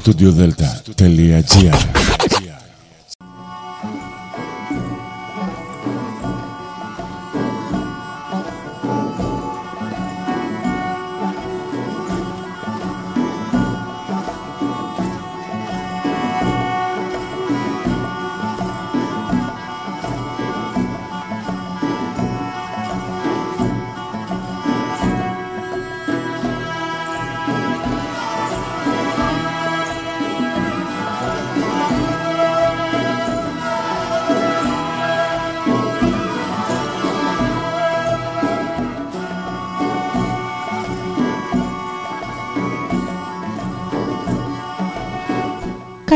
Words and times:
studiodelta.gr 0.00 2.51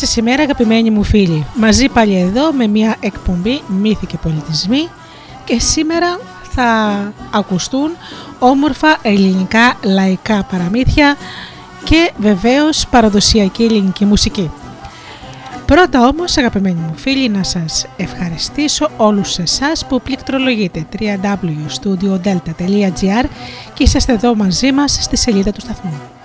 Καλή 0.00 0.12
σας 0.12 0.22
ημέρα 0.22 0.42
αγαπημένοι 0.42 0.90
μου 0.90 1.02
φίλοι. 1.02 1.46
Μαζί 1.54 1.88
πάλι 1.88 2.16
εδώ 2.16 2.52
με 2.52 2.66
μια 2.66 2.96
εκπομπή 3.00 3.62
μύθοι 3.66 4.06
και 4.06 4.16
πολιτισμοί 4.16 4.88
και 5.44 5.58
σήμερα 5.58 6.18
θα 6.42 6.98
ακουστούν 7.30 7.90
όμορφα 8.38 8.98
ελληνικά 9.02 9.76
λαϊκά 9.82 10.46
παραμύθια 10.50 11.16
και 11.84 12.12
βεβαίως 12.16 12.86
παραδοσιακή 12.90 13.62
ελληνική 13.62 14.04
μουσική. 14.04 14.50
Πρώτα 15.66 16.06
όμως 16.06 16.36
αγαπημένοι 16.36 16.80
μου 16.80 16.94
φίλοι 16.96 17.28
να 17.28 17.42
σας 17.42 17.86
ευχαριστήσω 17.96 18.90
όλους 18.96 19.38
εσάς 19.38 19.86
που 19.86 20.00
πληκτρολογείτε 20.00 20.86
www.studiodelta.gr 20.98 23.24
και 23.74 23.82
είσαστε 23.82 24.12
εδώ 24.12 24.34
μαζί 24.34 24.72
μας 24.72 24.98
στη 25.00 25.16
σελίδα 25.16 25.52
του 25.52 25.60
σταθμού. 25.60 26.19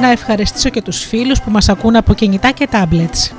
Να 0.00 0.10
ευχαριστήσω 0.10 0.68
και 0.68 0.82
τους 0.82 1.04
φίλους 1.04 1.40
που 1.40 1.50
μας 1.50 1.68
ακούν 1.68 1.96
από 1.96 2.14
κινητά 2.14 2.50
και 2.50 2.68
tablets. 2.72 3.32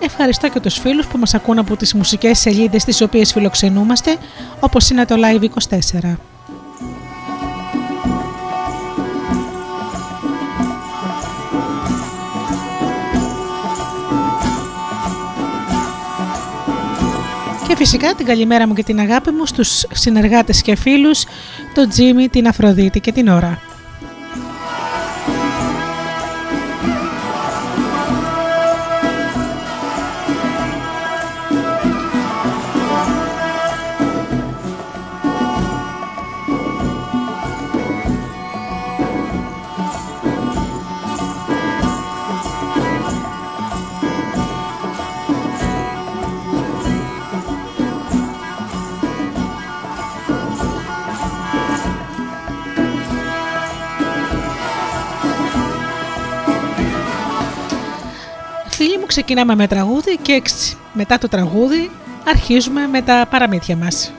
Ευχαριστώ 0.00 0.48
και 0.48 0.60
τους 0.60 0.78
φίλους 0.78 1.06
που 1.06 1.18
μας 1.18 1.34
ακούν 1.34 1.58
από 1.58 1.76
τις 1.76 1.94
μουσικές 1.94 2.38
σελίδες 2.38 2.84
τις 2.84 3.00
οποίες 3.00 3.32
φιλοξενούμαστε, 3.32 4.16
όπως 4.60 4.90
είναι 4.90 5.04
το 5.04 5.14
Live24. 5.18 6.16
Και 17.68 17.76
φυσικά 17.76 18.14
την 18.14 18.26
καλημέρα 18.26 18.66
μου 18.66 18.74
και 18.74 18.82
την 18.82 18.98
αγάπη 19.00 19.30
μου 19.30 19.46
στους 19.46 19.84
συνεργάτες 19.92 20.62
και 20.62 20.76
φίλους, 20.76 21.24
τον 21.74 21.88
Τζίμι, 21.88 22.28
την 22.28 22.46
Αφροδίτη 22.46 23.00
και 23.00 23.12
την 23.12 23.28
Ωρα. 23.28 23.67
Ξεκινάμε 59.08 59.54
με 59.54 59.66
τραγούδι 59.66 60.16
και 60.22 60.32
έτσι, 60.32 60.76
μετά 60.92 61.18
το 61.18 61.28
τραγούδι 61.28 61.90
αρχίζουμε 62.24 62.86
με 62.86 63.02
τα 63.02 63.26
παραμύθια 63.30 63.76
μας. 63.76 64.12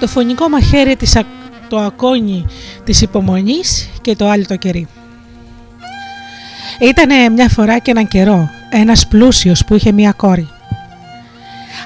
Το 0.00 0.06
φωνικό 0.06 0.48
μαχαίρι 0.48 0.96
της, 0.96 1.16
το 1.68 1.78
ακόνι 1.78 2.46
της 2.84 3.00
υπομονής 3.00 3.88
και 4.00 4.16
το 4.16 4.28
άλλο 4.28 4.44
το 4.46 4.56
κερί. 4.56 4.88
Ήτανε 6.80 7.28
μια 7.28 7.48
φορά 7.48 7.78
και 7.78 7.90
έναν 7.90 8.08
καιρό 8.08 8.50
ένας 8.70 9.06
πλούσιος 9.06 9.64
που 9.64 9.74
είχε 9.74 9.92
μια 9.92 10.12
κόρη. 10.12 10.48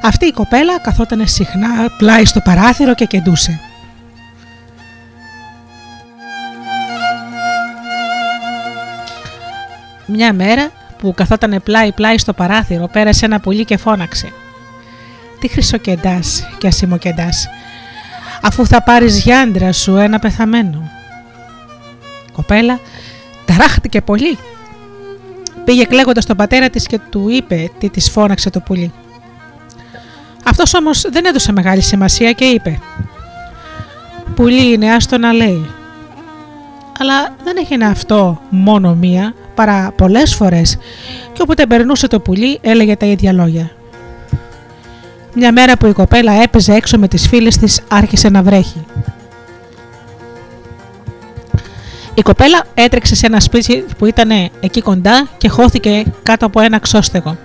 Αυτή 0.03 0.27
η 0.27 0.33
κοπέλα 0.33 0.79
καθόταν 0.79 1.27
συχνά 1.27 1.69
πλάι 1.99 2.25
στο 2.25 2.41
παράθυρο 2.41 2.95
και 2.95 3.05
κεντούσε. 3.05 3.61
Μια 10.07 10.33
μέρα 10.33 10.71
που 10.99 11.15
καθόταν 11.15 11.61
πλάι 11.65 11.93
πλάι 11.93 12.19
στο 12.19 12.33
παράθυρο 12.33 12.89
πέρασε 12.89 13.25
ένα 13.25 13.41
πουλί 13.41 13.65
και 13.65 13.77
φώναξε. 13.77 14.33
Τι 15.41 15.49
χρυσοκεντάς 15.49 16.49
και 16.59 16.67
ασημοκεντάς, 16.67 17.49
αφού 18.43 18.67
θα 18.67 18.83
πάρεις 18.83 19.23
για 19.23 19.41
άντρα 19.41 19.73
σου 19.73 19.97
ένα 19.97 20.19
πεθαμένο. 20.19 20.91
κοπέλα 22.33 22.81
ταράχτηκε 23.45 24.01
πολύ. 24.01 24.39
Πήγε 25.65 25.85
κλαίγοντας 25.85 26.27
τον 26.27 26.37
πατέρα 26.37 26.71
της 26.71 26.87
και 26.87 26.99
του 27.11 27.29
είπε 27.29 27.71
τι 27.79 27.91
της 27.91 28.11
φώναξε 28.11 28.51
το 28.51 28.61
πουλί. 28.61 28.93
Αυτός 30.45 30.75
όμως 30.75 31.07
δεν 31.11 31.25
έδωσε 31.25 31.53
μεγάλη 31.53 31.81
σημασία 31.81 32.33
και 32.33 32.45
είπε 32.45 32.79
«Πουλί 34.35 34.73
είναι 34.73 34.95
άστο 34.95 35.19
να 35.19 35.33
λέει». 35.33 35.71
Αλλά 36.99 37.35
δεν 37.45 37.57
έγινε 37.59 37.85
αυτό 37.85 38.41
μόνο 38.51 38.95
μία, 38.95 39.35
παρά 39.55 39.93
πολλές 39.97 40.35
φορές 40.35 40.79
και 41.33 41.43
όποτε 41.43 41.67
περνούσε 41.67 42.07
το 42.07 42.21
πουλί 42.21 42.59
έλεγε 42.63 42.97
τα 42.97 43.07
ίδια 43.07 43.33
λόγια. 43.33 43.71
Μια 45.35 45.53
μέρα 45.53 45.77
που 45.77 45.87
η 45.87 45.93
κοπέλα 45.93 46.33
έπαιζε 46.33 46.73
έξω 46.75 46.99
με 46.99 47.09
τις 47.09 47.29
φίλες 47.29 47.57
της 47.57 47.81
άρχισε 47.89 48.29
να 48.29 48.43
βρέχει. 48.43 48.85
Η 52.15 52.23
κοπέλα 52.23 52.65
έτρεξε 52.75 53.15
σε 53.15 53.27
ένα 53.27 53.41
σπίτι 53.41 53.85
που 53.99 54.07
ήταν 54.07 54.31
εκεί 54.61 54.81
κοντά 54.81 55.29
και 55.39 55.49
χώθηκε 55.49 56.05
κάτω 56.23 56.47
από 56.47 56.61
ένα 56.61 56.79
ξώστεγο. 56.79 57.37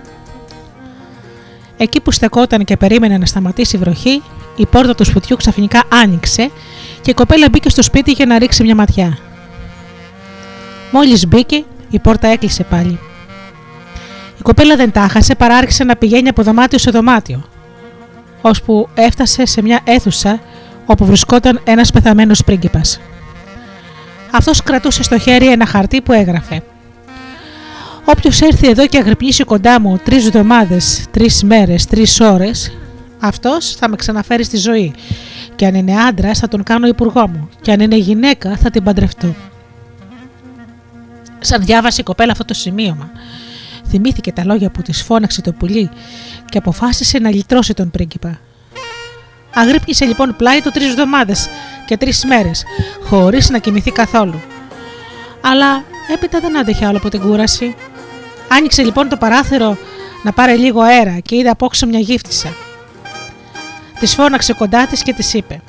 Εκεί 1.76 2.00
που 2.00 2.10
στεκόταν 2.10 2.64
και 2.64 2.76
περίμενε 2.76 3.18
να 3.18 3.26
σταματήσει 3.26 3.76
η 3.76 3.78
βροχή, 3.78 4.22
η 4.56 4.66
πόρτα 4.66 4.94
του 4.94 5.04
σπιτιού 5.04 5.36
ξαφνικά 5.36 5.82
άνοιξε 5.88 6.50
και 7.00 7.10
η 7.10 7.14
κοπέλα 7.14 7.48
μπήκε 7.50 7.68
στο 7.68 7.82
σπίτι 7.82 8.12
για 8.12 8.26
να 8.26 8.38
ρίξει 8.38 8.62
μια 8.62 8.74
ματιά. 8.74 9.18
Μόλις 10.92 11.26
μπήκε, 11.26 11.64
η 11.90 11.98
πόρτα 11.98 12.28
έκλεισε 12.28 12.64
πάλι. 12.64 12.98
Η 14.38 14.42
κοπέλα 14.42 14.76
δεν 14.76 14.92
τα 14.92 15.08
χάσε 15.08 15.34
παρά 15.34 15.56
άρχισε 15.56 15.84
να 15.84 15.96
πηγαίνει 15.96 16.28
από 16.28 16.42
δωμάτιο 16.42 16.78
σε 16.78 16.90
δωμάτιο, 16.90 17.44
ώσπου 18.40 18.88
έφτασε 18.94 19.46
σε 19.46 19.62
μια 19.62 19.80
αίθουσα 19.84 20.40
όπου 20.86 21.04
βρισκόταν 21.04 21.60
ένας 21.64 21.90
πεθαμένος 21.90 22.44
πρίγκιπας. 22.44 23.00
Αυτός 24.30 24.62
κρατούσε 24.62 25.02
στο 25.02 25.18
χέρι 25.18 25.50
ένα 25.50 25.66
χαρτί 25.66 26.02
που 26.02 26.12
έγραφε 26.12 26.62
«Όποιος 28.04 28.40
έρθει 28.40 28.68
εδώ 28.68 28.86
και 28.86 28.98
αγρυπνήσει 28.98 29.44
κοντά 29.44 29.80
μου 29.80 30.00
τρεις 30.04 30.26
εβδομάδες, 30.26 31.04
τρεις 31.10 31.42
μέρες, 31.42 31.86
τρεις 31.86 32.20
ώρες, 32.20 32.72
Αυτός 33.20 33.74
θα 33.74 33.88
με 33.88 33.96
ξαναφέρει 33.96 34.44
στη 34.44 34.56
ζωή. 34.56 34.94
Και 35.56 35.66
αν 35.66 35.74
είναι 35.74 36.00
άντρα, 36.00 36.34
θα 36.34 36.48
τον 36.48 36.62
κάνω 36.62 36.86
υπουργό 36.86 37.28
μου. 37.28 37.48
Και 37.60 37.72
αν 37.72 37.80
είναι 37.80 37.96
γυναίκα, 37.96 38.56
θα 38.56 38.70
την 38.70 38.82
παντρευτώ. 38.82 39.34
Σαν 41.40 41.64
διάβασε 41.64 42.00
η 42.00 42.04
κοπέλα 42.04 42.32
αυτό 42.32 42.44
το 42.44 42.54
σημείωμα, 42.54 43.10
θυμήθηκε 43.88 44.32
τα 44.32 44.44
λόγια 44.44 44.70
που 44.70 44.82
της 44.82 45.02
φώναξε 45.02 45.42
το 45.42 45.52
πουλί 45.52 45.90
και 46.48 46.58
αποφάσισε 46.58 47.18
να 47.18 47.30
λυτρώσει 47.30 47.74
τον 47.74 47.90
πρίγκιπα. 47.90 48.40
Αγρύπνησε 49.54 50.04
λοιπόν 50.04 50.36
πλάι 50.36 50.60
του 50.60 50.70
τρεις 50.70 50.88
εβδομάδες 50.88 51.48
και 51.86 51.96
τρεις 51.96 52.24
μέρες, 52.24 52.64
χωρίς 53.04 53.50
να 53.50 53.58
κοιμηθεί 53.58 53.90
καθόλου. 53.90 54.40
Αλλά 55.40 55.82
έπειτα 56.14 56.40
δεν 56.40 56.58
άντεχε 56.58 56.86
άλλο 56.86 56.96
από 56.96 57.08
την 57.08 57.20
κούραση. 57.20 57.74
Άνοιξε 58.48 58.82
λοιπόν 58.82 59.08
το 59.08 59.16
παράθυρο 59.16 59.76
να 60.22 60.32
πάρει 60.32 60.56
λίγο 60.56 60.80
αέρα 60.80 61.18
και 61.18 61.36
είδε 61.36 61.48
απόξω 61.48 61.86
μια 61.86 61.98
γύφτισσα. 61.98 62.56
Της 64.00 64.14
φώναξε 64.14 64.52
κοντά 64.52 64.86
της 64.86 65.02
και 65.02 65.12
της 65.12 65.34
είπε: 65.34 65.60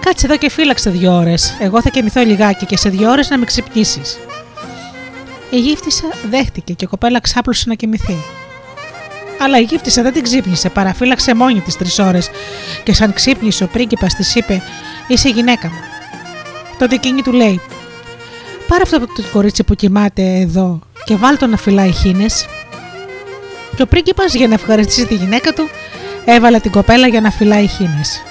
Κάτσε 0.00 0.26
εδώ 0.26 0.36
και 0.36 0.50
φύλαξε 0.50 0.90
δύο 0.90 1.12
ώρες. 1.12 1.56
Εγώ 1.58 1.82
θα 1.82 1.88
κοιμηθώ 1.88 2.22
λιγάκι 2.22 2.66
και 2.66 2.76
σε 2.76 2.88
δύο 2.88 3.10
ώρες 3.10 3.30
να 3.30 3.38
με 3.38 3.44
ξυπνήσεις. 3.44 4.18
Η 5.54 5.58
γύφτισσα 5.58 6.04
δέχτηκε 6.30 6.72
και 6.72 6.84
η 6.84 6.88
κοπέλα 6.88 7.20
ξάπλωσε 7.20 7.64
να 7.68 7.74
κοιμηθεί. 7.74 8.16
Αλλά 9.40 9.58
η 9.58 9.62
γύφτισσα 9.62 10.02
δεν 10.02 10.12
την 10.12 10.22
ξύπνησε, 10.22 10.68
παραφύλαξε 10.68 11.34
μόνη 11.34 11.60
της 11.60 11.76
τρεις 11.76 11.98
ώρες 11.98 12.30
και 12.82 12.92
σαν 12.92 13.12
ξύπνησε 13.12 13.64
ο 13.64 13.66
πρίγκιπας 13.66 14.14
της 14.14 14.34
είπε: 14.34 14.62
Είσαι 15.08 15.28
γυναίκα 15.28 15.68
μου. 15.68 15.78
Τότε 16.78 16.94
εκείνη 16.94 17.22
του 17.22 17.32
λέει: 17.32 17.60
Πάρε 18.68 18.82
αυτό 18.82 18.98
το 18.98 19.06
κορίτσι 19.32 19.64
που 19.64 19.74
κοιμάται 19.74 20.22
εδώ 20.22 20.78
και 21.04 21.16
βάλ 21.16 21.38
το 21.38 21.46
να 21.46 21.56
φυλάει 21.56 21.92
χίνε. 21.92 22.26
Και 23.76 23.82
ο 23.82 23.86
πρίγκιπας 23.86 24.34
για 24.34 24.48
να 24.48 24.54
ευχαριστήσει 24.54 25.06
τη 25.06 25.14
γυναίκα 25.14 25.52
του 25.52 25.68
έβαλε 26.24 26.58
την 26.58 26.70
κοπέλα 26.70 27.06
για 27.06 27.20
να 27.20 27.30
φυλάει 27.30 27.66
χίνες. 27.66 28.22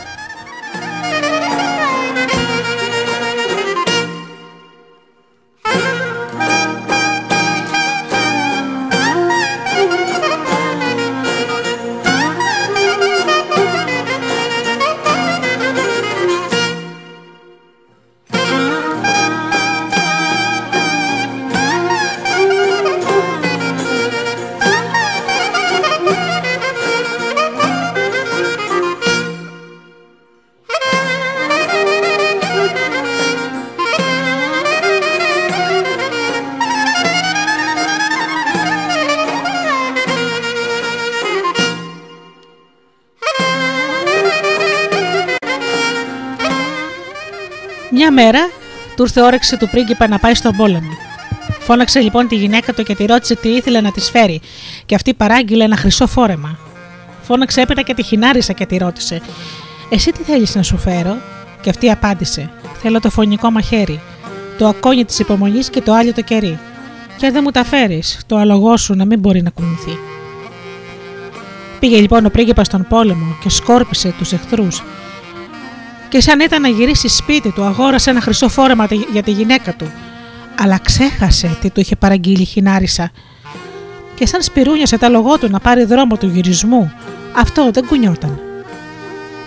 Μέρα 48.23 48.49
του 48.95 49.03
ήρθε 49.03 49.21
όρεξη 49.21 49.57
του 49.57 49.69
πρίγκιπα 49.69 50.07
να 50.07 50.19
πάει 50.19 50.35
στον 50.35 50.55
πόλεμο. 50.55 50.89
Φώναξε 51.59 51.99
λοιπόν 51.99 52.27
τη 52.27 52.35
γυναίκα 52.35 52.73
του 52.73 52.83
και 52.83 52.95
τη 52.95 53.05
ρώτησε 53.05 53.35
τι 53.35 53.49
ήθελε 53.49 53.81
να 53.81 53.91
της 53.91 54.09
φέρει, 54.09 54.41
και 54.85 54.95
αυτή 54.95 55.13
παράγγειλε 55.13 55.63
ένα 55.63 55.75
χρυσό 55.77 56.07
φόρεμα. 56.07 56.57
Φώναξε 57.21 57.61
έπειτα 57.61 57.81
και 57.81 57.93
τη 57.93 58.03
χινάρισα 58.03 58.53
και 58.53 58.65
τη 58.65 58.77
ρώτησε: 58.77 59.21
Εσύ 59.89 60.11
τι 60.11 60.23
θέλεις 60.23 60.55
να 60.55 60.63
σου 60.63 60.77
φέρω, 60.77 61.17
και 61.61 61.69
αυτή 61.69 61.91
απάντησε: 61.91 62.49
Θέλω 62.81 62.99
το 62.99 63.09
φωνικό 63.09 63.51
μαχαίρι, 63.51 64.01
το 64.57 64.67
ακόνι 64.67 65.05
της 65.05 65.19
υπομονής 65.19 65.69
και 65.69 65.81
το 65.81 65.93
άλλο 65.93 66.13
το 66.13 66.21
κερί. 66.21 66.59
Και 67.17 67.25
αν 67.25 67.33
δεν 67.33 67.41
μου 67.43 67.51
τα 67.51 67.63
φέρεις, 67.63 68.19
το 68.25 68.37
αλογό 68.37 68.77
σου 68.77 68.93
να 68.93 69.05
μην 69.05 69.19
μπορεί 69.19 69.41
να 69.41 69.49
κουνηθεί. 69.49 69.97
Πήγε 71.79 71.99
λοιπόν 71.99 72.25
ο 72.25 72.29
πρίγκιπας 72.29 72.67
στον 72.67 72.85
πόλεμο 72.89 73.37
και 73.41 73.49
σκόρπισε 73.49 74.13
τους 74.17 74.31
εχθρούς 74.31 74.83
και 76.13 76.21
σαν 76.21 76.39
ήταν 76.39 76.61
να 76.61 76.67
γυρίσει 76.67 77.07
σπίτι 77.07 77.51
του, 77.51 77.63
αγόρασε 77.63 78.09
ένα 78.09 78.21
χρυσό 78.21 78.49
φόρεμα 78.49 78.87
για 79.11 79.23
τη 79.23 79.31
γυναίκα 79.31 79.73
του. 79.73 79.91
Αλλά 80.59 80.79
ξέχασε 80.79 81.57
τι 81.61 81.69
του 81.69 81.79
είχε 81.79 81.95
παραγγείλει 81.95 82.41
η 82.41 82.45
χινάρισα. 82.45 83.11
Και 84.15 84.25
σαν 84.25 84.41
σπυρούνιασε 84.41 84.97
τα 84.97 85.09
λογό 85.09 85.37
του 85.37 85.49
να 85.49 85.59
πάρει 85.59 85.83
δρόμο 85.83 86.17
του 86.17 86.27
γυρισμού, 86.27 86.93
αυτό 87.35 87.71
δεν 87.71 87.85
κουνιόταν. 87.85 88.39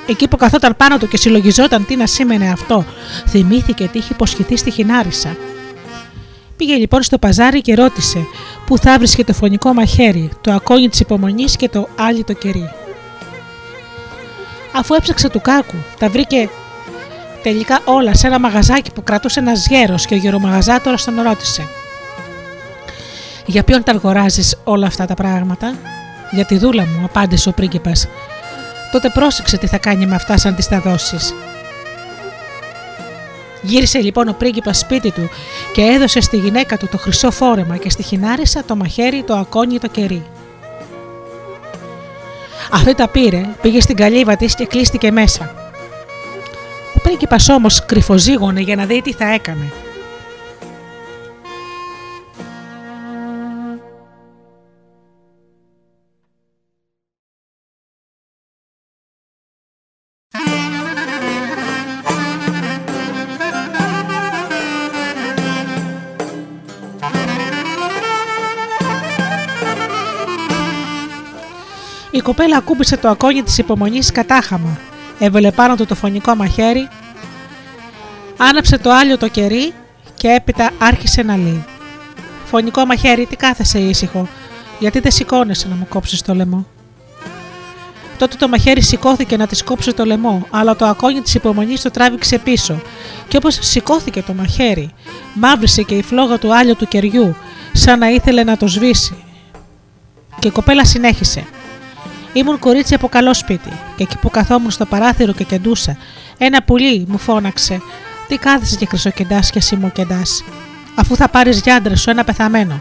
Εκεί 0.06 0.28
που 0.28 0.36
καθόταν 0.36 0.76
πάνω 0.76 0.98
του 0.98 1.08
και 1.08 1.16
συλλογιζόταν 1.16 1.86
τι 1.86 1.96
να 1.96 2.06
σήμαινε 2.06 2.50
αυτό, 2.50 2.84
θυμήθηκε 3.28 3.88
τι 3.92 3.98
είχε 3.98 4.12
υποσχεθεί 4.12 4.56
στη 4.56 4.70
χινάρισα. 4.70 5.36
Πήγε 6.56 6.74
λοιπόν 6.74 7.02
στο 7.02 7.18
παζάρι 7.18 7.60
και 7.60 7.74
ρώτησε 7.74 8.18
πού 8.66 8.78
θα 8.78 8.98
βρίσκε 8.98 9.24
το 9.24 9.32
φωνικό 9.32 9.72
μαχαίρι, 9.72 10.30
το 10.40 10.52
ακόνι 10.52 10.88
της 10.88 11.00
υπομονής 11.00 11.56
και 11.56 11.68
το 11.68 11.88
άλλο 11.96 12.24
το 12.24 12.32
κερί; 12.32 12.70
Αφού 14.78 14.94
έψαξε 14.94 15.28
του 15.28 15.40
κάκου, 15.40 15.76
τα 15.98 16.08
βρήκε 16.08 16.48
τελικά 17.42 17.80
όλα 17.84 18.14
σε 18.14 18.26
ένα 18.26 18.38
μαγαζάκι 18.38 18.92
που 18.92 19.02
κρατούσε 19.02 19.40
ένας 19.40 19.66
γέρος 19.66 20.06
και 20.06 20.14
ο 20.14 20.16
γερομαγαζάτορα 20.16 20.96
τον 21.04 21.22
ρώτησε. 21.22 21.68
Για 23.46 23.62
ποιον 23.62 23.82
τα 23.82 23.92
αγοράζεις 23.92 24.56
όλα 24.64 24.86
αυτά 24.86 25.06
τα 25.06 25.14
πράγματα, 25.14 25.74
Για 26.30 26.44
τη 26.44 26.58
δούλα 26.58 26.82
μου, 26.82 27.04
απάντησε 27.04 27.48
ο 27.48 27.52
πρίγκιπας. 27.52 28.08
Τότε 28.92 29.08
πρόσεξε 29.08 29.56
τι 29.56 29.66
θα 29.66 29.78
κάνει 29.78 30.06
με 30.06 30.14
αυτά 30.14 30.36
σαν 30.36 30.54
τη 30.54 30.68
τα 30.68 30.80
δώσεις. 30.80 31.34
Γύρισε 33.62 33.98
λοιπόν 33.98 34.28
ο 34.28 34.32
πρίγκιπας 34.32 34.78
σπίτι 34.78 35.10
του 35.10 35.28
και 35.72 35.82
έδωσε 35.82 36.20
στη 36.20 36.36
γυναίκα 36.36 36.76
του 36.76 36.88
το 36.90 36.98
χρυσό 36.98 37.30
φόρεμα 37.30 37.76
και 37.76 37.90
στη 37.90 38.02
χινάρισα 38.02 38.64
το 38.64 38.76
μαχαίρι, 38.76 39.22
το 39.22 39.34
ακόνι, 39.34 39.78
το 39.78 39.88
κερί. 39.88 40.26
Αυτή 42.70 42.94
τα 42.94 43.08
πήρε, 43.08 43.40
πήγε 43.62 43.80
στην 43.80 43.96
καλύβα 43.96 44.36
της 44.36 44.54
και 44.54 44.66
κλείστηκε 44.66 45.10
μέσα. 45.10 45.54
Ο 46.94 47.00
πρίγκιπας 47.02 47.48
όμως 47.48 47.84
κρυφοζήγωνε 47.84 48.60
για 48.60 48.76
να 48.76 48.84
δει 48.84 49.02
τι 49.02 49.12
θα 49.12 49.32
έκανε. 49.32 49.72
Κοπέλα 72.26 72.56
ακούμπησε 72.56 72.96
το 72.96 73.08
ακόνι 73.08 73.42
της 73.42 73.58
υπομονής 73.58 74.12
κατάχαμα. 74.12 74.78
Έβαλε 75.18 75.50
πάνω 75.50 75.76
του 75.76 75.86
το 75.86 75.94
φωνικό 75.94 76.34
μαχαίρι, 76.34 76.88
άναψε 78.36 78.78
το 78.78 78.92
άλλο 78.92 79.18
το 79.18 79.28
κερί 79.28 79.72
και 80.14 80.28
έπειτα 80.28 80.70
άρχισε 80.78 81.22
να 81.22 81.36
λέει. 81.36 81.64
Φωνικό 82.44 82.84
μαχαίρι, 82.84 83.26
τι 83.26 83.36
κάθεσαι 83.36 83.78
ήσυχο, 83.78 84.28
γιατί 84.78 85.00
δεν 85.00 85.10
σηκώνεσαι 85.10 85.68
να 85.68 85.74
μου 85.74 85.86
κόψεις 85.88 86.22
το 86.22 86.34
λαιμό; 86.34 86.66
Τότε 88.18 88.36
το 88.36 88.48
μαχαίρι 88.48 88.82
σηκώθηκε 88.82 89.36
να 89.36 89.46
της 89.46 89.64
κόψει 89.64 89.92
το 89.92 90.04
λαιμό, 90.04 90.46
αλλά 90.50 90.76
το 90.76 90.86
ακόνι 90.86 91.20
της 91.20 91.34
υπομονής 91.34 91.80
το 91.80 91.90
τράβηξε 91.90 92.38
πίσω. 92.38 92.80
Και 93.28 93.36
όπως 93.36 93.58
σηκώθηκε 93.60 94.22
το 94.22 94.32
μαχαίρι, 94.32 94.90
μαύρισε 95.34 95.82
και 95.82 95.94
η 95.94 96.02
φλόγα 96.02 96.38
του 96.38 96.56
άλλου 96.56 96.76
του 96.76 96.88
κεριού, 96.88 97.36
σαν 97.72 97.98
να 97.98 98.08
ήθελε 98.08 98.44
να 98.44 98.56
το 98.56 98.66
σβήσει. 98.66 99.24
Και 100.38 100.48
η 100.48 100.50
κοπέλα 100.50 100.84
συνέχισε. 100.84 101.44
Ήμουν 102.36 102.58
κορίτσι 102.58 102.94
από 102.94 103.08
καλό 103.08 103.34
σπίτι, 103.34 103.68
και 103.96 104.02
εκεί 104.02 104.18
που 104.18 104.30
καθόμουν 104.30 104.70
στο 104.70 104.86
παράθυρο 104.86 105.32
και 105.32 105.44
κεντούσα, 105.44 105.96
ένα 106.38 106.62
πουλί 106.62 107.06
μου 107.08 107.18
φώναξε: 107.18 107.80
Τι 108.28 108.36
κάθεσαι 108.36 108.76
και 108.76 108.86
χρυσοκεντάς 108.86 109.50
και 109.50 109.60
σημοκεντά, 109.60 110.22
αφού 110.94 111.16
θα 111.16 111.28
πάρεις 111.28 111.60
για 111.60 111.74
άντρα 111.74 111.96
σου 111.96 112.10
ένα 112.10 112.24
πεθαμένο. 112.24 112.80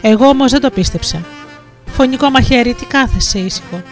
Εγώ 0.00 0.26
όμως 0.26 0.50
δεν 0.50 0.60
το 0.60 0.70
πίστεψα. 0.70 1.20
Φωνικό 1.86 2.30
μαχαίρι, 2.30 2.74
τι 2.74 2.84
κάθεσαι 2.84 3.38
ήσυχο, 3.38 3.82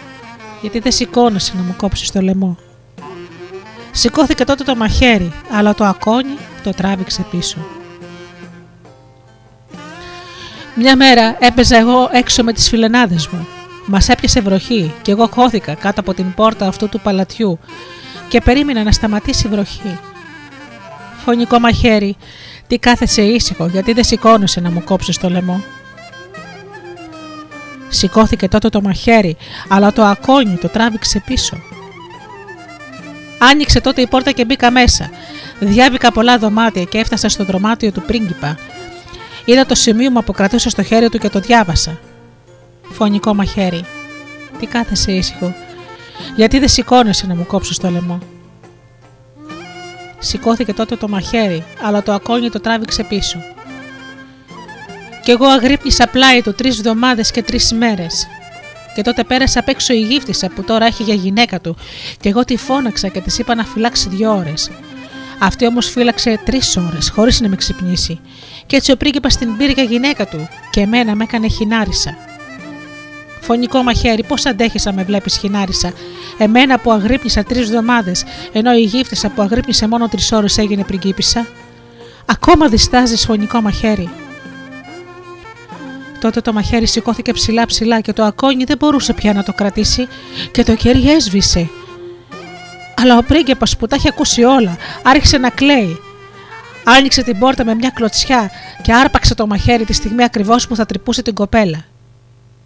γιατί 0.61 0.79
δεν 0.79 0.91
σηκώνεσαι 0.91 1.53
να 1.55 1.61
μου 1.61 1.73
κόψεις 1.77 2.11
το 2.11 2.21
λαιμό. 2.21 2.57
Σηκώθηκε 3.91 4.43
τότε 4.43 4.63
το 4.63 4.75
μαχαίρι, 4.75 5.31
αλλά 5.51 5.75
το 5.75 5.85
ακόνι 5.85 6.37
το 6.63 6.71
τράβηξε 6.71 7.25
πίσω. 7.31 7.57
Μια 10.75 10.95
μέρα 10.95 11.37
έπαιζα 11.39 11.77
εγώ 11.77 12.09
έξω 12.11 12.43
με 12.43 12.53
τις 12.53 12.69
φιλενάδες 12.69 13.27
μου 13.27 13.47
Μας 13.85 14.09
έπιασε 14.09 14.41
βροχή 14.41 14.93
και 15.01 15.11
εγώ 15.11 15.27
χώθηκα 15.27 15.73
κάτω 15.73 15.99
από 15.99 16.13
την 16.13 16.33
πόρτα 16.33 16.67
αυτού 16.67 16.89
του 16.89 16.99
παλατιού 16.99 17.59
και 18.27 18.41
περίμενα 18.41 18.83
να 18.83 18.91
σταματήσει 18.91 19.47
η 19.47 19.49
βροχή. 19.49 19.99
Φωνικό 21.25 21.59
μαχαίρι, 21.59 22.17
τι 22.67 22.77
κάθεσαι 22.77 23.21
ήσυχο 23.21 23.65
γιατί 23.65 23.93
δεν 23.93 24.03
σηκώνεσαι 24.03 24.59
να 24.59 24.71
μου 24.71 24.83
κόψεις 24.83 25.17
το 25.17 25.29
λαιμό. 25.29 25.63
Σηκώθηκε 27.89 28.47
τότε 28.47 28.69
το 28.69 28.81
μαχαίρι, 28.81 29.37
αλλά 29.67 29.93
το 29.93 30.03
ακόνι 30.03 30.55
το 30.55 30.67
τράβηξε 30.67 31.21
πίσω. 31.25 31.57
Άνοιξε 33.51 33.81
τότε 33.81 34.01
η 34.01 34.07
πόρτα 34.07 34.31
και 34.31 34.45
μπήκα 34.45 34.71
μέσα. 34.71 35.09
Διάβηκα 35.59 36.11
πολλά 36.11 36.37
δωμάτια 36.37 36.83
και 36.83 36.97
έφτασα 36.97 37.29
στο 37.29 37.43
δωμάτιο 37.43 37.91
του 37.91 38.01
πρίγκιπα. 38.01 38.57
Είδα 39.45 39.65
το 39.65 39.75
σημείωμα 39.75 40.21
που 40.21 40.31
κρατούσε 40.31 40.69
στο 40.69 40.83
χέρι 40.83 41.09
του 41.09 41.17
και 41.17 41.29
το 41.29 41.39
διάβασα. 41.39 41.99
Φωνικό 42.91 43.33
μαχαίρι. 43.33 43.85
Τι 44.59 44.65
κάθεσαι 44.65 45.11
ήσυχο. 45.11 45.55
Γιατί 46.35 46.59
δεν 46.59 46.69
σηκώνεσαι 46.69 47.27
να 47.27 47.35
μου 47.35 47.45
κόψεις 47.45 47.77
το 47.77 47.89
λαιμό. 47.89 48.19
Σηκώθηκε 50.19 50.73
τότε 50.73 50.95
το 50.95 51.07
μαχαίρι, 51.07 51.63
αλλά 51.81 52.03
το 52.03 52.13
ακόνι 52.13 52.49
το 52.49 52.59
τράβηξε 52.59 53.03
πίσω. 53.03 53.37
Κι 55.23 55.31
εγώ 55.31 55.45
αγρύπνησα 55.45 56.07
πλάι 56.07 56.41
του 56.41 56.53
τρεις 56.53 56.77
εβδομάδες 56.77 57.31
και 57.31 57.43
τρεις 57.43 57.71
ημέρε. 57.71 58.05
Και 58.95 59.01
τότε 59.01 59.23
πέρασε 59.23 59.59
απ' 59.59 59.67
έξω 59.67 59.93
η 59.93 59.99
γύφτησα 59.99 60.49
που 60.49 60.63
τώρα 60.63 60.85
έχει 60.85 61.03
για 61.03 61.13
γυναίκα 61.13 61.61
του, 61.61 61.75
και 62.19 62.29
εγώ 62.29 62.45
τη 62.45 62.57
φώναξα 62.57 63.07
και 63.07 63.21
της 63.21 63.37
είπα 63.37 63.55
να 63.55 63.65
φυλάξει 63.65 64.09
δύο 64.09 64.35
ώρες. 64.35 64.71
Αυτή 65.39 65.65
όμως 65.65 65.89
φύλαξε 65.89 66.39
τρεις 66.45 66.77
ώρες, 66.77 67.09
χωρίς 67.09 67.41
να 67.41 67.49
με 67.49 67.55
ξυπνήσει. 67.55 68.19
Και 68.65 68.75
έτσι 68.75 68.91
ο 68.91 68.97
πρίγκιπας 68.97 69.37
την 69.37 69.57
πήρε 69.57 69.71
για 69.71 69.83
γυναίκα 69.83 70.27
του, 70.27 70.47
και 70.71 70.79
εμένα 70.81 71.15
με 71.15 71.23
έκανε 71.23 71.47
χινάρισα. 71.47 72.15
Φωνικό 73.45 73.83
μαχαίρι, 73.83 74.23
πώς 74.23 74.45
αντέχει 74.45 74.79
να 74.83 74.93
με 74.93 75.03
βλέπεις 75.03 75.37
χινάρισα. 75.37 75.93
Εμένα 76.37 76.79
που 76.79 76.91
αγρύπνησα 76.91 77.43
τρεις 77.43 77.59
εβδομάδες, 77.59 78.23
ενώ 78.51 78.73
η 78.73 78.81
γύφτησα 78.81 79.29
που 79.29 79.41
αγρύπνησε 79.41 79.87
μόνο 79.87 80.07
τρεις 80.07 80.31
ώρες 80.31 80.57
έγινε 80.57 80.83
πριγκίπισσα. 80.83 81.47
Ακόμα 82.25 82.67
διστάζεις 82.67 83.25
φωνικό 83.25 83.61
μαχαίρι. 83.61 84.09
Τότε 86.19 86.41
το 86.41 86.53
μαχαίρι 86.53 86.87
σηκώθηκε 86.87 87.33
ψηλά 87.33 87.65
ψηλά 87.65 87.99
και 87.99 88.13
το 88.13 88.23
ακόνι 88.23 88.63
δεν 88.63 88.77
μπορούσε 88.77 89.13
πια 89.13 89.33
να 89.33 89.43
το 89.43 89.53
κρατήσει 89.53 90.07
και 90.51 90.63
το 90.63 90.75
κέρι 90.75 91.11
έσβησε. 91.11 91.69
Αλλά 93.01 93.17
ο 93.17 93.23
πρίγκεπας 93.23 93.77
που 93.77 93.87
τα 93.87 93.95
είχε 93.95 94.09
ακούσει 94.09 94.43
όλα 94.43 94.77
άρχισε 95.03 95.37
να 95.37 95.49
κλαίει. 95.49 95.97
Άνοιξε 96.83 97.23
την 97.23 97.39
πόρτα 97.39 97.65
με 97.65 97.75
μια 97.75 97.89
κλωτσιά 97.89 98.51
και 98.81 98.93
άρπαξε 98.93 99.35
το 99.35 99.47
μαχαίρι 99.47 99.85
τη 99.85 99.93
στιγμή 99.93 100.23
ακριβώς 100.23 100.67
που 100.67 100.75
θα 100.75 100.85
τρυπούσε 100.85 101.21
την 101.21 101.33
κοπέλα. 101.33 101.85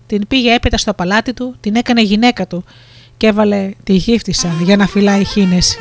Την 0.08 0.28
πήγε 0.28 0.54
έπειτα 0.54 0.78
στο 0.78 0.94
παλάτι 0.94 1.34
του, 1.34 1.56
την 1.60 1.76
έκανε 1.76 2.02
γυναίκα 2.02 2.48
του 2.48 2.64
και 3.18 3.28
έβαλε 3.28 3.72
τη 3.84 3.94
γύφτισσα 3.94 4.50
για 4.64 4.78
να 4.78 4.88
φυλάει 4.88 5.24
χίνες. 5.24 5.78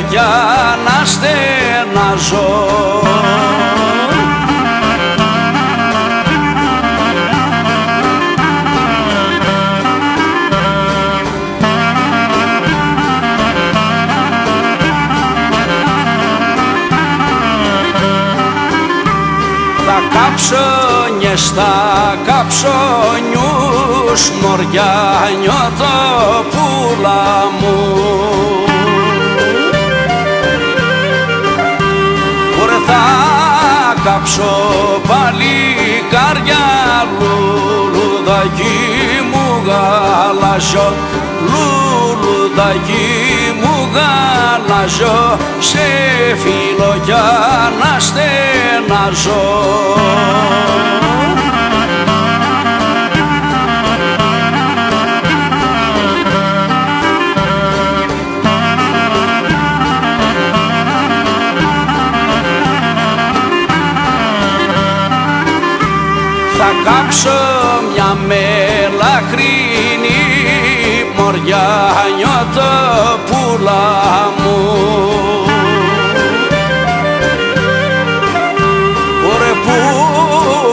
Φιλοκιά 0.00 0.28
να 0.84 1.04
στεναζώ 1.04 2.68
Τα 19.86 20.02
κάψονιες, 20.12 21.40
στα 21.40 21.74
κάψονιούς 22.26 24.22
μωριά 24.30 24.94
νιώθω 25.40 25.96
πουλά 26.50 27.50
μου 27.60 28.29
κάψω 34.30 35.00
πάλι 35.08 35.54
καρδιά 36.10 36.66
λουλουδάκι 37.18 38.78
μου 39.30 39.62
γαλαζό 39.66 40.92
λουλουδάκι 41.40 43.08
μου 43.60 43.88
γαλαζό 43.94 45.36
σε 45.58 45.86
φιλοκιά 46.42 47.24
να 47.80 47.98
στεναζώ 48.00 49.48
κάψω 66.84 67.38
μια 67.92 68.16
μελαχρίνη 68.26 70.20
μωριά 71.16 71.68
νιώθω 72.16 72.72
πουλά 73.26 74.32
μου. 74.36 74.58
Ωρε 79.32 79.52
που 79.64 79.78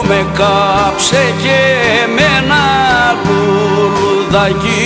με 0.08 0.26
κάψε 0.34 1.34
και 1.42 1.58
εμένα 2.04 2.62
λουλουδάκι 3.24 4.82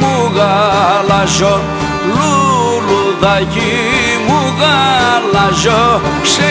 μου 0.00 0.32
γαλαζό 0.34 1.60
λουλουδάκι 2.06 2.49
μου 4.26 4.40
γαλαζό 4.60 6.00
σε 6.22 6.50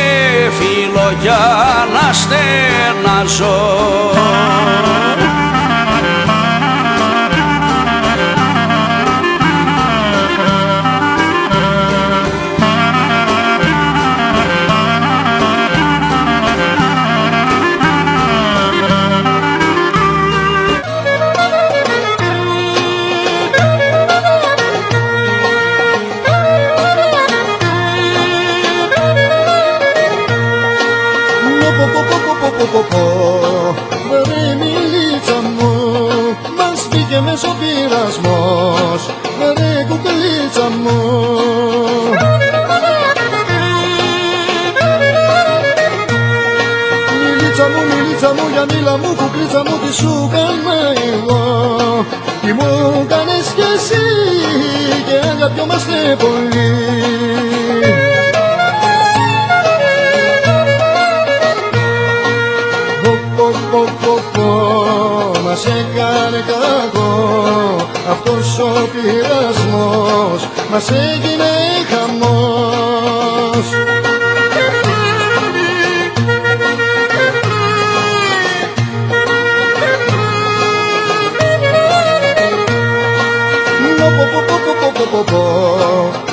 φιλοκιά 0.59 1.59
να 32.79 32.85
στεναζώ 32.85 33.75
Βρε 34.09 34.55
μιλίτσα 34.55 35.41
μου, 35.57 35.73
μας 36.57 36.87
βγήκε 36.91 37.19
μες 37.21 37.43
ο 37.43 37.55
πειρασμός. 37.59 39.09
Βρε 39.39 39.85
κουκλίτσα 39.89 40.69
μου. 40.69 40.97
Μιλίτσα 47.21 47.65
μου, 47.69 47.81
μιλίτσα 47.89 48.33
μου, 48.33 48.49
για 48.51 48.65
μίλα 48.71 48.97
μου, 48.97 49.15
κουκλίτσα 49.15 49.63
μου, 49.67 49.77
τι 49.81 49.93
σου 49.93 50.29
κάνα 50.31 50.77
εγώ. 51.13 52.05
Τι 52.41 52.53
μου 52.53 53.05
κάνες 53.07 53.47
κι 53.55 53.61
εσύ 53.75 54.03
και 55.07 55.27
αγαπιόμαστε 55.27 56.15
πολύ 56.19 56.98
αυτός 68.11 68.59
ο 68.59 68.89
πειρασμός 68.91 70.49
μας 70.71 70.89
έγινε 70.89 71.49
χαμός. 71.89 73.67
Πω, 84.93 85.05
πω, 85.11 85.23
πω, 85.31 86.28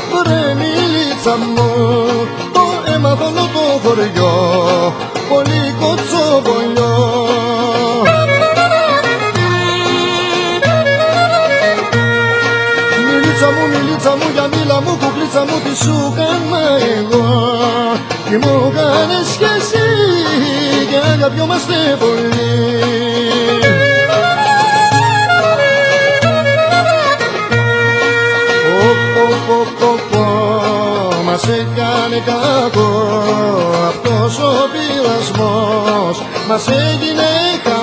μου 18.47 18.73
κάνες 18.75 19.29
κι 19.39 19.45
εσύ 19.57 19.87
και 20.91 20.99
αγαπιόμαστε 21.13 21.75
πολύ. 21.99 22.55
Πω, 29.15 29.27
πω, 29.47 29.67
πω, 29.79 29.91
πω, 30.11 30.25
μας 31.25 31.43
έκανε 31.43 32.23
κακό 32.27 32.91
αυτός 33.89 34.39
ο 34.39 34.53
πειρασμός. 34.73 36.17
Μας 36.49 36.69
έγινε 36.69 37.29
χαμός 37.65 37.76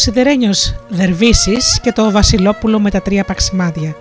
σιδερένιος 0.00 0.74
Δερβίσης 0.88 1.80
και 1.82 1.92
το 1.92 2.10
Βασιλόπουλο 2.10 2.80
με 2.80 2.90
τα 2.90 3.02
τρία 3.02 3.24
παξιμάδια. 3.24 3.96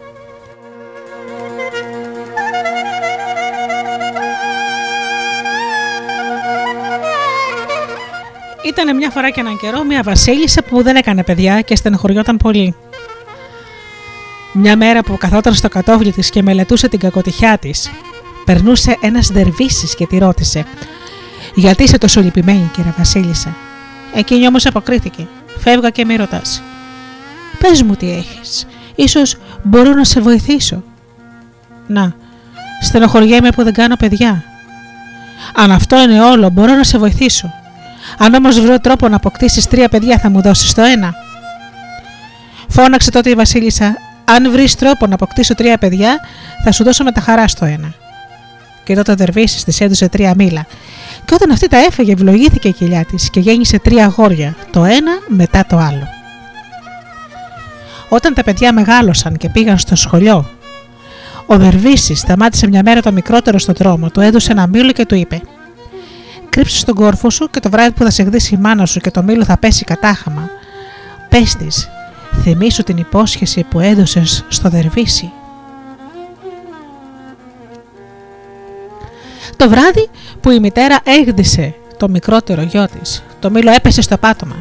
Ήταν 8.68 8.96
μια 8.96 9.10
φορά 9.10 9.30
και 9.30 9.40
έναν 9.40 9.58
καιρό 9.58 9.84
μια 9.84 10.02
βασίλισσα 10.04 10.64
που 10.64 10.84
δεν 10.84 10.96
έκανε 10.96 11.24
παιδιά 11.24 11.62
και 11.62 11.76
στενοχωριόταν 11.76 12.38
πολύ. 12.38 12.76
Μια 14.54 14.78
μέρα 14.78 15.02
που 15.02 15.18
καθόταν 15.18 15.54
στο 15.54 15.70
κατόβλι 15.70 16.12
της 16.12 16.30
και 16.30 16.42
μελετούσε 16.42 16.88
την 16.88 17.00
κακοτυχιά 17.00 17.58
της, 17.58 17.90
περνούσε 18.46 18.98
ένας 19.02 19.28
δερβίσης 19.28 19.96
και 19.96 20.08
τη 20.08 20.18
ρώτησε 20.18 20.66
«Γιατί 21.56 21.84
είσαι 21.84 21.98
τόσο 21.98 22.22
λυπημένη 22.22 22.70
κύριε 22.74 22.94
Βασίλισσα» 22.98 23.56
Εκείνη 24.14 24.48
όμως 24.48 24.66
αποκρίθηκε 24.66 25.28
«Φεύγα 25.60 25.90
και 25.90 26.06
μη 26.06 26.16
ρωτάς». 26.16 26.62
«Πες 27.60 27.84
μου 27.84 27.96
τι 27.96 28.12
έχεις, 28.12 28.68
ίσως 28.96 29.38
μπορώ 29.64 29.94
να 29.94 30.04
σε 30.04 30.22
βοηθήσω». 30.22 30.84
«Να, 31.88 32.14
στενοχωριέμαι 32.82 33.50
που 33.50 33.64
δεν 33.64 33.74
κάνω 33.74 33.96
παιδιά». 33.96 34.44
«Αν 35.56 35.72
αυτό 35.72 36.02
είναι 36.02 36.22
όλο 36.22 36.50
μπορώ 36.50 36.74
να 36.74 36.84
σε 36.84 36.98
βοηθήσω. 36.98 37.52
Αν 38.18 38.34
όμως 38.34 38.60
βρω 38.60 38.80
τρόπο 38.80 39.08
να 39.08 39.16
αποκτήσεις 39.16 39.68
τρία 39.68 39.90
παιδιά 39.90 40.18
θα 40.18 40.30
μου 40.30 40.42
δώσεις 40.42 40.74
το 40.74 40.82
ένα». 40.82 41.14
Φώναξε 42.68 43.12
τότε 43.12 43.30
η 43.30 43.34
Βασίλισσα 43.34 43.98
αν 44.36 44.52
βρεις 44.52 44.76
τρόπο 44.76 45.08
να 45.08 45.14
αποκτήσω 45.14 45.56
τρία 45.56 45.78
παιδιά, 45.78 46.20
θα 46.64 46.72
σου 46.72 46.84
δώσω 46.84 47.04
με 47.04 47.12
τα 47.12 47.22
χαρά 47.22 47.48
στο 47.48 47.66
ένα. 47.66 47.94
Και 48.90 48.96
τότε 48.96 49.12
ο 49.12 49.16
Δερβίση 49.16 49.66
της 49.66 49.82
έδωσε 49.82 50.10
τρία 50.10 50.34
μήλα. 50.38 50.66
Και 51.26 51.34
όταν 51.34 51.52
αυτή 51.52 51.68
τα 51.68 51.78
έφεγε, 51.78 52.12
ευλογήθηκε 52.12 52.68
η 52.68 52.72
κοιλιά 52.72 53.06
της 53.06 53.30
και 53.30 53.40
γέννησε 53.40 53.80
τρία 53.80 54.06
αγόρια, 54.06 54.56
το 54.72 54.84
ένα 54.84 55.12
μετά 55.28 55.66
το 55.70 55.78
άλλο. 55.78 56.08
Όταν 58.10 58.34
τα 58.34 58.44
παιδιά 58.44 58.74
μεγάλωσαν 58.74 59.38
και 59.38 59.50
πήγαν 59.50 59.78
στο 59.78 59.96
σχολείο, 59.96 60.50
ο 61.46 61.58
Δερβίση 61.58 62.16
σταμάτησε 62.16 62.68
μια 62.68 62.82
μέρα 62.86 63.02
το 63.02 63.12
μικρότερο 63.12 63.60
στον 63.60 63.76
δρόμο, 63.78 64.10
του 64.10 64.20
έδωσε 64.20 64.52
ένα 64.52 64.68
μήλο 64.68 64.92
και 64.92 65.06
του 65.06 65.16
είπε: 65.16 65.42
Κρύψε 66.50 66.78
στον 66.78 66.96
κόρφο 66.96 67.30
σου 67.30 67.50
και 67.50 67.60
το 67.60 67.70
βράδυ 67.70 67.92
που 67.92 68.04
θα 68.04 68.10
σε 68.10 68.24
γδίσει 68.24 68.54
η 68.54 68.58
μάνα 68.58 68.86
σου 68.86 69.00
και 69.00 69.12
το 69.12 69.24
μήλο 69.24 69.44
θα 69.44 69.58
πέσει 69.58 69.84
κατάχαμα. 69.84 70.50
Πες 71.30 71.56
της, 71.56 71.90
θυμήσου 72.42 72.84
την 72.84 72.98
υπόσχεση 72.98 73.66
που 73.70 73.80
έδωσες 73.80 74.46
στο 74.48 74.70
Δερβίση. 74.70 75.32
Το 79.60 79.70
βράδυ 79.70 80.10
που 80.42 80.50
η 80.52 80.60
μητέρα 80.60 81.00
έγδισε 81.04 81.76
το 81.98 82.10
μικρότερο 82.10 82.62
γιο 82.62 82.88
της, 82.88 83.24
το 83.40 83.50
μήλο 83.50 83.72
έπεσε 83.72 84.02
στο 84.02 84.18
πάτωμα. 84.18 84.56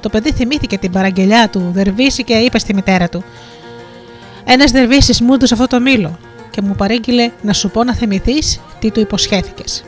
Το 0.00 0.08
παιδί 0.08 0.32
θυμήθηκε 0.32 0.78
την 0.78 0.92
παραγγελιά 0.92 1.48
του 1.48 1.70
Δερβίση 1.72 2.24
και 2.24 2.34
είπε 2.34 2.58
στη 2.58 2.74
μητέρα 2.74 3.08
του 3.08 3.24
«Ένας 4.44 4.70
Δερβίσης 4.70 5.20
μου 5.20 5.34
έδωσε 5.34 5.54
αυτό 5.54 5.66
το 5.66 5.80
μήλο 5.80 6.18
και 6.50 6.62
μου 6.62 6.74
παρήγγειλε 6.74 7.30
να 7.42 7.52
σου 7.52 7.70
πω 7.70 7.84
να 7.84 7.94
θυμηθείς 7.94 8.60
τι 8.78 8.90
του 8.90 9.00
υποσχέθηκες». 9.00 9.84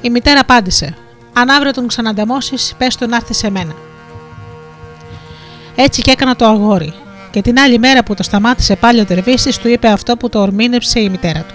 Η 0.00 0.10
μητέρα 0.10 0.40
απάντησε 0.40 0.94
«Αν 1.32 1.48
αύριο 1.48 1.72
τον 1.72 1.86
ξανανταμώσεις, 1.86 2.74
πες 2.78 2.96
του 2.96 3.08
να 3.08 3.16
έρθει 3.16 3.34
σε 3.34 3.50
μένα». 3.50 3.74
Έτσι 5.74 6.02
και 6.02 6.10
έκανα 6.10 6.36
το 6.36 6.44
αγόρι. 6.44 6.94
Και 7.30 7.42
την 7.42 7.58
άλλη 7.58 7.78
μέρα 7.78 8.02
που 8.02 8.14
το 8.14 8.22
σταμάτησε 8.22 8.76
πάλι 8.76 9.00
ο 9.00 9.04
Τερβίσης 9.04 9.58
του 9.58 9.68
είπε 9.68 9.88
αυτό 9.88 10.16
που 10.16 10.28
το 10.28 10.40
ορμήνεψε 10.40 11.00
η 11.00 11.08
μητέρα 11.08 11.40
του. 11.40 11.54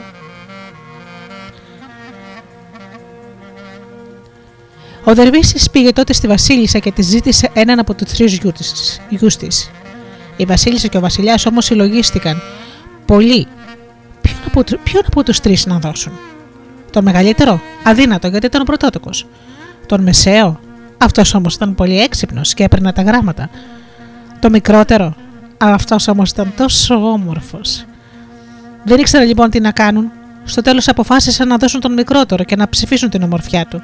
Ο 5.08 5.14
Δερβίσης 5.14 5.70
πήγε 5.70 5.92
τότε 5.92 6.14
στη 6.14 6.28
Βασίλισσα 6.28 6.80
και 6.80 6.92
της 6.92 7.06
ζήτησε 7.06 7.50
έναν 7.54 7.80
από 7.80 7.94
τους 7.94 8.12
τρεις 8.12 8.38
γιου 9.10 9.30
τη. 9.30 9.48
Η 10.38 10.46
Βασίλισσα 10.46 10.88
και 10.88 10.98
ο 10.98 11.00
Βασιλιάς 11.00 11.46
όμως 11.46 11.66
συλλογίστηκαν 11.66 12.42
πολύ. 13.06 13.48
Ποιον 14.22 14.38
από, 14.48 14.64
ποιον 14.84 15.04
από 15.08 15.24
τους 15.24 15.40
τρεις 15.40 15.66
να 15.66 15.80
δώσουν; 15.80 16.14
Τον 16.92 17.04
μεγαλύτερο, 17.04 17.62
αδύνατο 17.84 18.28
γιατί 18.28 18.46
ήταν 18.46 18.62
ο 18.62 18.64
πρωτότοκος. 18.64 19.28
Τον 19.86 20.02
μεσαίο, 20.02 20.60
αυτός 20.98 21.34
όμως 21.34 21.56
ήταν 21.56 21.76
πολύ 21.76 22.00
έξυπνος 22.02 22.54
και 22.54 22.64
έπαιρνε 22.64 22.94
τα 22.94 23.02
γράμματα. 23.02 23.50
Το 24.40 24.50
μικρότερο; 24.50 25.16
Αυτός 25.58 26.08
όμως 26.08 26.30
ήταν 26.30 26.54
τόσο 26.58 26.96
όμορφος. 26.96 27.86
Δεν 28.84 29.00
ήξερα 29.00 29.24
λοιπόν 29.24 29.50
τι 29.50 29.60
να 29.60 29.72
κάνουν. 29.72 30.12
Στο 30.46 30.62
τέλος 30.62 30.88
αποφάσισαν 30.88 31.48
να 31.48 31.58
δώσουν 31.58 31.80
τον 31.80 31.94
μικρότερο 31.94 32.44
και 32.44 32.56
να 32.56 32.70
ψηφίσουν 32.70 33.10
την 33.10 33.24
ομορφιά 33.24 33.66
του. 33.66 33.82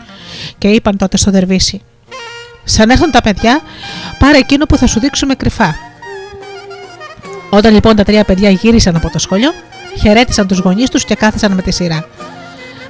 Και 0.58 0.68
είπαν 0.68 0.98
τότε 0.98 1.18
στο 1.18 1.32
Δερβίση: 1.32 1.82
Σαν 2.64 2.90
έρθουν 2.90 3.12
τα 3.12 3.22
παιδιά, 3.22 3.62
πάρε 4.20 4.38
εκείνο 4.38 4.66
που 4.66 4.78
θα 4.78 4.88
σου 4.88 5.00
δείξουμε 5.00 5.36
κρυφά. 5.36 5.76
Όταν 7.50 7.74
λοιπόν 7.74 7.96
τα 7.96 8.04
τρία 8.04 8.24
παιδιά 8.24 8.50
γύρισαν 8.50 8.96
από 8.96 9.10
το 9.10 9.20
σχολείο, 9.20 9.52
χαιρέτησαν 10.00 10.48
τους 10.48 10.60
γονείς 10.60 10.90
τους 10.90 11.06
και 11.06 11.16
κάθισαν 11.16 11.52
με 11.52 11.62
τη 11.62 11.72
σειρά. 11.72 12.06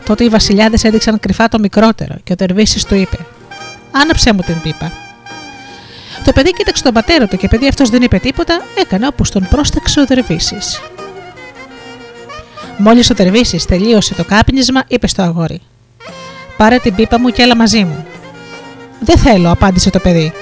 Τότε 0.06 0.24
οι 0.24 0.30
βασιλιάδες 0.30 0.84
έδειξαν 0.84 1.20
κρυφά 1.20 1.48
το 1.48 1.60
μικρότερο 1.60 2.16
και 2.24 2.34
ο 2.34 2.36
Δερβίσης 2.38 2.86
του 2.86 2.96
είπε: 2.96 3.18
Άναψε 3.92 4.34
μου 4.34 4.42
την 4.42 4.62
πίπα. 4.62 4.92
Το 6.26 6.32
παιδί 6.32 6.54
κοίταξε 6.54 6.84
τον 6.84 6.94
πατέρα 6.94 7.28
του 7.28 7.38
και 7.38 7.46
επειδή 7.46 7.68
αυτός 7.68 7.90
δεν 7.90 8.02
είπε 8.02 8.18
τίποτα, 8.18 8.62
έκανε 8.78 9.08
όπως 9.08 9.32
τον 9.32 9.48
πρόσταξε 9.50 10.00
ο 10.00 10.06
Δερβίσης. 10.06 10.82
Μόλις 12.78 13.10
ο 13.10 13.14
Δερβίση 13.14 13.68
τελείωσε 13.68 14.14
το 14.14 14.24
κάπνισμα, 14.24 14.84
είπε 14.88 15.08
στο 15.08 15.22
αγόρι: 15.22 15.62
Πάρε 16.58 16.78
την 16.78 16.96
πίπα 16.96 17.20
μου 17.20 17.30
και 17.30 17.42
έλα 17.42 17.56
μαζί 17.56 17.84
μου. 17.84 18.06
Δεν 19.00 19.18
θέλω, 19.18 19.52
απάντησε 19.52 19.90
το 19.90 20.00
παιδί. 20.00 20.34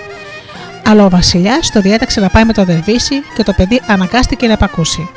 Αλλά 0.86 1.06
ο 1.06 1.10
Βασιλιάς 1.10 1.72
το 1.72 1.82
διέταξε 1.82 2.20
να 2.20 2.30
πάει 2.30 2.44
με 2.44 2.54
το 2.54 2.63
Δερβίση 2.63 3.15
και 3.36 3.44
το 3.44 3.54
παιδί 3.54 3.82
αναγκάστηκε 3.88 4.48
να 4.48 4.54
επακούσει. 4.54 5.10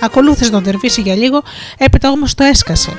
Ακολούθησε 0.00 0.50
τον 0.50 0.62
Δερβίση 0.62 1.00
για 1.00 1.14
λίγο, 1.14 1.42
έπειτα 1.78 2.10
όμως 2.10 2.34
το 2.34 2.44
έσκασε. 2.44 2.92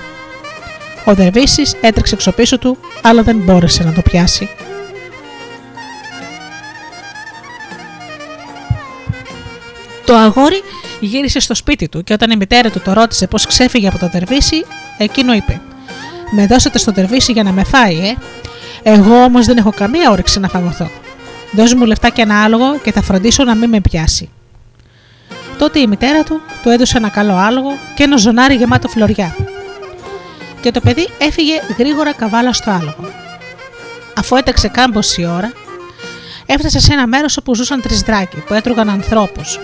Ο 1.06 1.14
Δερβίση 1.14 1.62
έτρεξε 1.82 2.16
εξωπίσω 2.16 2.58
του, 2.58 2.78
αλλά 3.02 3.24
δεν 3.24 3.38
μπόρεσε 3.38 3.84
να 3.84 3.94
το 3.94 4.02
πιάσει. 4.02 4.50
Το 10.06 10.16
αγόρι 10.16 10.62
γύρισε 11.00 11.40
στο 11.40 11.56
σπίτι 11.56 11.90
του 11.90 12.04
και 12.04 12.14
όταν 12.14 12.32
η 12.32 12.36
μητέρα 12.36 12.70
του 12.70 12.80
το 12.80 12.94
ρώτησε 12.94 13.28
πώς 13.28 13.46
ξέφυγε 13.46 13.88
από 13.88 13.98
το 13.98 14.10
τερβίσι, 14.10 14.66
εκείνο 14.98 15.34
είπε: 15.34 15.62
Με 16.32 16.48
δώσατε 16.48 16.78
στο 16.78 16.92
τερβίσι 16.92 17.32
για 17.32 17.44
να 17.44 17.52
με 17.52 17.64
φάει, 17.64 17.98
ε; 17.98 18.16
Εγώ 18.84 19.24
όμως 19.24 19.46
δεν 19.46 19.58
έχω 19.58 19.72
καμία 19.76 20.12
όρεξη 20.12 20.40
να 20.40 20.48
φαγωθώ. 20.48 20.90
Δώσ' 21.52 21.74
μου 21.74 21.86
λεφτά 21.86 22.10
και 22.10 22.22
ένα 22.22 22.44
άλογο 22.44 22.78
και 22.84 22.92
θα 22.92 23.02
φροντίσω 23.02 23.44
να 23.44 23.56
μην 23.56 23.70
με 23.70 23.82
πιάσει. 23.82 24.30
Τότε 25.58 25.80
η 25.80 25.88
μητέρα 25.88 26.24
του 26.24 26.42
του 26.64 26.70
έδωσε 26.70 26.98
ένα 26.98 27.10
καλό 27.10 27.36
άλογο 27.36 27.78
και 27.96 28.04
ένα 28.04 28.18
ζωνάρι 28.18 28.56
γεμάτο 28.56 28.88
φλωριά. 28.88 29.36
Και 30.62 30.72
το 30.72 30.80
παιδί 30.80 31.08
έφυγε 31.18 31.54
γρήγορα 31.78 32.14
καβάλα 32.14 32.54
στο 32.54 32.72
άλογο. 32.72 33.12
Αφού 34.18 34.36
έταξε 34.36 34.68
κάμποση 34.68 35.26
ώρα, 35.26 35.52
έφτασε 36.46 36.80
σε 36.80 36.94
ένα 36.94 37.08
μέρος 37.08 37.38
όπου 37.38 37.56
ζούσαν 37.56 37.82
τρεις 37.82 38.02
δράκοι 38.02 38.38
που 38.38 38.54
έτρωγαν 38.54 38.90
ανθρώπους 38.90 39.60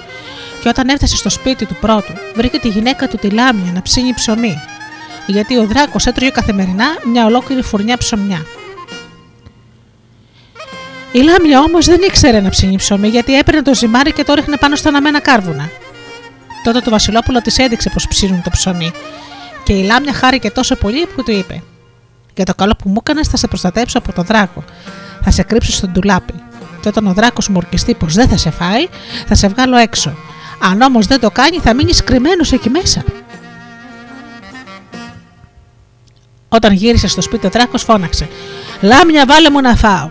και 0.63 0.69
όταν 0.69 0.89
έφτασε 0.89 1.15
στο 1.15 1.29
σπίτι 1.29 1.65
του 1.65 1.75
πρώτου, 1.79 2.13
βρήκε 2.35 2.59
τη 2.59 2.67
γυναίκα 2.67 3.07
του 3.07 3.17
τη 3.17 3.29
λάμια 3.29 3.71
να 3.71 3.81
ψήνει 3.81 4.13
ψωμί, 4.13 4.57
γιατί 5.27 5.57
ο 5.57 5.65
δράκος 5.65 6.05
έτρωγε 6.05 6.31
καθημερινά 6.31 6.85
μια 7.11 7.25
ολόκληρη 7.25 7.61
φουρνιά 7.61 7.97
ψωμιά. 7.97 8.45
Η 11.11 11.19
λάμια 11.21 11.59
όμως 11.59 11.85
δεν 11.85 12.01
ήξερε 12.01 12.39
να 12.39 12.49
ψήνει 12.49 12.75
ψωμί, 12.75 13.07
γιατί 13.07 13.37
έπαιρνε 13.37 13.61
το 13.61 13.73
ζυμάρι 13.73 14.11
και 14.11 14.23
το 14.23 14.33
ρίχνε 14.33 14.57
πάνω 14.57 14.75
στα 14.75 14.89
αναμένα 14.89 15.19
κάρβουνα. 15.19 15.69
Τότε 16.63 16.79
το 16.79 16.89
Βασιλόπουλο 16.89 17.41
της 17.41 17.57
έδειξε 17.57 17.89
πως 17.89 18.07
ψήνουν 18.07 18.41
το 18.41 18.49
ψωμί, 18.49 18.91
και 19.63 19.73
η 19.73 19.83
λάμια 19.83 20.13
χάρηκε 20.13 20.51
τόσο 20.51 20.75
πολύ 20.75 21.05
που 21.15 21.23
του 21.23 21.31
είπε: 21.31 21.63
Για 22.35 22.45
το 22.45 22.55
καλό 22.55 22.75
που 22.83 22.89
μου 22.89 22.97
έκανες, 22.99 23.27
θα 23.27 23.37
σε 23.37 23.47
προστατέψω 23.47 23.97
από 23.97 24.13
τον 24.13 24.25
δράκο. 24.25 24.63
Θα 25.21 25.31
σε 25.31 25.43
κρύψω 25.43 25.71
στον 25.71 25.93
τουλάπι. 25.93 26.33
Και 26.81 26.87
όταν 26.87 27.07
ο 27.07 27.13
δράκος 27.13 27.47
μου 27.47 27.55
ορκιστεί 27.57 27.93
πως 27.93 28.13
δεν 28.13 28.27
θα 28.27 28.37
σε 28.37 28.49
φάει, 28.49 28.87
θα 29.27 29.35
σε 29.35 29.47
βγάλω 29.47 29.77
έξω. 29.77 30.15
Αν 30.71 30.81
όμως 30.81 31.05
δεν 31.05 31.19
το 31.19 31.31
κάνει, 31.31 31.57
θα 31.57 31.73
μείνει 31.73 31.93
κρυμμένο 31.93 32.45
εκεί 32.51 32.69
μέσα. 32.69 33.03
Όταν 36.49 36.73
γύρισε 36.73 37.07
στο 37.07 37.21
σπίτι, 37.21 37.45
ο 37.45 37.49
Δράκο 37.49 37.77
φώναξε: 37.77 38.27
Λάμια, 38.81 39.25
βάλε 39.27 39.49
μου 39.49 39.61
να 39.61 39.75
φάω. 39.75 40.09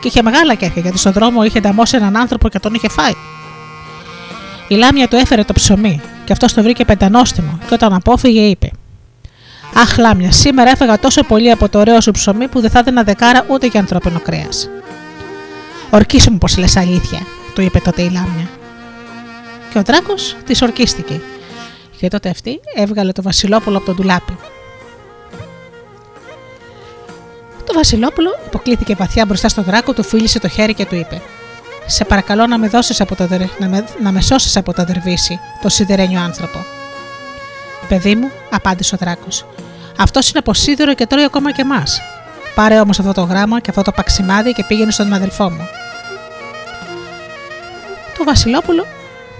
Και 0.00 0.08
είχε 0.08 0.22
μεγάλα 0.22 0.54
κέφια 0.54 0.82
γιατί 0.82 0.98
στον 0.98 1.12
δρόμο 1.12 1.42
είχε 1.42 1.60
νταμώσει 1.60 1.96
έναν 1.96 2.16
άνθρωπο 2.16 2.48
και 2.48 2.58
τον 2.58 2.74
είχε 2.74 2.88
φάει. 2.88 3.12
Η 4.68 4.74
Λάμια 4.74 5.08
του 5.08 5.16
έφερε 5.16 5.44
το 5.44 5.52
ψωμί 5.52 6.00
και 6.24 6.32
αυτός 6.32 6.52
το 6.52 6.62
βρήκε 6.62 6.84
πεντανόστιμο 6.84 7.58
και 7.68 7.74
όταν 7.74 7.92
απόφυγε 7.92 8.40
είπε: 8.40 8.70
Αχ, 9.74 9.98
Λάμια, 9.98 10.32
σήμερα 10.32 10.70
έφεγα 10.70 10.98
τόσο 10.98 11.22
πολύ 11.22 11.50
από 11.50 11.68
το 11.68 11.78
ωραίο 11.78 12.00
σου 12.00 12.10
ψωμί 12.10 12.48
που 12.48 12.60
δεν 12.60 12.70
θα 12.70 12.78
έδινα 12.78 13.02
δεκάρα 13.02 13.44
ούτε 13.48 13.66
για 13.66 13.80
ανθρώπινο 13.80 14.20
κρέας. 14.20 14.68
Ορκίσου 15.90 16.32
μου 16.32 16.38
πως 16.38 16.56
λες 16.56 16.76
αλήθεια, 16.76 17.18
του 17.54 17.60
είπε 17.60 17.78
τότε 17.78 18.02
η 18.02 18.10
Λάμια 18.10 18.57
και 19.72 19.78
ο 19.78 19.82
Δράκο 19.82 20.14
τη 20.46 20.58
ορκίστηκε. 20.62 21.20
Και 21.96 22.08
τότε 22.08 22.28
αυτή 22.28 22.60
έβγαλε 22.74 23.12
το 23.12 23.22
Βασιλόπουλο 23.22 23.76
από 23.76 23.86
τον 23.86 23.96
τουλάπι. 23.96 24.36
Το 27.64 27.74
Βασιλόπουλο 27.74 28.30
υποκλήθηκε 28.46 28.94
βαθιά 28.94 29.26
μπροστά 29.26 29.48
στο 29.48 29.62
δράκο, 29.62 29.92
του 29.92 30.02
φίλησε 30.02 30.38
το 30.38 30.48
χέρι 30.48 30.74
και 30.74 30.86
του 30.86 30.94
είπε: 30.94 31.22
Σε 31.86 32.04
παρακαλώ 32.04 32.46
να 32.46 32.58
με, 32.58 32.68
δώσεις 32.68 33.00
από 33.00 33.14
το, 33.14 33.28
να 33.58 33.68
με, 33.68 33.84
να 34.02 34.12
με 34.12 34.20
σώσεις 34.20 34.56
από 34.56 34.72
το 34.72 34.84
δερβίσι, 34.84 35.38
το 35.62 35.68
σιδερένιο 35.68 36.20
άνθρωπο. 36.20 36.64
Παιδί 37.88 38.14
μου, 38.14 38.30
απάντησε 38.50 38.94
ο 38.94 38.98
δράκος. 39.00 39.46
Αυτός 39.98 40.28
είναι 40.30 40.38
από 40.38 40.54
σίδερο 40.54 40.94
και 40.94 41.06
τρώει 41.06 41.24
ακόμα 41.24 41.52
και 41.52 41.60
εμάς. 41.60 42.00
Πάρε 42.54 42.80
όμως 42.80 42.98
αυτό 42.98 43.12
το 43.12 43.22
γράμμα 43.22 43.60
και 43.60 43.70
αυτό 43.70 43.82
το 43.82 43.92
παξιμάδι 43.92 44.52
και 44.52 44.64
πήγαινε 44.64 44.90
στον 44.90 45.12
αδελφό 45.12 45.50
μου. 45.50 45.68
Το 48.18 48.24
Βασιλόπουλο 48.24 48.86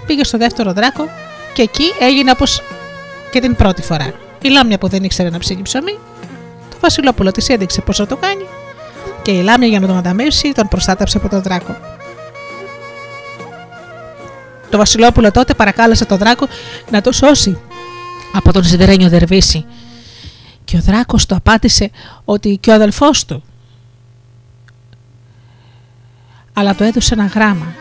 πήγε 0.09 0.23
στο 0.23 0.37
δεύτερο 0.37 0.73
δράκο 0.73 1.09
και 1.53 1.61
εκεί 1.61 1.83
έγινε 1.99 2.31
όπως 2.31 2.61
και 3.31 3.39
την 3.39 3.55
πρώτη 3.55 3.81
φορά. 3.81 4.13
Η 4.41 4.49
λάμια 4.49 4.77
που 4.77 4.87
δεν 4.87 5.03
ήξερε 5.03 5.29
να 5.29 5.37
ψήνει 5.37 5.61
ψωμί, 5.61 5.97
το 6.69 6.77
Βασιλόπουλο 6.81 7.31
της 7.31 7.49
έδειξε 7.49 7.81
πώς 7.81 7.97
θα 7.97 8.07
το 8.07 8.17
κάνει 8.17 8.45
και 9.21 9.31
η 9.31 9.41
λάμια 9.41 9.67
για 9.67 9.79
να 9.79 9.87
τον 9.87 9.97
ανταμείψει 9.97 10.51
τον 10.51 10.67
προστάτεψε 10.67 11.17
από 11.17 11.29
τον 11.29 11.41
δράκο. 11.41 11.77
Το 14.69 14.77
Βασιλόπουλο 14.77 15.31
τότε 15.31 15.53
παρακάλεσε 15.53 16.05
τον 16.05 16.17
δράκο 16.17 16.47
να 16.91 17.01
το 17.01 17.11
σώσει 17.11 17.57
από 18.33 18.53
τον 18.53 18.63
σιδερένιο 18.63 19.09
Δερβίση 19.09 19.65
και 20.65 20.77
ο 20.77 20.79
δράκος 20.79 21.25
του 21.25 21.35
απάντησε 21.35 21.91
ότι 22.25 22.57
και 22.57 22.71
ο 22.71 22.73
αδελφός 22.73 23.25
του 23.25 23.43
αλλά 26.53 26.75
του 26.75 26.83
έδωσε 26.83 27.13
ένα 27.13 27.25
γράμμα 27.25 27.73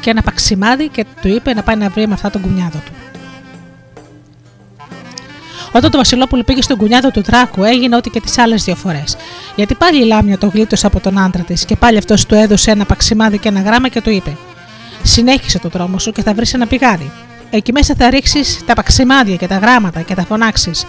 και 0.00 0.10
ένα 0.10 0.22
παξιμάδι 0.22 0.88
και 0.88 1.04
του 1.22 1.28
είπε 1.28 1.54
να 1.54 1.62
πάει 1.62 1.76
να 1.76 1.88
βρει 1.88 2.06
με 2.06 2.14
αυτά 2.14 2.30
τον 2.30 2.40
κουνιάδο 2.40 2.78
του. 2.84 2.92
Όταν 5.72 5.90
το 5.90 5.96
Βασιλόπουλο 5.96 6.42
πήγε 6.42 6.62
στον 6.62 6.76
κουνιάδο 6.76 7.10
του 7.10 7.22
Δράκου, 7.22 7.64
έγινε 7.64 7.96
ό,τι 7.96 8.10
και 8.10 8.20
τις 8.20 8.38
άλλες 8.38 8.64
δύο 8.64 8.74
φορές. 8.74 9.16
Γιατί 9.56 9.74
πάλι 9.74 10.02
η 10.02 10.04
Λάμια 10.04 10.38
το 10.38 10.46
γλίτωσε 10.46 10.86
από 10.86 11.00
τον 11.00 11.18
άντρα 11.18 11.42
της 11.42 11.64
και 11.64 11.76
πάλι 11.76 11.98
αυτός 11.98 12.26
του 12.26 12.34
έδωσε 12.34 12.70
ένα 12.70 12.84
παξιμάδι 12.84 13.38
και 13.38 13.48
ένα 13.48 13.60
γράμμα 13.60 13.88
και 13.88 14.00
του 14.00 14.10
είπε: 14.10 14.36
Συνέχισε 15.02 15.58
το 15.58 15.68
δρόμο 15.68 15.98
σου 15.98 16.12
και 16.12 16.22
θα 16.22 16.34
βρεις 16.34 16.54
ένα 16.54 16.66
πηγάδι. 16.66 17.10
Εκεί 17.50 17.72
μέσα 17.72 17.94
θα 17.98 18.10
ρίξεις 18.10 18.60
τα 18.66 18.74
παξιμάδια 18.74 19.36
και 19.36 19.46
τα 19.46 19.56
γράμματα 19.56 20.00
και 20.00 20.14
θα 20.14 20.24
φωνάξεις: 20.24 20.86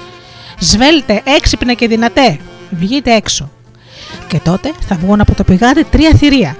Σβέλτε, 0.59 1.21
έξυπνα 1.23 1.73
και 1.73 1.87
δυνατέ, 1.87 2.39
βγείτε 2.69 3.15
έξω. 3.15 3.51
Και 4.27 4.39
τότε 4.39 4.71
θα 4.87 4.95
βγουν 4.95 5.21
από 5.21 5.35
το 5.35 5.43
πηγάδι 5.43 5.83
τρία 5.83 6.13
θηρία, 6.17 6.55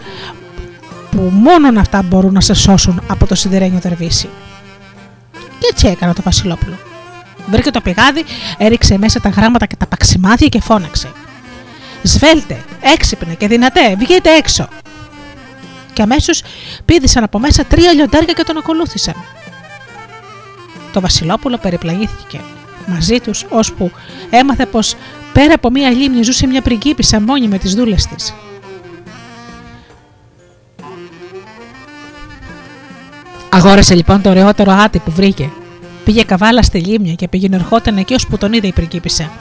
που 1.12 1.32
μόνον 1.34 1.78
αυτά 1.78 2.02
μπορούν 2.02 2.34
να 2.34 2.42
σε 2.42 2.54
σώσουν 2.54 3.02
από 3.08 3.28
το 3.28 3.36
σιδερένιο 3.36 3.80
δερβίσι. 3.80 4.30
Και 5.32 5.68
έτσι 5.72 5.88
έκανε 5.88 6.14
το 6.14 6.22
Βασιλόπουλο. 6.22 6.78
Βρήκε 7.50 7.72
το 7.72 7.82
πηγάδι, 7.82 8.24
έριξε 8.58 8.98
μέσα 8.98 9.20
τα 9.20 9.30
γράμματα 9.30 9.66
και 9.66 9.76
τα 9.76 9.86
παξιμάδια 9.86 10.48
και 10.48 10.62
φώναξε. 10.62 11.12
Σβέλτε, 12.04 12.64
έξυπνε 12.94 13.34
και 13.34 13.48
δυνατέ, 13.48 13.96
βγείτε 13.96 14.36
έξω. 14.36 14.68
Και 15.94 16.02
αμέσως 16.02 16.44
πήδησαν 16.86 17.24
από 17.24 17.40
μέσα 17.40 17.66
τρία 17.66 17.94
λιοντάρια 17.94 18.34
και 18.34 18.44
τον 18.44 18.58
ακολούθησαν. 18.58 19.16
Το 20.94 21.02
Βασιλόπουλο 21.02 21.58
περιπλαγήθηκε 21.58 22.40
μαζί 22.86 23.20
τους, 23.20 23.46
ώσπου 23.50 23.92
έμαθε 24.30 24.66
πως 24.66 24.96
πέρα 25.34 25.54
από 25.54 25.70
μία 25.70 25.90
λίμνη 25.90 26.24
ζούσε 26.24 26.48
μια 26.48 26.62
πριγκίπισσα 26.62 27.22
μόνη 27.22 27.48
με 27.48 27.58
τις 27.58 27.74
δούλες 27.76 28.06
της. 28.06 28.34
Αγόρασε 33.54 33.96
λοιπόν 33.96 34.22
το 34.22 34.30
ωραιότερο 34.30 34.72
άτι 34.72 35.00
που 35.00 35.12
βρήκε. 35.12 35.50
Πήγε 36.06 36.24
καβάλα 36.24 36.62
στη 36.62 36.80
λίμνη 36.80 37.16
και 37.16 37.28
πήγαινε 37.28 37.56
ερχόταν 37.56 37.98
εκεί 37.98 38.14
ώσπου 38.14 38.38
τον 38.38 38.54
είδε 38.54 38.68
η 38.68 38.72
πριγκίπισσα. 38.72 39.32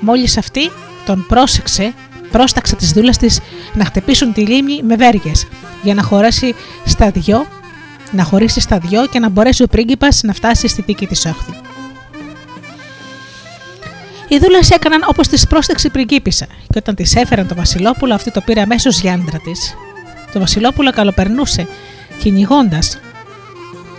Μόλις 0.00 0.36
αυτή 0.36 0.70
τον 1.06 1.24
πρόσεξε, 1.28 1.94
πρόσταξε 2.30 2.76
τις 2.76 2.92
δούλες 2.92 3.16
της 3.16 3.40
να 3.74 3.84
χτυπήσουν 3.84 4.32
τη 4.32 4.40
λίμνη 4.40 4.82
με 4.82 4.96
βέργες 4.96 5.46
για 5.82 5.94
να 5.94 6.02
χωρέσει 6.02 6.54
στα 6.84 7.10
δυο, 7.10 7.46
να 8.12 8.22
χωρίσει 8.22 8.60
στα 8.60 8.78
δυο 8.78 9.06
και 9.06 9.18
να 9.18 9.28
μπορέσει 9.28 9.62
ο 9.62 9.66
πρίγκιπας 9.66 10.22
να 10.22 10.32
φτάσει 10.32 10.68
στη 10.68 10.82
δική 10.82 11.06
της 11.06 11.26
όχθη. 11.26 11.52
Οι 14.28 14.38
δούλες 14.38 14.70
έκαναν 14.70 15.04
όπως 15.06 15.28
τη 15.28 15.46
πρόσταξε 15.48 15.86
η 15.86 15.90
πριγκίπισσα, 15.90 16.46
και 16.46 16.78
όταν 16.78 16.94
τη 16.94 17.04
έφεραν 17.14 17.46
το 17.46 17.54
Βασιλόπουλο, 17.54 18.14
αυτή 18.14 18.30
το 18.30 18.40
πήρε 18.40 18.60
αμέσως 18.60 19.00
για 19.00 19.12
άντρα 19.12 19.38
της. 19.38 19.74
Το 20.32 20.38
Βασιλόπουλο 20.38 20.90
καλοπερνούσε, 20.90 21.66
κυνηγώντας, 22.18 22.98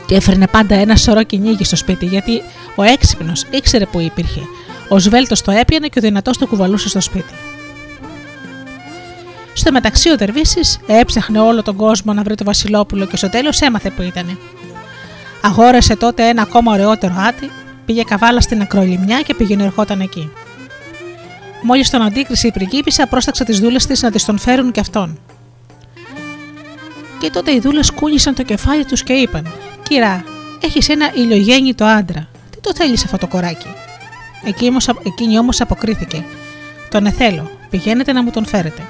και 0.09 0.15
έφερνε 0.15 0.47
πάντα 0.47 0.75
ένα 0.75 0.95
σωρό 0.95 1.23
κυνήγι 1.23 1.63
στο 1.63 1.75
σπίτι, 1.75 2.05
γιατί 2.05 2.41
ο 2.75 2.83
έξυπνος 2.83 3.45
ήξερε 3.49 3.85
που 3.85 3.99
υπήρχε. 3.99 4.41
Ο 4.89 4.99
Σβέλτος 4.99 5.41
το 5.41 5.51
έπιανε 5.51 5.87
και 5.87 5.99
ο 5.99 6.01
δυνατός 6.01 6.37
το 6.37 6.47
κουβαλούσε 6.47 6.89
στο 6.89 7.01
σπίτι. 7.01 7.33
Στο 9.53 9.71
μεταξύ, 9.71 10.11
ο 10.11 10.15
Δερβίση 10.15 10.59
έψαχνε 10.87 11.39
όλο 11.39 11.63
τον 11.63 11.75
κόσμο 11.75 12.13
να 12.13 12.23
βρει 12.23 12.35
το 12.35 12.43
Βασιλόπουλο 12.43 13.05
και 13.05 13.17
στο 13.17 13.29
τέλος 13.29 13.61
έμαθε 13.61 13.89
που 13.89 14.01
ήταν. 14.01 14.37
Αγόρασε 15.41 15.95
τότε 15.95 16.27
ένα 16.27 16.41
ακόμα 16.41 16.73
ωραιότερο 16.73 17.13
άτι, 17.17 17.51
πήγε 17.85 18.03
καβάλα 18.03 18.41
στην 18.41 18.61
ακρολιμιά 18.61 19.21
και 19.21 19.33
πήγαινε 19.33 19.63
ερχόταν 19.63 20.01
εκεί. 20.01 20.31
Μόλις 21.61 21.89
τον 21.89 22.01
αντίκρισε 22.01 22.47
η 22.47 22.51
πριγκίπισσα, 22.51 23.07
πρόσταξε 23.07 23.43
τις 23.43 23.59
δούλες 23.59 23.85
της 23.85 24.01
να 24.01 24.11
της 24.11 24.25
τον 24.25 24.37
φέρουν 24.37 24.71
και 24.71 24.79
αυτόν. 24.79 25.19
Και 27.19 27.29
τότε 27.29 27.51
οι 27.51 27.59
δούλες 27.59 27.91
κούνησαν 27.91 28.35
το 28.35 28.43
κεφάλι 28.43 28.85
τους 28.85 29.03
και 29.03 29.13
είπαν: 29.13 29.51
Κυρά, 29.83 30.23
έχεις 30.59 30.89
ένα 30.89 31.11
ηλιογέννητο 31.13 31.85
άντρα. 31.85 32.27
Τι 32.49 32.59
το 32.61 32.73
θέλεις 32.75 33.03
αυτό 33.03 33.17
το 33.17 33.27
κοράκι; 33.27 33.67
Εκείνη 35.03 35.37
όμως 35.39 35.61
αποκρίθηκε: 35.61 36.25
Τον 36.89 37.05
εθέλω, 37.05 37.51
πηγαίνετε 37.69 38.11
να 38.11 38.23
μου 38.23 38.31
τον 38.31 38.45
φέρετε. 38.45 38.81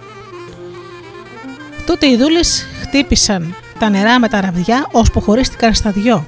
Τότε 1.86 2.08
οι 2.08 2.18
δούλες 2.18 2.66
χτύπησαν 2.82 3.56
τα 3.80 3.90
νερά 3.90 4.20
με 4.20 4.28
τα 4.28 4.42
ραβδιά, 4.42 4.88
ώσπου 4.92 5.22
χωρίστηκαν 5.22 5.74
στα 5.74 5.92
δυο, 5.92 6.28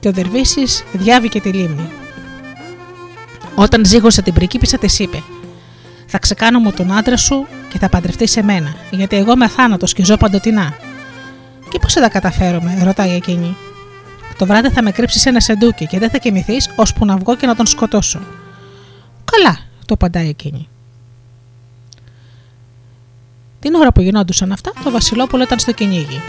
και 0.00 0.08
ο 0.08 0.12
Δερβίσης 0.12 0.84
διάβηκε 0.92 1.40
τη 1.40 1.48
λίμνη. 1.48 1.90
Όταν 3.54 3.84
ζήγωσε 3.84 4.22
την 4.22 4.32
πρικίπισσα, 4.32 4.78
της 4.78 4.98
είπε: 4.98 5.22
Θα 6.06 6.18
ξεκάνω 6.18 6.58
μου 6.58 6.72
τον 6.72 6.92
άντρα 6.92 7.16
σου 7.16 7.46
και 7.68 7.78
θα 7.78 7.88
παντρευτείς 7.88 8.30
σε 8.30 8.42
μένα, 8.42 8.74
γιατί 8.90 9.16
εγώ 9.16 9.32
είμαι 9.32 9.44
αθάνατο 9.44 9.86
και 9.86 10.04
ζω 10.04 10.16
παντοτινά. 10.16 10.74
Και 11.72 11.78
πώς 11.78 11.92
θα 11.92 12.00
τα 12.00 12.08
καταφέρομαι, 12.08 12.78
ρωτάει 12.82 13.10
εκείνη. 13.10 13.56
Το 14.38 14.46
βράδυ 14.46 14.70
θα 14.70 14.82
με 14.82 14.90
κρύψεις 14.90 15.20
σε 15.20 15.28
ένα 15.28 15.40
σεντούκι 15.40 15.86
και 15.86 15.98
δεν 15.98 16.10
θα 16.10 16.18
κοιμηθείς 16.18 16.70
ώσπου 16.76 17.04
να 17.04 17.16
βγω 17.16 17.36
και 17.36 17.46
να 17.46 17.54
τον 17.54 17.66
σκοτώσω. 17.66 18.20
Καλά, 19.24 19.58
το 19.86 19.94
απαντάει 19.94 20.28
εκείνη. 20.28 20.68
Την 23.58 23.74
ώρα 23.74 23.92
που 23.92 24.00
γινόντουσαν 24.00 24.52
αυτά, 24.52 24.72
το 24.84 24.90
Βασιλόπουλο 24.90 25.42
ήταν 25.42 25.58
στο 25.58 25.72
κυνήγι. 25.72 26.22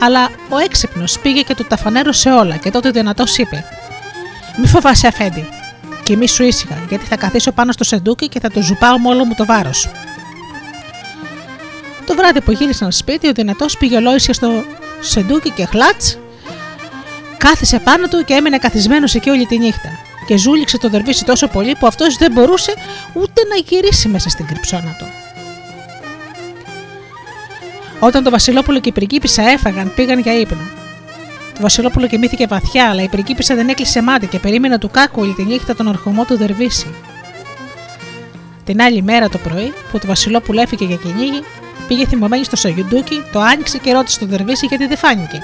Αλλά 0.00 0.28
ο 0.48 0.58
έξυπνος 0.64 1.18
πήγε 1.18 1.40
και 1.40 1.54
του 1.54 1.64
τα 1.64 1.76
φανέρωσε 1.76 2.30
όλα 2.30 2.56
και 2.56 2.70
τότε 2.70 2.90
δυνατός 2.90 3.38
είπε: 3.38 3.64
Μη 4.58 4.66
φοβάσαι, 4.66 5.06
Αφέντη, 5.06 5.48
και 6.02 6.16
μη 6.16 6.28
σου 6.28 6.42
ήσυχα, 6.42 6.76
γιατί 6.88 7.04
θα 7.04 7.16
καθίσω 7.16 7.52
πάνω 7.52 7.72
στο 7.72 7.84
σεντούκι 7.84 8.28
και 8.28 8.40
θα 8.40 8.50
το 8.50 8.62
ζουπάω 8.62 8.98
με 8.98 9.08
όλο 9.08 9.24
μου 9.24 9.34
το 9.34 9.44
βάρος. 9.44 9.88
Το 12.10 12.16
βράδυ 12.16 12.40
που 12.40 12.52
γύρισαν 12.52 12.92
σπίτι, 12.92 13.28
ο 13.28 13.32
δυνατός 13.32 13.76
πήγε 13.76 13.96
ολόησια 13.96 14.34
στο 14.34 14.64
σεντούκι 15.00 15.50
και 15.50 15.64
χλάτς, 15.64 16.18
κάθισε 17.36 17.78
πάνω 17.78 18.08
του 18.08 18.24
και 18.24 18.34
έμεινε 18.34 18.58
καθισμένος 18.58 19.14
εκεί 19.14 19.30
όλη 19.30 19.46
τη 19.46 19.58
νύχτα. 19.58 19.88
Και 20.26 20.36
ζούληξε 20.36 20.78
το 20.78 20.88
δερβίσι 20.88 21.24
τόσο 21.24 21.46
πολύ 21.48 21.76
που 21.78 21.86
αυτός 21.86 22.16
δεν 22.16 22.32
μπορούσε 22.32 22.74
ούτε 23.12 23.42
να 23.48 23.56
γυρίσει 23.56 24.08
μέσα 24.08 24.28
στην 24.28 24.46
κρυψώνα 24.46 24.96
του. 24.98 25.04
Όταν 27.98 28.22
το 28.22 28.30
Βασιλόπουλο 28.30 28.80
και 28.80 28.88
η 28.88 28.92
πριγκίπισσα 28.92 29.42
έφαγαν, 29.42 29.92
πήγαν 29.94 30.18
για 30.18 30.40
ύπνο. 30.40 30.62
Το 31.54 31.60
Βασιλόπουλο 31.60 32.06
κοιμήθηκε 32.06 32.46
βαθιά, 32.46 32.88
αλλά 32.88 33.02
η 33.02 33.08
πριγκίπισσα 33.08 33.54
δεν 33.54 33.68
έκλεισε 33.68 34.02
μάτι 34.02 34.26
και 34.26 34.38
περίμενε 34.38 34.78
του 34.78 34.90
κάκου 34.90 35.20
όλη 35.20 35.32
τη 35.32 35.42
νύχτα 35.42 35.74
τον 35.74 35.86
ορχομό 35.86 36.24
του 36.24 36.36
Δερβίση. 36.36 36.94
Την 38.64 38.82
άλλη 38.82 39.02
μέρα 39.02 39.28
το 39.28 39.38
πρωί, 39.38 39.72
που 39.92 39.98
το 39.98 40.06
Βασιλόπουλο 40.06 40.60
έφυγε 40.60 40.84
για 40.84 40.96
κυνήγι, 40.96 41.42
πήγε 41.90 42.06
θυμωμένη 42.06 42.44
στο 42.44 42.56
Σαγιουντούκι, 42.56 43.22
το 43.32 43.40
άνοιξε 43.40 43.78
και 43.78 43.92
ρώτησε 43.92 44.18
τον 44.18 44.28
Δερβίση 44.28 44.66
γιατί 44.66 44.86
δεν 44.86 44.96
φάνηκε. 44.96 45.42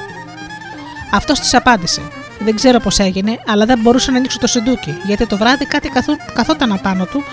Αυτός 1.13 1.41
της 1.41 1.55
απάντησε: 1.55 2.03
Δεν 2.39 2.55
ξέρω 2.55 2.81
πώς 2.81 2.99
έγινε, 2.99 3.41
αλλά 3.47 3.65
δεν 3.67 3.79
μπορούσα 3.79 4.11
να 4.11 4.17
ανοίξω 4.19 4.39
το 4.39 4.47
σεντούκι, 4.47 4.95
γιατί 5.07 5.27
το 5.27 5.37
βράδυ 5.37 5.65
κάτι 5.65 5.91
καθόταν 6.35 6.73
απάνω 6.73 7.05
του 7.05 7.25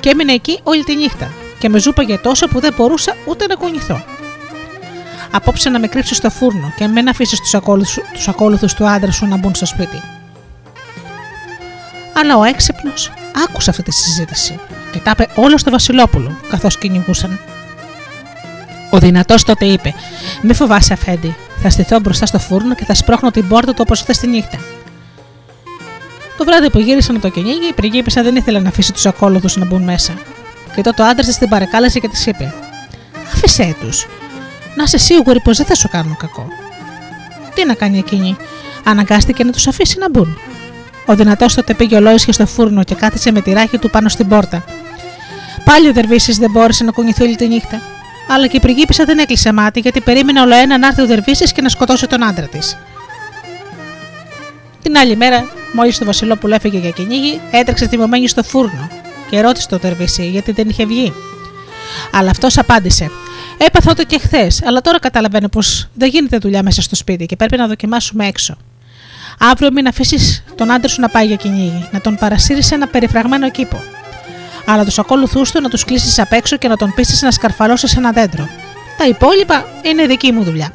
και 0.00 0.08
έμεινε 0.10 0.32
εκεί 0.32 0.60
όλη 0.62 0.84
τη 0.84 0.96
νύχτα 0.96 1.32
και 1.58 1.68
με 1.68 1.78
ζούπαγε 1.78 2.18
τόσο 2.18 2.48
που 2.48 2.60
δεν 2.60 2.74
μπορούσα 2.76 3.16
ούτε 3.26 3.46
να 3.46 3.54
κουνηθώ 3.54 4.04
απόψε 5.30 5.68
να 5.70 5.78
με 5.78 5.86
κρύψει 5.86 6.14
στο 6.14 6.30
φούρνο 6.30 6.72
και 6.76 6.86
μην 6.86 7.08
αφήσεις 7.08 7.40
τους 7.40 7.54
ακόλουθους 8.28 8.74
τους 8.74 8.86
άντρα 8.86 9.12
σου 9.12 9.26
να 9.26 9.36
μπουν 9.36 9.54
στο 9.54 9.66
σπίτι. 9.66 10.02
Αλλά 12.14 12.36
ο 12.36 12.44
έξυπνος 12.44 13.12
άκουσε 13.48 13.70
αυτή 13.70 13.82
τη 13.82 13.92
συζήτηση 13.92 14.58
και 14.92 14.98
τα 14.98 15.10
είπε 15.10 15.28
όλο 15.34 15.58
στο 15.58 15.70
Βασιλόπουλο 15.70 16.36
καθώς 16.50 16.78
κυνηγούσαν. 16.78 17.38
Ο 18.90 18.98
δυνατός 18.98 19.44
τότε 19.44 19.64
είπε: 19.64 19.94
Μη 20.42 20.54
φοβάσαι, 20.54 20.92
Αφέντη, 20.92 21.36
θα 21.62 21.70
στηθώ 21.70 22.00
μπροστά 22.00 22.26
στο 22.26 22.38
φούρνο 22.38 22.74
και 22.74 22.84
θα 22.84 22.94
σπρώχνω 22.94 23.30
την 23.30 23.48
πόρτα 23.48 23.70
του 23.70 23.78
όπως 23.80 24.00
χθες 24.00 24.18
τη 24.18 24.26
νύχτα. 24.26 24.58
Το 26.38 26.44
βράδυ 26.44 26.70
που 26.70 26.78
γύρισαν 26.78 27.20
το 27.20 27.28
κυνήγι, 27.28 27.68
η 27.70 27.72
πριγκίπισσα 27.72 28.22
δεν 28.22 28.36
ήθελε 28.36 28.58
να 28.58 28.68
αφήσει 28.68 28.92
τους 28.92 29.06
ακόλουθους 29.06 29.56
να 29.56 29.64
μπουν 29.64 29.82
μέσα. 29.82 30.12
Και 30.12 30.72
Και 30.74 30.82
τότε 30.82 31.02
ο 31.02 31.06
άντρας 31.06 31.26
της 31.26 31.38
την 31.38 31.48
παρακάλεσε 31.48 31.98
και 31.98 32.08
της 32.08 32.26
είπε: 32.26 32.54
Άφησέ 33.34 33.74
τους. 33.80 34.06
Να 34.74 34.82
είσαι 34.82 34.98
σίγουρη 34.98 35.40
πως 35.40 35.56
δεν 35.56 35.66
θα 35.66 35.74
σου 35.74 35.88
κάνουν 35.88 36.16
κακό. 36.16 36.46
Τι 37.54 37.66
να 37.66 37.74
κάνει 37.74 37.98
εκείνη, 37.98 38.36
αναγκάστηκε 38.84 39.44
να 39.44 39.52
τους 39.52 39.66
αφήσει 39.66 39.98
να 39.98 40.10
μπουν. 40.10 40.38
Ο 41.06 41.14
δυνατός 41.14 41.54
τότε 41.54 41.74
πήγε 41.74 41.96
ολόισια 41.96 42.32
στο 42.32 42.46
φούρνο 42.46 42.84
και 42.84 42.94
κάθισε 42.94 43.30
με 43.30 43.40
τη 43.40 43.52
ράχη 43.52 43.78
του 43.78 43.90
πάνω 43.90 44.08
στην 44.08 44.28
πόρτα. 44.28 44.64
Πάλι 45.64 45.88
ο 45.88 45.92
Δερβίσης 45.92 46.38
δεν 46.38 46.50
μπόρεσε 46.50 46.84
να 46.84 46.90
κουνηθεί 46.90 47.22
όλη 47.22 47.36
τη 47.36 47.48
νύχτα. 47.48 47.80
Αλλά 48.32 48.46
και 48.46 48.56
η 48.56 48.60
πριγκίπισσα 48.60 49.04
δεν 49.04 49.18
έκλεισε 49.18 49.52
μάτι 49.52 49.80
γιατί 49.80 50.00
περίμενε 50.00 50.40
όλο 50.40 50.54
ένα 50.54 50.78
να 50.78 50.86
έρθει 50.86 51.02
ο 51.02 51.06
Δερβίσης 51.06 51.52
και 51.52 51.62
να 51.62 51.68
σκοτώσει 51.68 52.06
τον 52.06 52.24
άντρα 52.24 52.46
της. 52.46 52.76
Την 54.82 54.96
άλλη 54.96 55.16
μέρα, 55.16 55.44
μόλις 55.72 55.98
το 55.98 56.04
Βασιλόπουλο 56.04 56.54
έφυγε 56.54 56.78
για 56.78 56.90
κυνήγι, 56.90 57.40
έτρεξε 57.50 57.86
τιμωμένη 57.86 58.28
στο 58.28 58.42
φούρνο 58.42 58.88
και 59.30 59.40
ρώτησε 59.40 59.68
το 59.68 59.78
Δερβίση 59.78 60.28
γιατί 60.28 60.52
δεν 60.52 60.68
είχε 60.68 60.86
βγει. 60.86 61.12
Αλλά 62.12 62.30
αυτός 62.30 62.58
απάντησε: 62.58 63.10
Έπαθα 63.58 63.94
το 63.94 64.04
και 64.04 64.18
χθες, 64.18 64.62
αλλά 64.64 64.80
τώρα 64.80 64.98
καταλαβαίνω 64.98 65.48
πως 65.48 65.88
δεν 65.94 66.08
γίνεται 66.08 66.38
δουλειά 66.38 66.62
μέσα 66.62 66.82
στο 66.82 66.94
σπίτι 66.94 67.26
και 67.26 67.36
πρέπει 67.36 67.56
να 67.56 67.66
δοκιμάσουμε 67.66 68.26
έξω. 68.26 68.56
Αύριο 69.38 69.72
μην 69.72 69.86
αφήσεις 69.86 70.44
τον 70.54 70.70
άντρα 70.70 70.88
σου 70.88 71.00
να 71.00 71.08
πάει 71.08 71.26
για 71.26 71.36
κυνήγι, 71.36 71.88
να 71.90 72.00
τον 72.00 72.16
παρασύρεις 72.16 72.66
σε 72.66 72.74
ένα 72.74 72.86
περιφραγμένο 72.86 73.50
κήπο. 73.50 73.82
Αλλά 74.72 74.84
τους 74.84 74.98
ακόλουθού 74.98 75.42
του 75.42 75.60
να 75.60 75.68
τους 75.68 75.84
κλείσεις 75.84 76.18
απ' 76.18 76.32
έξω 76.32 76.56
και 76.56 76.68
να 76.68 76.76
τον 76.76 76.92
πείσει 76.94 77.24
να 77.24 77.30
σκαρφαλώσεις 77.30 77.90
σε 77.90 77.98
ένα 77.98 78.10
δέντρο. 78.10 78.48
Τα 78.98 79.06
υπόλοιπα 79.06 79.64
είναι 79.82 80.06
δική 80.06 80.32
μου 80.32 80.42
δουλειά. 80.44 80.70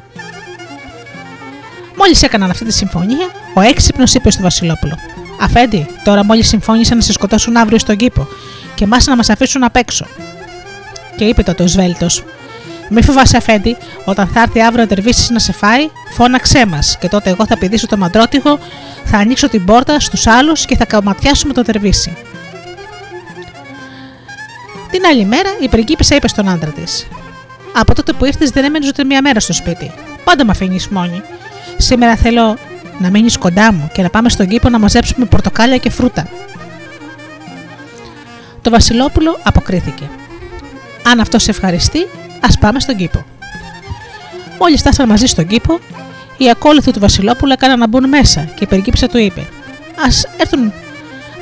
Μόλις 1.96 2.22
έκαναν 2.22 2.50
αυτή 2.50 2.64
τη 2.64 2.72
συμφωνία, 2.72 3.26
ο 3.54 3.60
έξυπνος 3.60 4.14
είπε 4.14 4.30
στο 4.30 4.42
Βασιλόπουλο: 4.42 4.98
Αφέντη, 5.40 5.86
τώρα 6.04 6.24
μόλις 6.24 6.48
συμφώνησαν 6.48 6.96
να 6.96 7.02
σε 7.02 7.12
σκοτώσουν 7.12 7.56
αύριο 7.56 7.78
στον 7.78 7.96
κήπο 7.96 8.28
και 8.74 8.84
εμάς 8.84 9.06
να 9.06 9.16
μας 9.16 9.30
αφήσουν 9.30 9.64
απ' 9.64 9.76
έξω. 9.76 10.06
Και 11.16 11.24
είπε 11.24 11.42
τότε 11.42 11.62
ο 11.62 11.66
Σβέλτος: 11.66 12.24
Μη 12.88 13.02
φοβάσαι, 13.02 13.36
Αφέντη, 13.36 13.76
όταν 14.04 14.26
θα 14.26 14.40
έρθει 14.40 14.60
αύριο 14.60 14.84
ο 14.84 14.86
Τερβίσης 14.86 15.30
να 15.30 15.38
σε 15.38 15.52
φάει, 15.52 15.88
φώναξέ 16.14 16.66
μας 16.66 16.96
και 17.00 17.08
τότε 17.08 17.30
εγώ 17.30 17.46
θα 17.46 17.58
πηδήσω 17.58 17.86
το 17.86 17.96
μαντρότυχο, 17.96 18.58
θα 19.04 19.18
ανοίξω 19.18 19.48
την 19.48 19.64
πόρτα 19.64 20.00
στους 20.00 20.26
άλλους 20.26 20.64
και 20.66 20.76
θα 20.76 20.84
καματιάσουμε 20.84 21.52
το 21.52 21.62
Τερβίση. 21.62 22.16
Την 24.96 25.04
άλλη 25.06 25.24
μέρα 25.24 25.50
η 25.60 25.68
πριγκίπισσα 25.68 26.14
είπε 26.14 26.28
στον 26.28 26.48
άντρα 26.48 26.70
της: 26.70 27.06
Από 27.74 27.94
τότε 27.94 28.12
που 28.12 28.24
ήρθες 28.24 28.50
δεν 28.50 28.64
έμενες 28.64 28.88
ούτε 28.88 29.04
μία 29.04 29.22
μέρα 29.22 29.40
στο 29.40 29.52
σπίτι. 29.52 29.92
Πάντα 30.24 30.44
με 30.44 30.50
αφήνεις 30.50 30.88
μόνη. 30.88 31.22
Σήμερα 31.76 32.16
θέλω 32.16 32.56
να 32.98 33.10
μείνεις 33.10 33.38
κοντά 33.38 33.72
μου 33.72 33.90
και 33.92 34.02
να 34.02 34.10
πάμε 34.10 34.28
στον 34.28 34.48
κήπο 34.48 34.68
να 34.68 34.78
μαζέψουμε 34.78 35.26
πορτοκάλια 35.26 35.76
και 35.76 35.90
φρούτα. 35.90 36.28
Το 38.62 38.70
Βασιλόπουλο 38.70 39.38
αποκρίθηκε. 39.42 40.10
Αν 41.02 41.20
αυτός 41.20 41.42
σε 41.42 41.50
ευχαριστεί, 41.50 42.06
ας 42.40 42.58
πάμε 42.58 42.80
στον 42.80 42.96
κήπο. 42.96 43.24
Μόλις 44.58 44.80
φτάσαν 44.80 45.08
μαζί 45.08 45.26
στον 45.26 45.46
κήπο, 45.46 45.78
οι 46.36 46.50
ακόλουθοι 46.50 46.90
του 46.90 47.00
Βασιλόπουλου 47.00 47.52
έκαναν 47.52 47.78
να 47.78 47.88
μπουν 47.88 48.08
μέσα 48.08 48.40
και 48.40 48.64
η 48.64 48.66
περικύψα 48.66 49.06
του 49.06 49.18
είπε: 49.18 49.40
Α 49.96 50.08
έρθουν. 50.36 50.72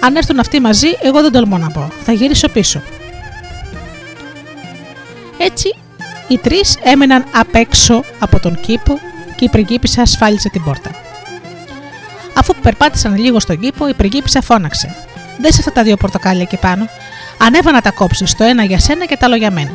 Αν 0.00 0.16
έρθουν 0.16 0.38
αυτοί 0.38 0.60
μαζί, 0.60 0.88
εγώ 1.02 1.20
δεν 1.20 1.32
τολμώ 1.32 1.58
να 1.58 1.70
πω. 1.70 1.92
Θα 2.02 2.12
γυρίσω 2.12 2.48
πίσω. 2.48 2.82
Έτσι, 5.38 5.74
οι 6.28 6.38
τρεις 6.38 6.78
έμειναν 6.82 7.24
απ' 7.34 7.54
έξω 7.54 8.04
από 8.18 8.40
τον 8.40 8.60
κήπο 8.60 8.98
και 9.36 9.44
η 9.44 9.48
πριγκίπισσα 9.48 10.02
ασφάλισε 10.02 10.48
την 10.48 10.62
πόρτα. 10.62 10.90
Αφού 12.34 12.54
περπάτησαν 12.62 13.16
λίγο 13.16 13.40
στον 13.40 13.60
κήπο, 13.60 13.88
η 13.88 13.94
πριγκίπισσα 13.94 14.40
φώναξε: 14.42 14.94
Δες 15.40 15.58
αυτά 15.58 15.72
τα 15.72 15.82
δύο 15.82 15.96
πορτοκάλια 15.96 16.42
εκεί 16.42 16.56
πάνω. 16.56 16.88
Ανέβα 17.38 17.72
να 17.72 17.80
τα 17.80 17.90
κόψεις, 17.90 18.34
το 18.34 18.44
ένα 18.44 18.64
για 18.64 18.78
σένα 18.78 19.04
και 19.04 19.16
τα 19.16 19.26
άλλο 19.26 19.36
για 19.36 19.50
μένα. 19.50 19.70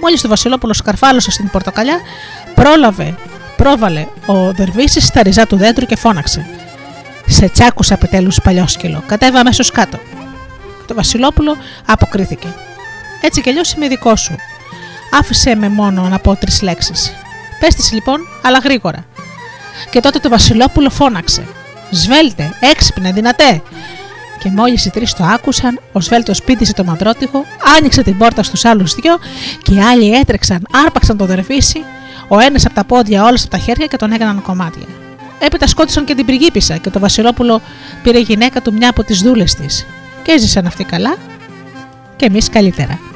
Μόλις 0.00 0.20
το 0.20 0.28
Βασιλόπουλος 0.28 0.76
σκαρφάλωσε 0.76 1.30
στην 1.30 1.50
πορτοκαλιά, 1.50 2.00
πρόλαβε, 2.54 3.14
πρόβαλε 3.56 4.06
ο 4.26 4.52
Δερβίσης 4.52 5.06
στα 5.06 5.22
ριζά 5.22 5.46
του 5.46 5.56
δέντρου 5.56 5.86
και 5.86 5.96
φώναξε: 5.96 6.46
Σε 7.26 7.48
τσάκουσα 7.48 7.94
επιτέλους 7.94 8.40
παλιόσκυλο, 8.42 9.02
κατέβα 9.06 9.40
αμέσως 9.40 9.70
κάτω. 9.70 9.98
Το 10.86 10.94
Βασιλόπουλο 10.94 11.56
αποκρίθηκε. 11.86 12.46
Έτσι 13.24 13.40
κι 13.40 13.48
αλλιώς 13.48 13.72
είμαι 13.72 13.88
δικό 13.88 14.16
σου. 14.16 14.34
Άφησε 15.20 15.54
με 15.54 15.68
μόνο 15.68 16.02
να 16.08 16.18
πω 16.18 16.36
τρεις 16.36 16.62
λέξεις. 16.62 17.12
Πες 17.60 17.92
λοιπόν, 17.92 18.20
αλλά 18.42 18.58
γρήγορα. 18.58 19.04
Και 19.90 20.00
τότε 20.00 20.18
το 20.18 20.28
Βασιλόπουλο 20.28 20.90
φώναξε. 20.90 21.44
Σβέλτε, 21.90 22.54
έξυπνε, 22.60 23.12
δυνατέ. 23.12 23.62
Και 24.38 24.50
μόλις 24.50 24.84
οι 24.84 24.90
τρεις 24.90 25.12
το 25.12 25.24
άκουσαν, 25.24 25.80
ο 25.92 26.00
Σβέλτος 26.00 26.42
πήδησε 26.42 26.72
το 26.72 26.84
μαντρότυχο, 26.84 27.44
άνοιξε 27.78 28.02
την 28.02 28.18
πόρτα 28.18 28.42
στους 28.42 28.64
άλλους 28.64 28.94
δυο 28.94 29.18
και 29.62 29.74
οι 29.74 29.80
άλλοι 29.80 30.14
έτρεξαν, 30.14 30.66
άρπαξαν 30.86 31.16
το 31.16 31.26
δερφίσι, 31.26 31.84
ο 32.28 32.38
ένας 32.38 32.64
από 32.66 32.74
τα 32.74 32.84
πόδια, 32.84 33.22
όλα 33.22 33.38
από 33.40 33.48
τα 33.48 33.58
χέρια 33.58 33.86
και 33.86 33.96
τον 33.96 34.12
έκαναν 34.12 34.42
κομμάτια. 34.42 34.86
Έπειτα 35.38 35.66
σκότωσαν 35.66 36.04
και 36.04 36.14
την 36.14 36.26
πριγκίπισσα 36.26 36.76
και 36.76 36.90
το 36.90 36.98
Βασιλόπουλο 36.98 37.60
πήρε 38.02 38.18
γυναίκα 38.18 38.62
του 38.62 38.72
μια 38.72 38.88
από 38.88 39.04
τις 39.04 39.20
δούλες 39.20 39.54
της. 39.54 39.86
Και 40.22 40.32
έζησαν 40.32 40.66
αυτοί 40.66 40.84
καλά 40.84 41.16
και 42.16 42.24
εμείς 42.26 42.48
καλύτερα. 42.48 43.11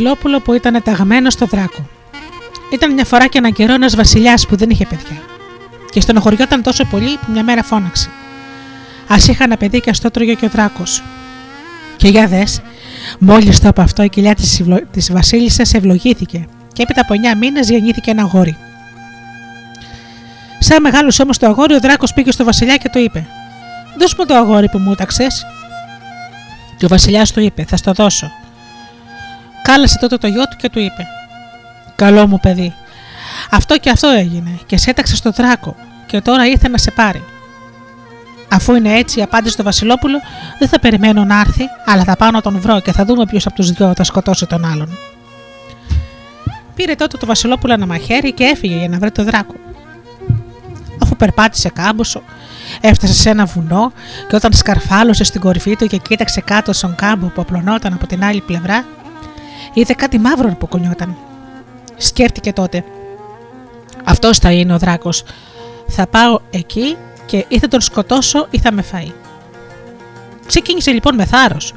Βασιλόπουλο 0.00 0.40
που 0.40 0.52
ήταν 0.52 0.82
ταγμένο 0.82 1.30
στο 1.30 1.46
δράκο. 1.46 1.88
Ήταν 2.72 2.92
μια 2.92 3.04
φορά 3.04 3.26
και 3.26 3.38
ένα 3.38 3.50
καιρό 3.50 3.72
ένας 3.74 3.96
βασιλιάς 3.96 4.46
που 4.46 4.56
δεν 4.56 4.70
είχε 4.70 4.86
παιδιά. 4.86 5.22
Και 5.90 6.00
στενοχωριόταν 6.00 6.62
τόσο 6.62 6.84
πολύ 6.84 7.16
που 7.16 7.32
μια 7.32 7.44
μέρα 7.44 7.62
φώναξε. 7.62 8.08
Α 9.08 9.16
είχα 9.28 9.44
ένα 9.44 9.56
παιδί 9.56 9.80
και 9.80 9.90
ας 9.90 10.00
το 10.00 10.10
τρώγε 10.10 10.34
και 10.34 10.44
ο 10.44 10.48
δράκος. 10.48 11.02
Και 11.96 12.08
για 12.08 12.26
δες, 12.26 12.60
μόλις 13.18 13.60
το 13.60 13.68
από 13.68 13.80
αυτό 13.80 14.02
η 14.02 14.08
κοιλιά 14.08 14.34
της 14.34 14.62
της 14.90 15.12
Βασίλισσας 15.12 15.74
ευλογήθηκε 15.74 16.46
και 16.72 16.82
έπειτα 16.82 17.00
από 17.00 17.14
9 17.34 17.38
μήνες 17.38 17.70
γεννήθηκε 17.70 18.10
ένα 18.10 18.22
αγόρι. 18.22 18.56
Σαν 20.58 20.82
μεγάλος 20.82 21.20
όμως 21.20 21.38
το 21.38 21.46
αγόρι, 21.46 21.74
ο 21.74 21.80
δράκος 21.80 22.12
πήγε 22.12 22.30
στο 22.30 22.44
Βασιλιά 22.44 22.76
και 22.76 22.88
το 22.88 22.98
είπε: 22.98 23.26
Δώσ' 23.98 24.14
μου 24.14 24.26
το 24.26 24.34
αγόρι 24.34 24.68
που 24.68 24.78
μου 24.78 24.92
έταξες. 24.92 25.46
Και 26.76 26.84
ο 26.84 26.88
Βασιλιάς 26.88 27.32
του 27.32 27.40
είπε: 27.40 27.64
Θα 27.68 27.76
στο 27.76 27.92
δώσω. 27.92 28.30
Κάλεσε 29.70 29.98
τότε 29.98 30.16
το 30.16 30.26
γιο 30.26 30.42
του 30.42 30.56
και 30.56 30.70
του 30.70 30.78
είπε: 30.78 31.06
Καλό 31.96 32.26
μου 32.26 32.40
παιδί, 32.40 32.74
αυτό 33.50 33.78
και 33.78 33.90
αυτό 33.90 34.08
έγινε 34.08 34.58
και 34.66 34.76
σε 34.76 34.90
έταξε 34.90 35.16
στο 35.16 35.30
δράκο 35.30 35.76
και 36.06 36.20
τώρα 36.20 36.46
ήρθε 36.46 36.68
να 36.68 36.78
σε 36.78 36.90
πάρει. 36.90 37.24
Αφού 38.50 38.74
είναι 38.74 38.92
έτσι, 38.92 39.22
απάντησε 39.22 39.56
το 39.56 39.62
Βασιλόπουλο, 39.62 40.18
δεν 40.58 40.68
θα 40.68 40.80
περιμένω 40.80 41.24
να 41.24 41.40
έρθει, 41.40 41.64
αλλά 41.86 42.04
θα 42.04 42.16
πάω 42.16 42.30
να 42.30 42.40
τον 42.40 42.60
βρω 42.60 42.80
και 42.80 42.92
θα 42.92 43.04
δούμε 43.04 43.26
ποιος 43.26 43.46
από 43.46 43.54
τους 43.54 43.70
δυο 43.70 43.92
θα 43.96 44.04
σκοτώσει 44.04 44.46
τον 44.46 44.64
άλλον. 44.64 44.98
Πήρε 46.74 46.94
τότε 46.94 47.16
το 47.16 47.26
Βασιλόπουλο 47.26 47.72
ένα 47.72 47.86
μαχαίρι 47.86 48.32
και 48.32 48.44
έφυγε 48.44 48.76
για 48.76 48.88
να 48.88 48.98
βρει 48.98 49.10
το 49.10 49.24
δράκο. 49.24 49.54
Αφού 51.02 51.16
περπάτησε 51.16 51.68
κάμποσο, 51.68 52.22
έφτασε 52.80 53.14
σε 53.14 53.30
ένα 53.30 53.44
βουνό 53.44 53.92
και 54.28 54.36
όταν 54.36 54.52
σκαρφάλωσε 54.52 55.24
στην 55.24 55.40
κορυφή 55.40 55.76
του 55.76 55.86
και 55.86 55.96
κοίταξε 55.96 56.40
κάτω 56.40 56.72
στον 56.72 56.94
κάμπο 56.94 57.26
που 57.26 57.40
απλωνόταν 57.40 57.92
από 57.92 58.06
την 58.06 58.24
άλλη 58.24 58.40
πλευρά, 58.40 58.84
είδε 59.72 59.94
κάτι 59.94 60.18
μαύρο 60.18 60.56
που 60.58 60.66
κουνιόταν. 60.66 61.16
Σκέφτηκε 61.96 62.52
τότε. 62.52 62.84
Αυτός 64.04 64.38
θα 64.38 64.52
είναι 64.52 64.74
ο 64.74 64.78
δράκος. 64.78 65.22
Θα 65.86 66.06
πάω 66.06 66.40
εκεί 66.50 66.96
και 67.26 67.44
ή 67.48 67.58
θα 67.58 67.68
τον 67.68 67.80
σκοτώσω 67.80 68.46
ή 68.50 68.58
θα 68.58 68.72
με 68.72 68.82
φάει. 68.82 69.12
Ξεκίνησε 70.46 70.90
λοιπόν 70.90 71.14
με 71.14 71.24
θάρρος. 71.24 71.72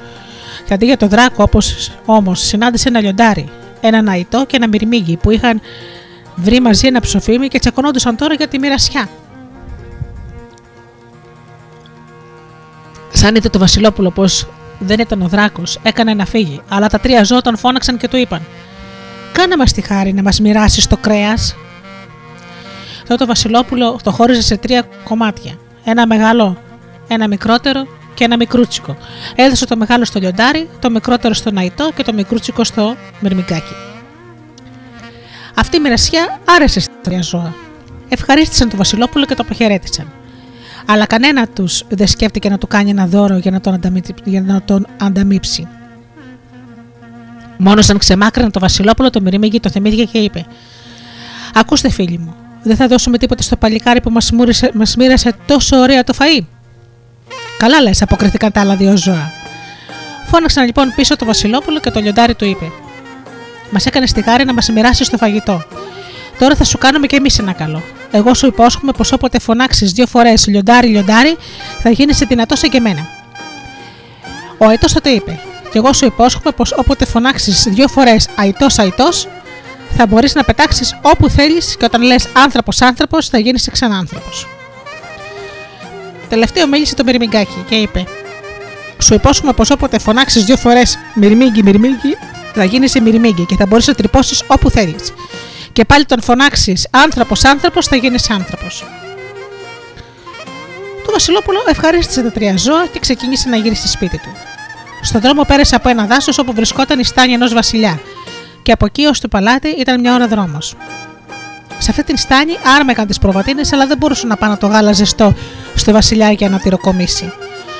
Και 0.65 0.73
αντί 0.73 0.85
για 0.85 0.97
τον 0.97 1.09
δράκο, 1.09 1.43
όπως 1.43 1.91
όμως 2.05 2.39
συνάντησε 2.39 2.87
ένα 2.87 2.99
λιοντάρι, 2.99 3.49
ένα 3.81 4.11
αϊτό 4.11 4.45
και 4.45 4.55
ένα 4.55 4.67
μυρμήγκι 4.67 5.17
που 5.17 5.31
είχαν 5.31 5.61
βρει 6.35 6.59
μαζί 6.59 6.87
ένα 6.87 6.99
ψοφίμι 6.99 7.47
και 7.47 7.59
τσακωνόντουσαν 7.59 8.15
τώρα 8.15 8.33
για 8.33 8.47
τη 8.47 8.59
μοιρασιά. 8.59 9.09
Σαν 13.11 13.35
είδε 13.35 13.49
το 13.49 13.59
Βασιλόπουλο 13.59 14.11
πω 14.11 14.23
δεν 14.83 14.99
ήταν 14.99 15.21
ο 15.21 15.27
δράκος, 15.27 15.79
έκανε 15.83 16.13
να 16.13 16.25
φύγει, 16.25 16.61
αλλά 16.69 16.87
τα 16.87 16.99
τρία 16.99 17.23
ζώα 17.23 17.41
τον 17.41 17.57
φώναξαν 17.57 17.97
και 17.97 18.07
του 18.07 18.17
είπαν: 18.17 18.41
Κάνε 19.31 19.57
μας 19.57 19.71
τη 19.71 19.81
χάρη 19.81 20.13
να 20.13 20.21
μας 20.21 20.39
μοιράσεις 20.39 20.87
το 20.87 20.97
κρέας. 20.97 21.55
Τότε 22.99 23.15
το 23.15 23.25
Βασιλόπουλο 23.25 23.99
το 24.03 24.11
χώριζε 24.11 24.41
σε 24.41 24.57
τρία 24.57 24.85
κομμάτια. 25.03 25.53
Ένα 25.83 26.07
μεγάλο, 26.07 26.57
ένα 27.07 27.27
μικρότερο 27.27 27.87
και 28.13 28.23
ένα 28.23 28.35
μικρούτσικο. 28.35 28.97
Έδωσε 29.35 29.65
το 29.65 29.77
μεγάλο 29.77 30.05
στο 30.05 30.19
λιοντάρι, 30.19 30.69
το 30.79 30.89
μικρότερο 30.89 31.33
στο 31.33 31.51
ναϊτό 31.51 31.91
και 31.95 32.03
το 32.03 32.13
μικρούτσικο 32.13 32.63
στο 32.63 32.95
μυρμικάκι. 33.19 33.73
Αυτή 35.55 35.77
η 35.77 35.79
μοιρασιά 35.79 36.39
άρεσε 36.55 36.79
στα 36.79 36.93
τρία 37.01 37.21
ζώα. 37.21 37.53
Ευχαρίστησαν 38.09 38.69
το 38.69 38.77
Βασιλόπουλο 38.77 39.25
και 39.25 39.35
το 39.35 39.43
αποχαιρέτησαν. 39.45 40.11
Αλλά 40.85 41.05
κανένα 41.05 41.47
τους 41.47 41.83
δεν 41.89 42.07
σκέφτηκε 42.07 42.49
να 42.49 42.57
του 42.57 42.67
κάνει 42.67 42.89
ένα 42.89 43.07
δώρο 43.07 43.37
για 43.37 43.51
να 43.51 43.61
τον, 43.61 43.79
για 44.23 44.41
να 44.41 44.61
τον 44.61 44.87
ανταμείψει. 45.01 45.67
Μόνος 47.57 47.85
σαν 47.85 47.97
ξεμάκρυνε 47.97 48.49
το 48.49 48.59
Βασιλόπουλο, 48.59 49.09
το 49.09 49.21
μυρίμεγε 49.21 49.59
το 49.59 49.69
θυμήθηκε 49.69 50.03
και 50.03 50.17
είπε: 50.17 50.45
Ακούστε, 51.53 51.89
φίλοι 51.89 52.17
μου, 52.17 52.35
δεν 52.63 52.75
θα 52.75 52.87
δώσουμε 52.87 53.17
τίποτα 53.17 53.43
στο 53.43 53.55
παλικάρι 53.55 54.01
που 54.01 54.11
μας 54.73 54.95
μοίρασε 54.95 55.35
τόσο 55.45 55.77
ωραία 55.77 56.03
το 56.03 56.13
φαΐ. 56.19 56.41
Καλά 57.57 57.81
λες, 57.81 58.01
αποκριθήκαν 58.01 58.51
τα 58.51 58.61
άλλα 58.61 58.75
δύο 58.75 58.97
ζώα. 58.97 59.31
Φώναξαν 60.25 60.65
λοιπόν 60.65 60.93
πίσω 60.95 61.15
το 61.15 61.25
Βασιλόπουλο 61.25 61.79
και 61.79 61.91
το 61.91 61.99
λιοντάρι 61.99 62.35
του 62.35 62.45
είπε: 62.45 62.65
Μας 63.69 63.85
έκανες 63.85 64.11
τη 64.11 64.21
χάρη 64.21 64.45
να 64.45 64.53
μας 64.53 64.69
μοιράσει 64.69 65.11
το 65.11 65.17
φαγητό. 65.17 65.63
Τώρα 66.39 66.55
θα 66.55 66.63
σου 66.63 66.77
κάνουμε 66.77 67.07
και 67.07 67.15
εμείς 67.15 67.39
ένα 67.39 67.53
καλό. 67.53 67.81
Εγώ 68.15 68.33
σου 68.33 68.45
υπόσχομαι 68.45 68.91
πως 68.91 69.11
όποτε 69.11 69.39
φωνάξεις 69.39 69.91
δύο 69.91 70.07
φορές 70.07 70.47
λιοντάρι, 70.47 70.87
λιοντάρι, 70.87 71.37
θα 71.81 71.89
γίνει 71.89 72.13
δυνατός 72.13 72.61
και 72.61 72.77
εμένα. 72.77 73.07
Ο 74.57 74.69
Αιτό 74.69 74.93
τότε 74.93 75.09
είπε: 75.09 75.39
Και 75.71 75.77
εγώ 75.77 75.93
σου 75.93 76.05
υπόσχομαι 76.05 76.51
πως 76.51 76.71
όποτε 76.71 77.05
φωνάξεις 77.05 77.63
δύο 77.63 77.87
φορές 77.87 78.27
Αιτό, 78.45 78.67
Αιτό, 78.77 79.09
θα 79.97 80.05
μπορείς 80.05 80.35
να 80.35 80.43
πετάξεις 80.43 80.99
όπου 81.01 81.29
θέλεις 81.29 81.75
και 81.77 81.85
όταν 81.85 82.01
λες 82.01 82.27
άνθρωπος, 82.33 82.81
άνθρωπος, 82.81 83.29
θα 83.29 83.37
γίνει 83.37 83.59
ξανά 83.71 83.97
άνθρωπος. 83.97 84.47
Τελευταίο 86.29 86.67
μίλησε 86.67 86.95
το 86.95 87.03
Μυρμηγκάκι 87.03 87.63
και 87.69 87.75
είπε: 87.75 88.03
Σου 88.97 89.13
υπόσχομαι 89.13 89.53
πως 89.53 89.69
όποτε 89.69 89.99
φωνάξεις 89.99 90.43
δύο 90.43 90.57
φορές 90.57 90.97
Μυρμήγκι, 91.15 91.63
Μυρμήγκι, 91.63 92.17
θα 92.53 92.63
γίνει 92.63 92.87
σε 92.87 93.01
Μυρμήγκι 93.01 93.45
και 93.45 93.55
θα 93.55 93.65
μπορείς 93.65 93.87
να 93.87 93.93
τρυπώσεις 93.93 94.43
όπου 94.47 94.69
θέλεις. 94.69 95.13
Και 95.73 95.85
πάλι 95.85 96.05
τον 96.05 96.21
φωνάξεις 96.21 96.87
άνθρωπος, 96.91 97.43
άνθρωπος, 97.45 97.87
θα 97.87 97.95
γίνεις 97.95 98.29
άνθρωπος. 98.29 98.83
Το 101.05 101.11
Βασιλόπουλο 101.11 101.59
ευχαρίστησε 101.67 102.21
τα 102.21 102.31
τρία 102.31 102.57
ζώα 102.57 102.87
και 102.87 102.99
ξεκίνησε 102.99 103.49
να 103.49 103.55
γυρίσει 103.55 103.87
σπίτι 103.87 104.17
του. 104.17 104.29
Στον 105.01 105.21
δρόμο 105.21 105.43
πέρασε 105.43 105.75
από 105.75 105.89
ένα 105.89 106.05
δάσος 106.05 106.37
όπου 106.37 106.53
βρισκόταν 106.53 106.99
η 106.99 107.03
στάνη 107.03 107.33
ενός 107.33 107.53
βασιλιά, 107.53 107.99
και 108.63 108.71
από 108.71 108.85
εκεί 108.85 109.05
ως 109.05 109.19
το 109.19 109.27
παλάτι 109.27 109.67
ήταν 109.67 109.99
μια 109.99 110.13
ώρα 110.13 110.27
δρόμος. 110.27 110.75
Σε 111.77 111.91
αυτή 111.91 112.03
την 112.03 112.17
στάνη 112.17 112.57
άρμεγαν 112.79 113.07
τις 113.07 113.17
προβατίνες, 113.17 113.73
αλλά 113.73 113.87
δεν 113.87 113.97
μπορούσαν 113.97 114.29
να 114.29 114.37
πάνε 114.37 114.57
το 114.57 114.67
γάλα 114.67 114.91
ζεστό 114.91 115.35
στο 115.75 115.91
βασιλιά 115.91 116.31
για 116.31 116.49
να 116.49 116.57
τυροκομίσει. 116.57 117.33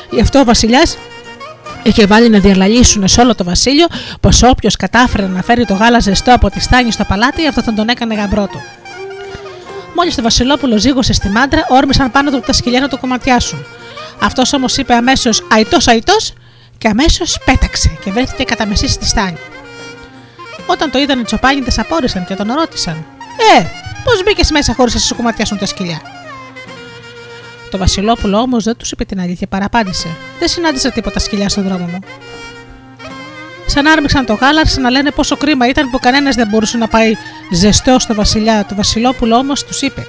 Γι' 0.10 0.22
αυτό 0.22 0.40
ο 0.40 0.44
βασιλιάς 0.44 0.98
είχε 1.84 2.06
βάλει 2.06 2.30
να 2.30 2.40
διαλαλήσουν 2.40 3.08
σε 3.08 3.22
όλο 3.22 3.36
το 3.36 3.44
βασίλειο 3.44 3.88
πως 4.20 4.44
όποιος 4.44 4.76
κατάφερε 4.76 5.28
να 5.28 5.42
φέρει 5.42 5.66
το 5.66 5.74
γάλα 5.74 6.00
ζεστό 6.00 6.34
από 6.34 6.50
τη 6.50 6.60
στάνη 6.60 6.92
στο 6.92 7.04
παλάτι, 7.04 7.48
αυτό 7.48 7.62
θα 7.62 7.74
τον 7.74 7.90
έκανε 7.90 8.16
γαμπρό 8.16 8.48
του. 8.48 8.62
Μόλις 9.96 10.16
το 10.16 10.22
Βασιλόπουλο 10.22 10.78
ζήγωσε 10.78 11.14
στη 11.14 11.30
μάντρα, 11.30 11.66
όρμησαν 11.70 12.12
πάνω 12.12 12.32
του 12.32 12.40
τα 12.40 12.54
σκυλιά 12.54 12.80
να 12.80 12.88
το 12.88 12.98
κομματιάσουν. 12.98 13.66
Αυτός 14.22 14.54
όμως 14.54 14.78
είπε 14.78 14.94
αμέσως 14.94 15.48
Αϊτός, 15.52 15.88
Αϊτός 15.88 16.34
και 16.78 16.88
αμέσως 16.88 17.40
πέταξε 17.46 17.98
και 18.04 18.12
βρέθηκε 18.12 18.44
κατά 18.44 18.66
μεσή 18.66 18.88
στη 18.88 19.06
στάνη. 19.06 19.38
Όταν 20.66 20.92
το 20.92 21.00
είδαν 21.00 21.20
οι 21.20 21.24
τσοπάνιδε, 21.24 21.72
απόρρισαν 21.78 22.26
και 22.26 22.36
τον 22.36 22.52
ρώτησαν: 22.54 23.06
Ε, 23.58 23.64
πώς 24.04 24.24
μπήκες 24.24 24.52
μέσα 24.52 24.74
χωρίς 24.74 24.94
να 24.94 25.00
σου 25.00 25.16
κομματιάσουν 25.16 25.58
τα 25.58 25.66
σκυλιά; 25.66 26.02
Το 27.74 27.80
Βασιλόπουλο 27.80 28.38
όμως 28.38 28.64
δεν 28.64 28.78
τους 28.78 28.92
είπε 28.92 29.06
την 29.06 29.20
αλήθεια, 29.20 29.48
παραπάντησε: 29.48 30.08
Δεν 30.40 30.48
συνάντησα 30.48 30.92
τίποτα 30.92 31.20
σκυλιά 31.20 31.50
στον 31.50 31.64
δρόμο 31.64 31.86
μου. 31.86 32.00
Σαν 33.66 33.88
άρμηξαν 33.88 34.26
το 34.26 34.34
γάλα, 34.34 34.60
άρχισαν 34.60 34.82
να 34.82 34.90
λένε 34.90 35.12
πόσο 35.12 35.38
κρίμα 35.38 35.68
ήταν 35.68 35.90
που 35.90 36.00
κανένας 36.00 36.36
δεν 36.36 36.48
μπορούσε 36.48 36.78
να 36.78 36.88
πάει 36.88 37.14
ζεστό 37.52 38.00
στο 38.00 38.14
Βασιλιά. 38.14 38.66
Το 38.66 38.76
Βασιλόπουλο 38.76 39.36
όμως 39.36 39.64
τους 39.64 39.82
είπε: 39.82 40.08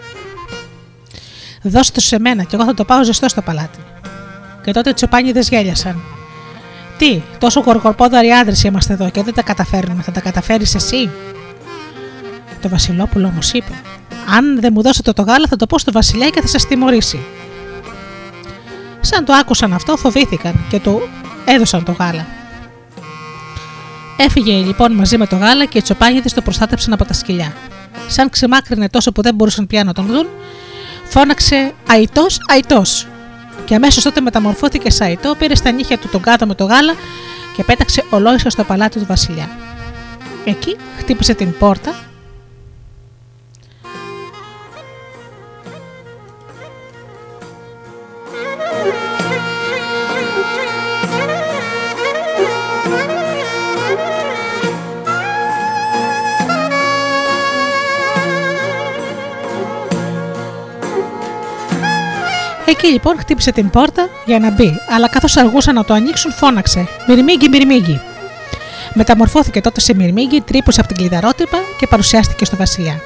Δώστε 1.63 1.93
το 1.95 2.01
σε 2.01 2.19
μένα 2.19 2.43
και 2.43 2.57
εγώ 2.57 2.65
θα 2.65 2.75
το 2.75 2.85
πάω 2.85 3.05
ζεστό 3.05 3.29
στο 3.29 3.43
παλάτι. 3.43 3.79
Και 4.65 4.73
τότε 4.73 4.91
οι 4.91 4.95
τσοπάνιδε 4.95 5.41
γέλιασαν. 5.41 6.03
Τι, 6.99 7.23
τόσο 7.39 7.61
γοργορπόδαροι 7.61 8.31
άντρε 8.31 8.55
είμαστε 8.65 8.93
εδώ 8.93 9.11
και 9.11 9.23
δεν 9.23 9.35
τα 9.35 9.43
καταφέρνουμε, 9.43 10.03
θα 10.03 10.13
τα 10.13 10.21
καταφέρεις 10.21 10.75
εσύ; 10.75 11.11
Το 12.61 12.69
Βασιλόπουλο 12.69 13.27
όμως 13.27 13.53
είπε: 13.53 13.73
Αν 14.37 14.61
δεν 14.61 14.73
μου 14.75 14.83
δώσετε 14.83 15.13
το 15.13 15.23
γάλα, 15.23 15.47
θα 15.49 15.57
το 15.57 15.67
πω 15.67 15.79
στο 15.79 15.93
Βασιλιά 15.93 16.29
και 16.29 16.41
θα 16.41 16.47
σας 16.47 16.67
τιμωρήσει. 16.67 17.19
Σαν 19.05 19.25
το 19.25 19.33
άκουσαν 19.33 19.73
αυτό, 19.73 19.97
φοβήθηκαν 19.97 20.65
και 20.69 20.81
του 20.81 21.09
έδωσαν 21.45 21.85
το 21.85 21.93
γάλα. 21.93 22.27
Έφυγε 24.17 24.53
λοιπόν 24.53 24.93
μαζί 24.93 25.19
με 25.19 25.27
το 25.27 25.37
γάλα 25.37 25.65
και 25.65 25.79
οι 25.79 25.83
τσοπάγιδε 25.83 26.29
το 26.35 26.41
προστάτεψαν 26.43 26.93
από 26.93 27.05
τα 27.05 27.13
σκυλιά. 27.13 27.53
Σαν 28.09 28.31
ξεμάκρυνε 28.31 28.89
τόσο 28.89 29.13
που 29.13 29.23
δεν 29.23 29.35
μπορούσαν 29.35 29.67
πια 29.67 29.85
να 29.85 29.93
τον 29.93 30.07
δουν, 30.07 30.27
φώναξε 31.05 31.73
Αϊτός, 31.89 32.41
Αϊτός. 32.51 33.07
Και 33.65 33.75
αμέσως 33.75 34.03
τότε 34.03 34.21
μεταμορφώθηκε 34.21 34.91
σε 34.91 35.05
Αϊτό, 35.05 35.35
πήρε 35.39 35.55
στα 35.55 35.71
νύχια 35.71 35.99
του 35.99 36.09
τον 36.09 36.21
κάτω 36.21 36.47
με 36.47 36.55
το 36.55 36.65
γάλα 36.65 36.95
και 37.57 37.65
πέταξε 37.65 38.05
ολόισα 38.11 38.51
στο 38.51 38.65
παλάτι 38.65 38.99
του 38.99 39.07
Βασιλιά. 39.07 39.49
Εκεί 40.45 40.77
χτύπησε 40.99 41.35
την 41.35 41.59
πόρτα 41.59 41.95
Εκεί 62.75 62.87
λοιπόν 62.87 63.19
χτύπησε 63.19 63.53
την 63.53 63.71
πόρτα 63.71 64.09
για 64.25 64.39
να 64.39 64.51
μπει, 64.51 64.73
αλλά 64.89 65.09
καθώς 65.09 65.37
αργούσαν 65.37 65.75
να 65.75 65.85
το 65.85 65.95
ανοίξουν, 65.95 66.33
φώναξε: 66.33 66.89
Μυρμήγκι, 67.09 67.49
μυρμήγκι. 67.49 68.01
Μεταμορφώθηκε 68.95 69.61
τότε 69.61 69.81
σε 69.81 69.95
μυρμήγκι, 69.95 70.41
τρύπωσε 70.41 70.81
από 70.81 70.89
την 70.89 70.97
κλειδαρότυπα 70.97 71.59
και 71.79 71.87
παρουσιάστηκε 71.87 72.45
στο 72.45 72.57
Βασιλιά. 72.57 73.01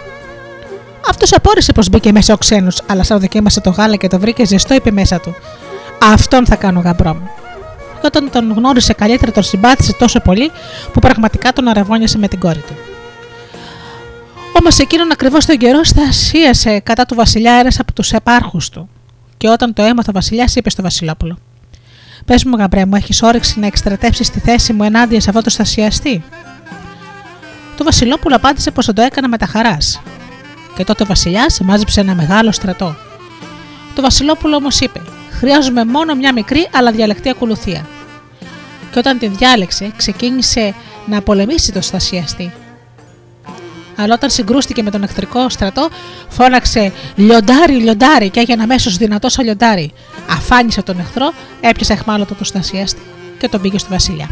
Αυτός 1.09 1.33
απόρρισε 1.33 1.73
πως 1.73 1.89
μπήκε 1.89 2.13
μέσα 2.13 2.35
ο 2.35 2.37
ξένος, 2.37 2.83
αλλά 2.87 3.03
σαν 3.03 3.21
δοκίμασε 3.21 3.61
το 3.61 3.71
γάλα 3.71 3.97
και 3.97 4.09
το 4.09 4.19
βρήκε 4.19 4.45
ζεστό, 4.45 4.75
είπε 4.75 4.91
μέσα 4.91 5.21
του: 5.21 5.35
Αυτόν 6.03 6.47
θα 6.47 6.57
κάνω 6.57 6.81
γαμπρό 6.81 7.15
μου. 7.15 7.31
Και 8.01 8.07
όταν 8.07 8.31
τον 8.31 8.53
γνώρισε 8.53 8.93
καλύτερα, 8.93 9.33
τον 9.33 9.43
συμπάθησε 9.43 9.93
τόσο 9.93 10.21
πολύ 10.21 10.51
που 10.93 11.01
πραγματικά 11.01 11.53
τον 11.53 11.69
αραβώνιασε 11.69 12.19
με 12.19 12.29
την 12.29 12.39
κόρη 12.39 12.63
του. 12.67 12.77
Όμως 14.61 14.79
εκείνον 14.79 15.13
ακριβώς 15.13 15.47
τον 15.47 15.57
καιρό 15.57 15.85
στασίασε 15.85 16.81
κατά 16.81 17.07
του 17.07 17.15
Βασιλιά 17.15 17.53
ένας 17.53 17.79
από 17.79 17.93
τους 17.93 18.13
επάρχους 18.13 18.69
του. 18.69 18.89
Και 19.39 19.49
όταν 19.49 19.73
το 19.73 19.83
έμαθε 19.83 20.11
ο 20.11 20.13
Βασιλιά, 20.13 20.51
είπε 20.55 20.71
στο 20.71 20.83
Βασιλόπουλο: 20.83 21.39
Πες 22.25 22.45
μου, 22.45 22.57
γαμπρέ 22.57 22.87
μου, 22.87 22.95
έχεις 22.95 23.23
όρεξη 23.23 23.61
να 23.61 23.67
εκστρατεύσει 23.67 24.33
τη 24.33 24.39
θέση 24.39 24.73
μου 24.73 24.83
ενάντια 24.83 25.21
σε 25.21 25.31
αυτό 25.31 25.43
το 25.43 25.51
στασιαστή. 25.51 26.25
Το 27.77 27.85
Βασιλόπουλο 27.85 28.37
απάντησε 28.37 28.71
πως 28.71 28.87
το 28.87 29.03
έκανα 29.03 29.29
με 29.29 29.37
τα 29.37 29.47
χαράς. 29.47 30.01
Και 30.77 30.85
τότε 30.85 31.03
ο 31.03 31.07
Βασιλιάς 31.07 31.61
μάζεψε 31.61 32.01
ένα 32.01 32.15
μεγάλο 32.15 32.53
στρατό. 32.53 32.97
Το 33.95 34.03
Βασιλόπουλο 34.03 34.57
όμως 34.57 34.81
είπε: 34.81 35.01
Χρειάζομαι 35.31 35.85
μόνο 35.85 36.15
μια 36.15 36.33
μικρή 36.33 36.69
αλλά 36.73 36.91
διαλεκτή 36.91 37.29
ακολουθία. 37.29 37.87
Και 38.91 38.99
όταν 38.99 39.19
τη 39.19 39.27
διάλεξε, 39.29 39.93
ξεκίνησε 39.97 40.75
να 41.07 41.23
πολεμήσει 41.23 41.73
το 41.73 41.81
στασιαστή. 41.81 42.53
Αλλά 44.01 44.15
όταν 44.15 44.31
συγκρούστηκε 44.31 44.83
με 44.83 44.91
τον 44.91 45.03
εχθρικό 45.03 45.49
στρατό, 45.49 45.89
φώναξε 46.29 46.93
Λιοντάρι, 47.15 47.73
λιοντάρι 47.75 48.31
και 48.31 48.41
έγινε 48.41 48.63
αμέσως 48.63 48.97
δυνατός 48.97 49.39
ο 49.39 49.43
λιοντάρι. 49.43 49.93
Αφάνισε 50.31 50.83
τον 50.83 50.99
εχθρό, 50.99 51.33
έπιασε 51.61 51.93
εχμάλωτο 51.93 52.35
το 52.35 52.45
στασιάστη 52.45 53.01
και 53.39 53.49
τον 53.49 53.61
πήγε 53.61 53.79
στο 53.79 53.89
Βασιλιά. 53.91 54.31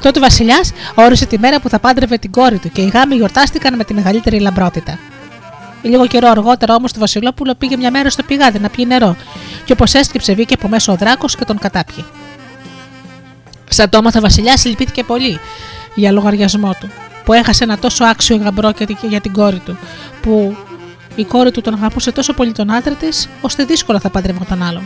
Τότε 0.00 0.18
ο 0.18 0.22
Βασιλιάς 0.22 0.72
όρισε 0.94 1.26
τη 1.26 1.38
μέρα 1.38 1.60
που 1.60 1.68
θα 1.68 1.78
πάντρευε 1.78 2.18
την 2.18 2.30
κόρη 2.30 2.58
του 2.58 2.70
και 2.72 2.80
οι 2.80 2.88
γάμοι 2.88 3.14
γιορτάστηκαν 3.14 3.76
με 3.76 3.84
τη 3.84 3.94
μεγαλύτερη 3.94 4.40
λαμπρότητα. 4.40 4.98
Λίγο 5.82 6.06
καιρό 6.06 6.28
αργότερα 6.28 6.74
όμως 6.74 6.92
το 6.92 6.98
Βασιλόπουλο 6.98 7.54
πήγε 7.54 7.76
μια 7.76 7.90
μέρα 7.90 8.10
στο 8.10 8.22
πηγάδι 8.22 8.58
να 8.58 8.68
πιει 8.68 8.84
νερό, 8.88 9.16
και 9.64 9.72
όπως 9.72 9.94
έσκυψε 9.94 10.34
βγήκε 10.34 10.54
από 10.54 10.68
μέσω 10.68 10.92
ο 10.92 10.96
δράκος 10.96 11.36
και 11.36 11.44
τον 11.44 11.58
κατάπιε. 11.58 12.04
Σαν 13.68 13.88
το 13.88 13.98
έμαθα, 13.98 14.18
ο 14.18 14.22
Βασιλιάς 14.22 14.64
λυπήθηκε 14.64 15.02
πολύ 15.02 15.40
για 15.94 16.12
λογαριασμό 16.12 16.74
του, 16.80 16.90
που 17.26 17.32
έχασε 17.32 17.64
ένα 17.64 17.78
τόσο 17.78 18.04
άξιο 18.04 18.36
γαμπρό 18.36 18.72
για 19.08 19.20
την 19.20 19.32
κόρη 19.32 19.58
του, 19.58 19.78
που 20.22 20.56
η 21.14 21.24
κόρη 21.24 21.50
του 21.50 21.60
τον 21.60 21.74
αγαπούσε 21.74 22.12
τόσο 22.12 22.32
πολύ 22.32 22.52
τον 22.52 22.70
άντρα 22.70 22.94
της, 22.94 23.28
ώστε 23.40 23.64
δύσκολα 23.64 24.00
θα 24.00 24.10
παντρευόταν 24.10 24.62
άλλον. 24.62 24.82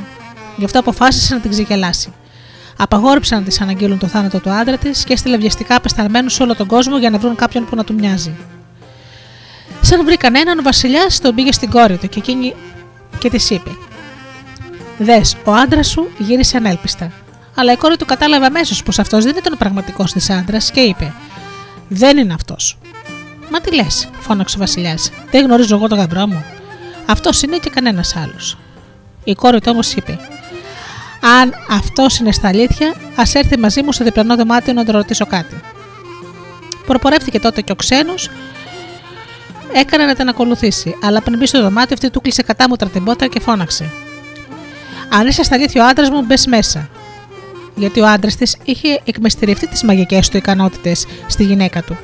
Γι' 0.56 0.64
αυτό 0.64 0.78
αποφάσισε 0.78 1.34
να 1.34 1.40
την 1.40 1.50
ξεγελάσει. 1.50 2.12
Απαγόρεψε 2.76 3.34
να 3.34 3.42
της 3.42 3.60
αναγγείλουν 3.60 3.98
το 3.98 4.06
θάνατο 4.06 4.40
του 4.40 4.50
άντρα 4.50 4.76
της 4.76 5.04
και 5.04 5.12
έστειλε 5.12 5.36
βιαστικά 5.36 5.76
απεσταλμένους 5.76 6.32
σε 6.34 6.42
όλο 6.42 6.54
τον 6.54 6.66
κόσμο 6.66 6.98
για 6.98 7.10
να 7.10 7.18
βρουν 7.18 7.36
κάποιον 7.36 7.64
που 7.64 7.76
να 7.76 7.84
του 7.84 7.94
μοιάζει. 7.94 8.36
Σαν 9.80 10.04
βρήκαν 10.04 10.34
έναν, 10.34 10.58
ο 10.58 10.62
Βασιλιάς 10.62 11.20
τον 11.20 11.34
πήγε 11.34 11.52
στην 11.52 11.70
κόρη 11.70 11.96
του 11.96 12.08
και 12.08 12.18
εκείνη 12.18 12.54
και 13.18 13.30
της 13.30 13.50
είπε: 13.50 13.70
Δες, 14.98 15.36
ο 15.44 15.52
άντρας 15.52 15.88
σου 15.88 16.08
γύρισε 16.18 16.56
ανέλπιστα. 16.56 17.12
Αλλά 17.54 17.72
η 17.72 17.76
κόρη 17.76 17.96
του 17.96 18.04
κατάλαβε 18.04 18.46
αμέσως 18.46 18.82
πως 18.82 18.98
αυτός 18.98 19.24
δεν 19.24 19.34
ήταν 19.36 19.52
ο 19.52 19.56
πραγματικός 19.56 20.12
της 20.12 20.30
άντρας 20.30 20.70
και 20.70 20.80
είπε: 20.80 21.12
Δεν 21.92 22.18
είναι 22.18 22.32
αυτός. 22.34 22.78
Μα 23.50 23.60
τι 23.60 23.74
λες, 23.74 24.08
φώναξε 24.20 24.56
ο 24.56 24.60
Βασιλιάς. 24.60 25.10
Δεν 25.30 25.44
γνωρίζω 25.44 25.76
εγώ 25.76 25.88
τον 25.88 25.98
γαμπρό 25.98 26.26
μου. 26.26 26.44
Αυτός 27.06 27.42
είναι 27.42 27.56
και 27.56 27.70
κανένας 27.70 28.16
άλλος. 28.16 28.58
Η 29.24 29.34
κόρη 29.34 29.60
του 29.60 29.68
όμως 29.72 29.92
είπε: 29.92 30.18
Αν 31.40 31.54
αυτός 31.68 32.18
είναι 32.18 32.32
στα 32.32 32.48
αλήθεια, 32.48 32.94
ας 33.16 33.34
έρθει 33.34 33.58
μαζί 33.58 33.82
μου 33.82 33.92
στο 33.92 34.04
διπλανό 34.04 34.36
δωμάτιο 34.36 34.72
να 34.72 34.84
τον 34.84 34.94
ρωτήσω 34.94 35.26
κάτι. 35.26 35.60
Προπορεύτηκε 36.86 37.40
τότε 37.40 37.60
και 37.60 37.72
ο 37.72 37.74
ξένος 37.74 38.30
έκανε 39.72 40.04
να 40.04 40.14
την 40.14 40.28
ακολουθήσει, 40.28 40.96
αλλά 41.02 41.22
πριν 41.22 41.38
μπει 41.38 41.46
στο 41.46 41.62
δωμάτιο, 41.62 41.94
αυτή 41.94 42.10
του 42.10 42.20
κλείσε 42.20 42.42
κατάμουτρα 42.42 42.88
την 42.88 43.04
πότα 43.04 43.26
και 43.26 43.40
φώναξε. 43.40 43.90
Αν 45.08 45.26
είσαι 45.26 45.42
στα 45.42 45.54
αλήθεια 45.54 45.84
ο 45.84 45.86
άντρας 45.86 46.10
μου, 46.10 46.22
μπες 46.22 46.46
μέσα. 46.46 46.88
Γιατί 47.74 48.00
ο 48.00 48.06
άντρας 48.08 48.36
της 48.36 48.56
είχε 48.64 49.00
εκμεστηρευτεί 49.04 49.68
τις 49.68 49.82
μαγικές 49.82 50.28
του 50.28 50.36
ικανότητες 50.36 51.06
στη 51.26 51.44
γυναίκα 51.44 51.82
του. 51.82 51.96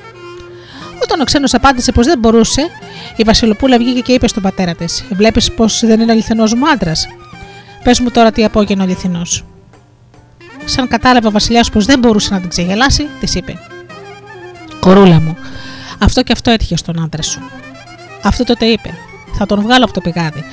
Όταν 1.02 1.20
ο 1.20 1.24
ξένος 1.24 1.54
απάντησε 1.54 1.92
πως 1.92 2.06
δεν 2.06 2.18
μπορούσε, 2.18 2.68
η 3.16 3.22
Βασιλοπούλα 3.22 3.78
βγήκε 3.78 4.00
και 4.00 4.12
είπε 4.12 4.28
στον 4.28 4.42
πατέρα 4.42 4.74
της: 4.74 5.04
Βλέπεις 5.10 5.52
πως 5.52 5.80
δεν 5.80 6.00
είναι 6.00 6.12
αληθινός 6.12 6.54
μου 6.54 6.68
άντρας; 6.68 7.06
Πες 7.84 8.00
μου 8.00 8.10
τώρα 8.10 8.32
τι 8.32 8.44
απόγενο 8.44 8.82
αληθινός. 8.82 9.44
Σαν 10.64 10.88
κατάλαβε 10.88 11.26
ο 11.26 11.30
Βασιλιάς 11.30 11.70
πως 11.70 11.84
δεν 11.84 11.98
μπορούσε 11.98 12.34
να 12.34 12.40
την 12.40 12.48
ξεγελάσει, 12.48 13.08
της 13.20 13.34
είπε: 13.34 13.58
Κορούλα 14.80 15.20
μου, 15.20 15.36
αυτό 15.98 16.22
και 16.22 16.32
αυτό 16.32 16.50
έτυχε 16.50 16.76
στον 16.76 17.02
άντρα 17.02 17.22
σου. 17.22 17.40
Αυτό 18.22 18.44
τότε 18.44 18.66
είπε: 18.66 18.90
Θα 19.38 19.46
τον 19.46 19.60
βγάλω 19.60 19.84
από 19.84 19.92
το 19.92 20.00
πηγάδι, 20.00 20.44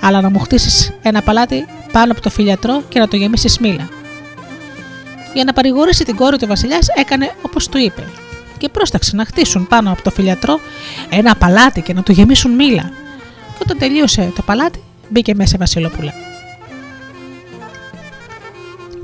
αλλά 0.00 0.20
να 0.20 0.30
μου 0.30 0.38
χτίσεις 0.38 0.92
ένα 1.02 1.22
παλάτι 1.22 1.66
πάνω 1.92 2.12
από 2.12 2.20
το 2.20 2.30
φιλιατρό 2.30 2.82
και 2.88 2.98
να 2.98 3.08
το 3.08 3.16
γεμίσεις 3.16 3.58
μήλα. 3.58 3.88
Για 5.34 5.44
να 5.44 5.52
παρηγορήσει 5.52 6.04
την 6.04 6.16
κόρη 6.16 6.36
του 6.38 6.46
Βασιλιάς, 6.46 6.88
έκανε 6.94 7.34
όπως 7.42 7.68
του 7.68 7.78
είπε 7.78 8.04
και 8.58 8.68
πρόσταξε 8.68 9.16
να 9.16 9.24
χτίσουν 9.24 9.66
πάνω 9.66 9.90
από 9.90 10.02
το 10.02 10.10
φιλιατρό 10.10 10.60
ένα 11.10 11.34
παλάτι 11.34 11.80
και 11.80 11.92
να 11.92 12.02
το 12.02 12.12
γεμίσουν 12.12 12.50
μήλα. 12.52 12.82
Και 13.52 13.62
όταν 13.62 13.78
τελείωσε 13.78 14.32
το 14.36 14.42
παλάτι, 14.42 14.82
μπήκε 15.08 15.34
μέσα 15.34 15.52
η 15.54 15.58
Βασιλοπούλα. 15.58 16.12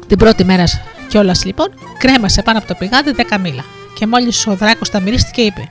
Την 0.06 0.18
πρώτη 0.18 0.44
μέρα 0.44 0.64
κιόλας 1.08 1.44
λοιπόν 1.44 1.68
κρέμασε 1.98 2.42
πάνω 2.42 2.58
από 2.58 2.66
το 2.66 2.74
πηγάδι 2.74 3.14
10 3.30 3.38
μήλα. 3.40 3.64
Και 3.94 4.06
μόλις 4.06 4.46
ο 4.46 4.56
δράκος 4.56 4.90
τα 4.90 5.00
μυρίστηκε, 5.00 5.42
είπε: 5.42 5.68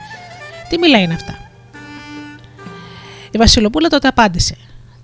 Τι 0.70 0.78
μήλα 0.78 0.99
είναι 0.99 1.14
αυτά; 1.14 1.38
Η 3.32 3.38
Βασιλοπούλα 3.38 3.89
τότε 3.89 4.07
απάντησε: 4.07 4.57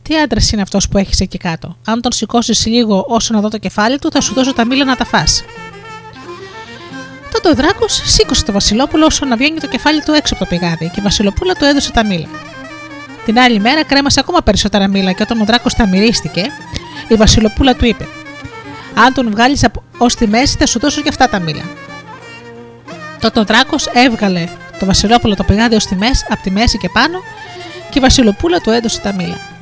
Τι 0.08 0.18
άντρας 0.18 0.52
είναι 0.52 0.62
αυτός 0.62 0.88
που 0.88 0.98
έχεις 0.98 1.20
εκεί 1.20 1.38
κάτω; 1.38 1.78
Αν 1.86 2.02
τον 2.02 2.12
σηκώσεις 2.12 2.66
λίγο 2.66 3.06
όσο 3.08 3.34
να 3.34 3.40
δω 3.42 3.50
το 3.50 3.58
κεφάλι 3.58 4.00
του, 4.00 4.12
θα 4.12 4.22
σου 4.22 4.34
δώσω 4.34 4.54
τα 4.54 4.66
μήλα 4.66 4.86
να 4.86 4.96
τα 4.96 5.06
φας. 5.06 5.44
Τότε 7.32 7.50
ο 7.50 7.54
Δράκος 7.54 8.02
σήκωσε 8.06 8.44
το 8.44 8.52
Βασιλόπουλο 8.52 9.06
όσο 9.06 9.26
να 9.26 9.36
βγαίνει 9.36 9.60
το 9.60 9.68
κεφάλι 9.68 10.02
του 10.02 10.12
έξω 10.12 10.34
από 10.34 10.44
το 10.44 10.50
πηγάδι 10.50 10.90
και 10.90 11.00
η 11.00 11.04
Βασιλοπούλα 11.04 11.54
του 11.54 11.66
έδωσε 11.66 11.92
τα 11.92 12.06
μήλα. 12.06 12.28
Την 13.26 13.40
άλλη 13.40 13.60
μέρα 13.60 13.84
κρέμασε 13.84 14.20
ακόμα 14.20 14.42
περισσότερα 14.42 14.88
μήλα 14.88 15.12
και 15.12 15.24
όταν 15.24 15.42
ο 15.42 15.46
Δράκος 15.46 15.74
τα 15.74 15.88
μυρίστηκε, 15.88 16.44
η 17.08 17.16
Βασιλοπούλα 17.16 17.76
του 17.76 17.86
είπε: 17.86 18.08
Αν 18.96 19.14
τον 19.14 19.30
βγάλεις 19.32 19.66
ως 19.98 20.16
τη 20.16 20.28
μέση, 20.28 20.58
θα 20.58 20.66
σου 20.66 20.80
δώσω 20.80 21.02
και 21.02 21.10
αυτά 21.10 21.30
τα 21.30 21.40
μήλα. 21.40 21.64
Τότε 23.20 23.40
ο 23.40 23.44
Δράκος 23.44 23.88
έβγαλε 23.94 24.48
το 24.80 24.86
Βασιλόπουλο 24.86 25.36
το 25.36 25.44
πηγάδι 25.44 25.76
ως 25.76 25.86
τη 25.86 25.96
μέση, 25.96 26.26
από 26.30 26.42
τη 26.42 26.52
μέση 26.52 26.78
και 26.78 26.90
πάνω 26.90 27.20
και 27.90 27.98
η 28.00 28.02
Βασιλοπούλα 28.02 28.60
του 28.60 28.70
έδωσε 28.70 29.00
τα 29.00 29.14
μήλα. 29.14 29.55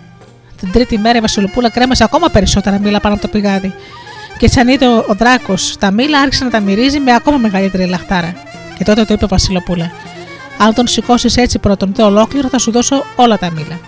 Την 0.64 0.72
τρίτη 0.72 0.98
μέρα 0.98 1.18
η 1.18 1.22
Βασιλοπούλα 1.22 1.70
κρέμασε 1.70 2.04
ακόμα 2.04 2.30
περισσότερα 2.30 2.80
μήλα 2.80 3.00
πάνω 3.00 3.14
από 3.14 3.24
το 3.24 3.30
πηγάδι 3.30 3.74
και 4.38 4.48
σαν 4.48 4.68
είδε 4.68 4.88
ο, 4.88 5.06
ο 5.08 5.14
Δράκος 5.14 5.78
τα 5.80 5.92
μήλα, 5.92 6.20
άρχισε 6.20 6.44
να 6.44 6.50
τα 6.50 6.60
μυρίζει 6.60 7.00
με 7.00 7.14
ακόμα 7.14 7.38
μεγαλύτερη 7.38 7.86
λαχτάρα. 7.86 8.34
Και 8.78 8.84
τότε 8.84 9.06
το 9.06 9.14
είπε 9.14 9.26
ο 9.26 9.28
Βασιλοπούλα: 9.28 9.92
Αν 10.58 10.74
τον 10.74 10.88
σηκώσεις 10.88 11.38
έτσι 11.38 11.60
πρώτον 11.60 11.94
το 11.94 12.06
ολόκληρο, 12.06 12.50
θα 12.50 12.58
σου 12.58 12.72
δώσω 12.72 13.06
όλα 13.16 13.38
τα 13.38 13.52
μήλα. 13.52 13.80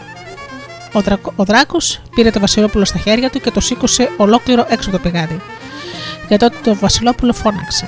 Ο, 0.94 1.02
δρακο, 1.02 1.34
ο 1.36 1.44
Δράκος 1.44 2.02
πήρε 2.16 2.30
το 2.30 2.40
Βασιλόπουλο 2.40 2.86
στα 2.86 3.00
χέρια 3.00 3.30
του 3.30 3.40
και 3.40 3.52
το 3.52 3.60
σήκωσε 3.60 4.10
ολόκληρο 4.18 4.66
έξω 4.70 4.90
από 4.90 4.98
το 4.98 5.10
πηγάδι. 5.10 5.42
Και 6.28 6.38
τότε 6.38 6.56
το 6.64 6.76
Βασιλόπουλο 6.76 7.34
φώναξε: 7.34 7.88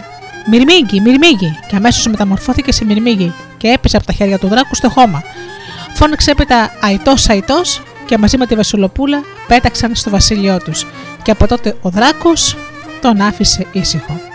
Μυρμήγκι, 0.50 1.02
μυρμήγκι! 1.02 1.60
Και 1.68 1.76
αμέσως 1.76 2.08
μεταμορφώθηκε 2.08 2.72
σε 2.72 2.86
μυρμήγκι 2.86 3.34
και 3.58 3.68
έπεσε 3.68 3.98
από 3.98 4.06
τα 4.06 4.14
χέρια 4.14 4.38
του 4.40 4.48
Δράκου 4.48 4.76
στο 4.76 4.90
χώμα. 4.90 5.24
Φώναξε 5.94 6.32
έπειτα 6.32 6.72
αϊτός 6.82 7.30
αϊτός 7.30 7.82
και 8.08 8.18
μαζί 8.18 8.38
με 8.38 8.46
τη 8.46 8.56
Βασιλοπούλα 8.56 9.22
πέταξαν 9.48 9.96
στο 9.96 10.10
βασίλειό 10.10 10.58
τους 10.58 10.86
και 11.24 11.32
από 11.32 11.48
τότε 11.48 11.76
ο 11.82 11.90
Δράκος 11.90 12.56
τον 13.02 13.22
άφησε 13.22 13.68
ήσυχο. 13.72 14.27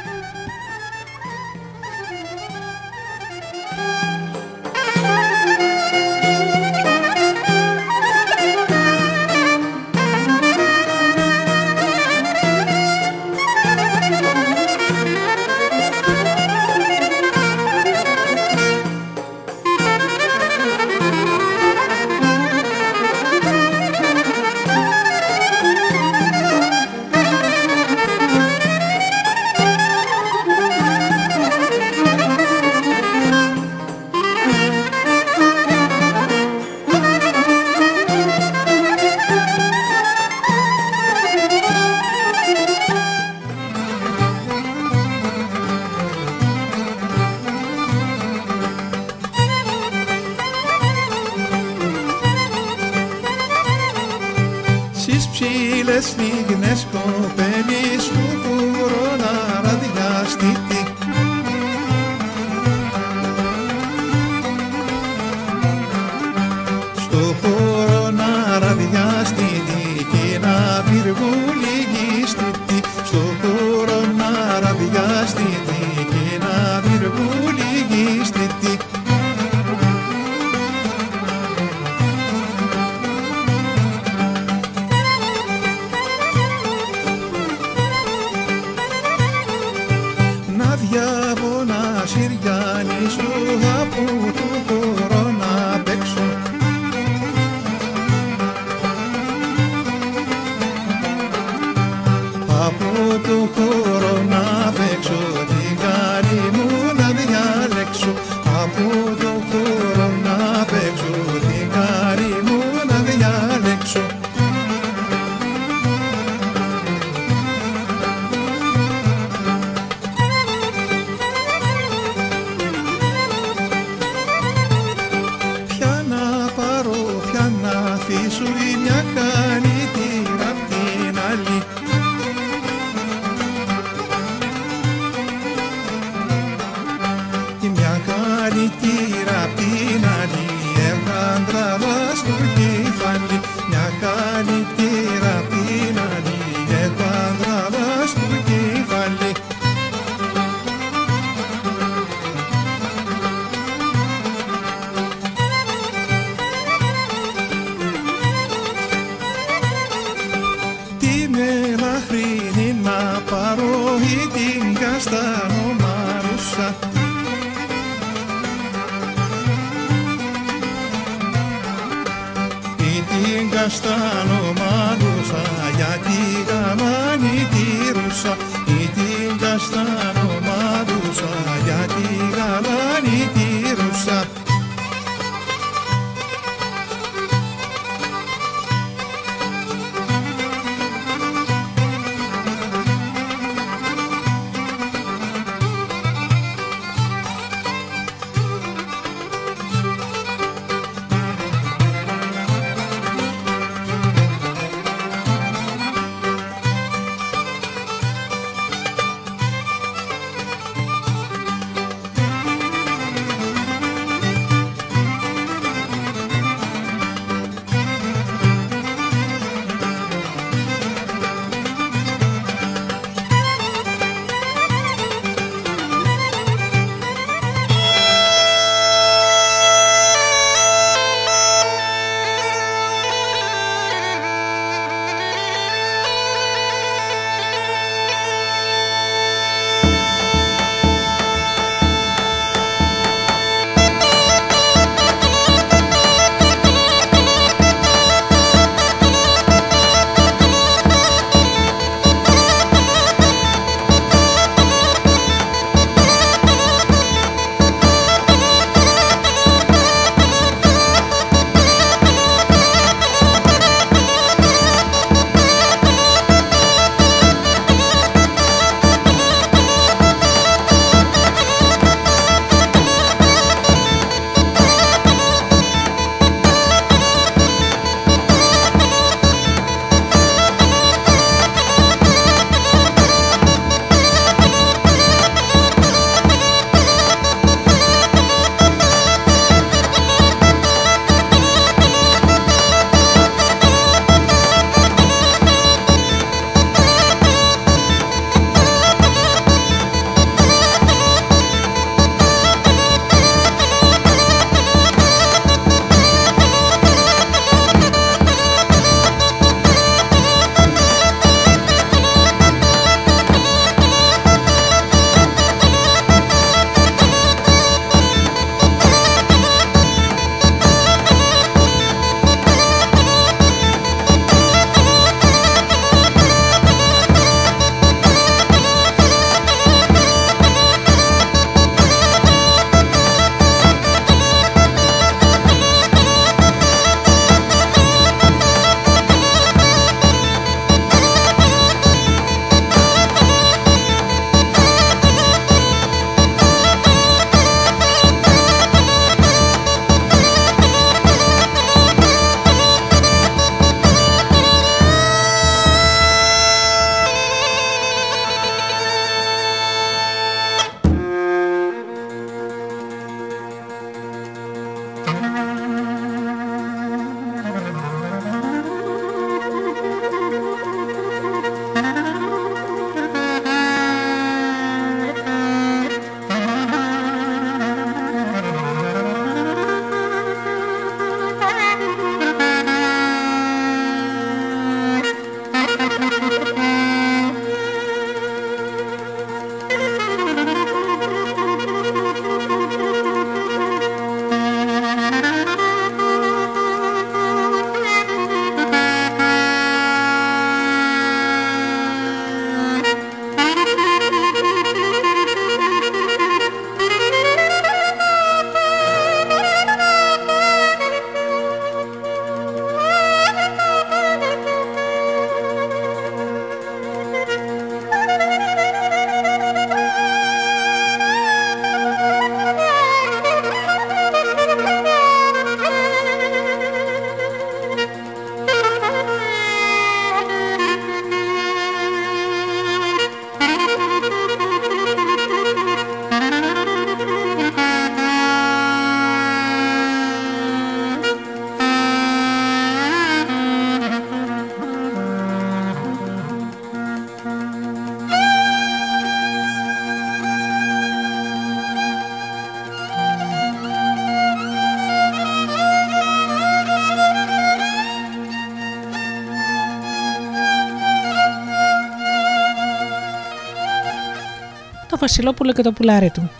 Βασιλόπουλο 465.13 465.53
και 465.53 465.63
το 465.63 465.73
πουλάρι 465.73 466.11
του. 466.11 466.31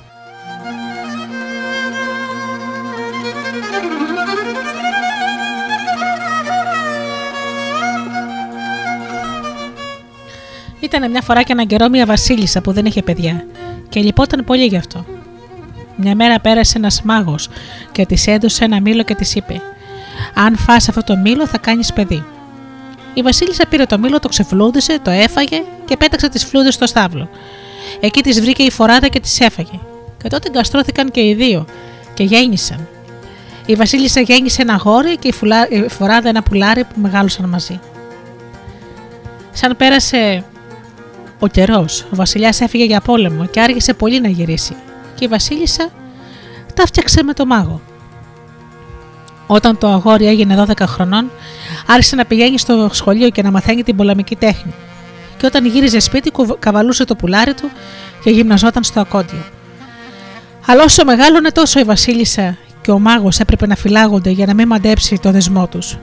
Ήταν 10.81 11.11
μια 11.11 11.23
φορά 11.23 11.43
και 11.43 11.53
έναν 11.53 11.67
καιρό 11.67 11.89
μια 11.89 12.07
βασίλισσα 12.07 12.61
που 12.61 12.73
δεν 12.73 12.85
είχε 12.85 13.03
παιδιά 13.03 13.45
και 13.89 14.01
λυπόταν 14.01 14.45
πολύ 14.45 14.65
γι' 14.65 14.77
αυτό. 14.77 15.05
Μια 15.97 16.15
μέρα 16.15 16.41
πέρασε 16.41 16.79
ένας 16.79 17.03
μάγος 17.03 17.49
και 17.93 18.07
της 18.07 18.27
έδωσε 18.27 18.65
ένα 18.65 18.81
μήλο 18.81 19.03
και 19.03 19.15
της 19.15 19.35
είπε: 19.35 19.61
Αν 20.35 20.57
φας 20.57 20.89
αυτό 20.89 21.03
το 21.03 21.17
μήλο, 21.17 21.47
θα 21.47 21.59
κάνεις 21.59 21.93
παιδί. 21.93 22.25
Η 23.15 23.23
Βασίλισσα 23.23 23.67
πήρε 23.67 23.85
το 23.85 23.99
μήλο, 23.99 24.19
το 24.19 24.29
ξεφλούδισε, 24.29 24.99
το 25.03 25.11
έφαγε 25.11 25.63
και 25.85 25.97
πέταξε 25.97 26.29
τις 26.29 26.45
φλούδες 26.45 26.75
στο 26.75 26.87
στάβλο. 26.87 27.29
Εκεί 28.05 28.21
τι 28.21 28.41
βρήκε 28.41 28.63
η 28.63 28.71
φοράδα 28.71 29.09
και 29.09 29.21
τι 29.21 29.31
έφαγε. 29.39 29.81
Και 30.23 30.29
τότε 30.29 30.51
γκαστρώθηκαν 30.51 31.11
και 31.11 31.21
οι 31.21 31.35
δύο 31.35 31.65
και 32.15 32.23
γέννησαν. 32.25 32.89
Η 33.67 33.75
Βασίλισσα 33.75 34.21
γέννησε 34.21 34.63
ένα 34.63 34.77
γόρι 34.85 35.17
και 35.17 35.29
η 35.69 35.89
φοράδα 35.89 36.29
ένα 36.29 36.43
πουλάρι 36.43 36.85
που 36.85 37.01
μεγάλωσαν 37.01 37.49
μαζί. 37.49 37.81
Σαν 39.53 39.77
πέρασε 39.77 40.45
ο 41.39 41.47
καιρός, 41.47 42.01
ο 42.01 42.17
Βασιλιάς 42.17 42.61
έφυγε 42.61 42.85
για 42.85 43.01
πόλεμο 43.01 43.47
και 43.47 43.61
άργησε 43.61 43.95
πολύ 43.95 44.21
να 44.21 44.29
γυρίσει. 44.29 44.77
Και 45.15 45.25
η 45.25 45.29
Βασίλισσα 45.29 45.91
τα 46.75 46.87
φτιάξε 46.87 47.23
με 47.23 47.33
το 47.33 47.47
μάγο. 47.47 47.81
Όταν 49.47 49.79
το 49.79 49.89
αγόρι 49.89 50.27
έγινε 50.27 50.65
12 50.69 50.87
χρονών, 50.87 51.31
άρχισε 51.87 52.17
να 52.17 52.25
πηγαίνει 52.25 52.59
στο 52.59 52.89
σχολείο 52.93 53.31
και 53.31 53.43
να 53.43 53.51
μαθαίνει 53.51 53.83
την 53.83 53.97
πολεμική 53.97 54.37
τέχνη. 54.37 54.75
Και 55.43 55.49
όταν 55.49 55.67
γύριζε 55.67 55.99
σπίτι, 55.99 56.33
καβαλούσε 56.59 57.05
το 57.05 57.17
πουλάρι 57.17 57.55
του 57.55 57.71
και 58.25 58.31
γυμναζόταν 58.31 58.83
στο 58.83 59.01
ακόντιο. 59.01 59.45
Αλλά 60.67 60.83
όσο 60.83 61.05
μεγάλωνε, 61.05 61.51
τόσο 61.51 61.81
η 61.81 61.83
Βασίλισσα 61.83 62.57
και 62.81 62.91
ο 62.91 62.99
μάγος 62.99 63.41
έπρεπε 63.41 63.67
να 63.67 63.77
φυλάγονται 63.77 64.31
για 64.31 64.47
να 64.47 64.55
μην 64.55 64.67
μαντέψει 64.67 65.19
το 65.23 65.31
δεσμό 65.31 65.67
τους. 65.67 65.99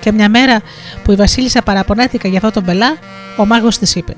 Και 0.00 0.12
μια 0.12 0.28
μέρα 0.28 0.60
που 1.04 1.12
η 1.12 1.14
Βασίλισσα 1.14 1.62
παραπονέθηκα 1.62 2.28
για 2.28 2.38
αυτό 2.38 2.50
τον 2.50 2.64
πελά, 2.64 2.96
ο 3.36 3.46
μάγος 3.46 3.78
της 3.78 3.94
είπε: 3.94 4.14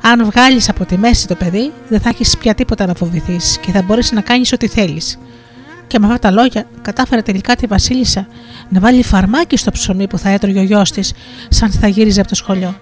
Αν 0.00 0.24
βγάλεις 0.24 0.68
από 0.68 0.84
τη 0.84 0.98
μέση 0.98 1.26
το 1.26 1.34
παιδί, 1.34 1.72
δεν 1.88 2.00
θα 2.00 2.08
έχεις 2.08 2.36
πια 2.36 2.54
τίποτα 2.54 2.86
να 2.86 2.94
φοβηθείς 2.94 3.58
και 3.60 3.72
θα 3.72 3.82
μπορείς 3.82 4.12
να 4.12 4.20
κάνεις 4.20 4.52
ό,τι 4.52 4.68
θέλεις 4.68 5.18
και 5.86 5.98
με 5.98 6.06
αυτά 6.06 6.18
τα 6.18 6.30
λόγια 6.30 6.66
κατάφερε 6.82 7.22
τελικά 7.22 7.56
τη 7.56 7.66
Βασίλισσα 7.66 8.26
να 8.68 8.80
βάλει 8.80 9.02
φαρμάκι 9.02 9.56
στο 9.56 9.70
ψωμί 9.70 10.06
που 10.06 10.18
θα 10.18 10.28
έτρωγε 10.28 10.58
ο 10.58 10.62
γιος 10.62 10.90
της, 10.90 11.12
σαν 11.48 11.70
θα 11.70 11.86
γύριζε 11.86 12.20
από 12.20 12.28
το 12.28 12.34
σχολείο. 12.34 12.74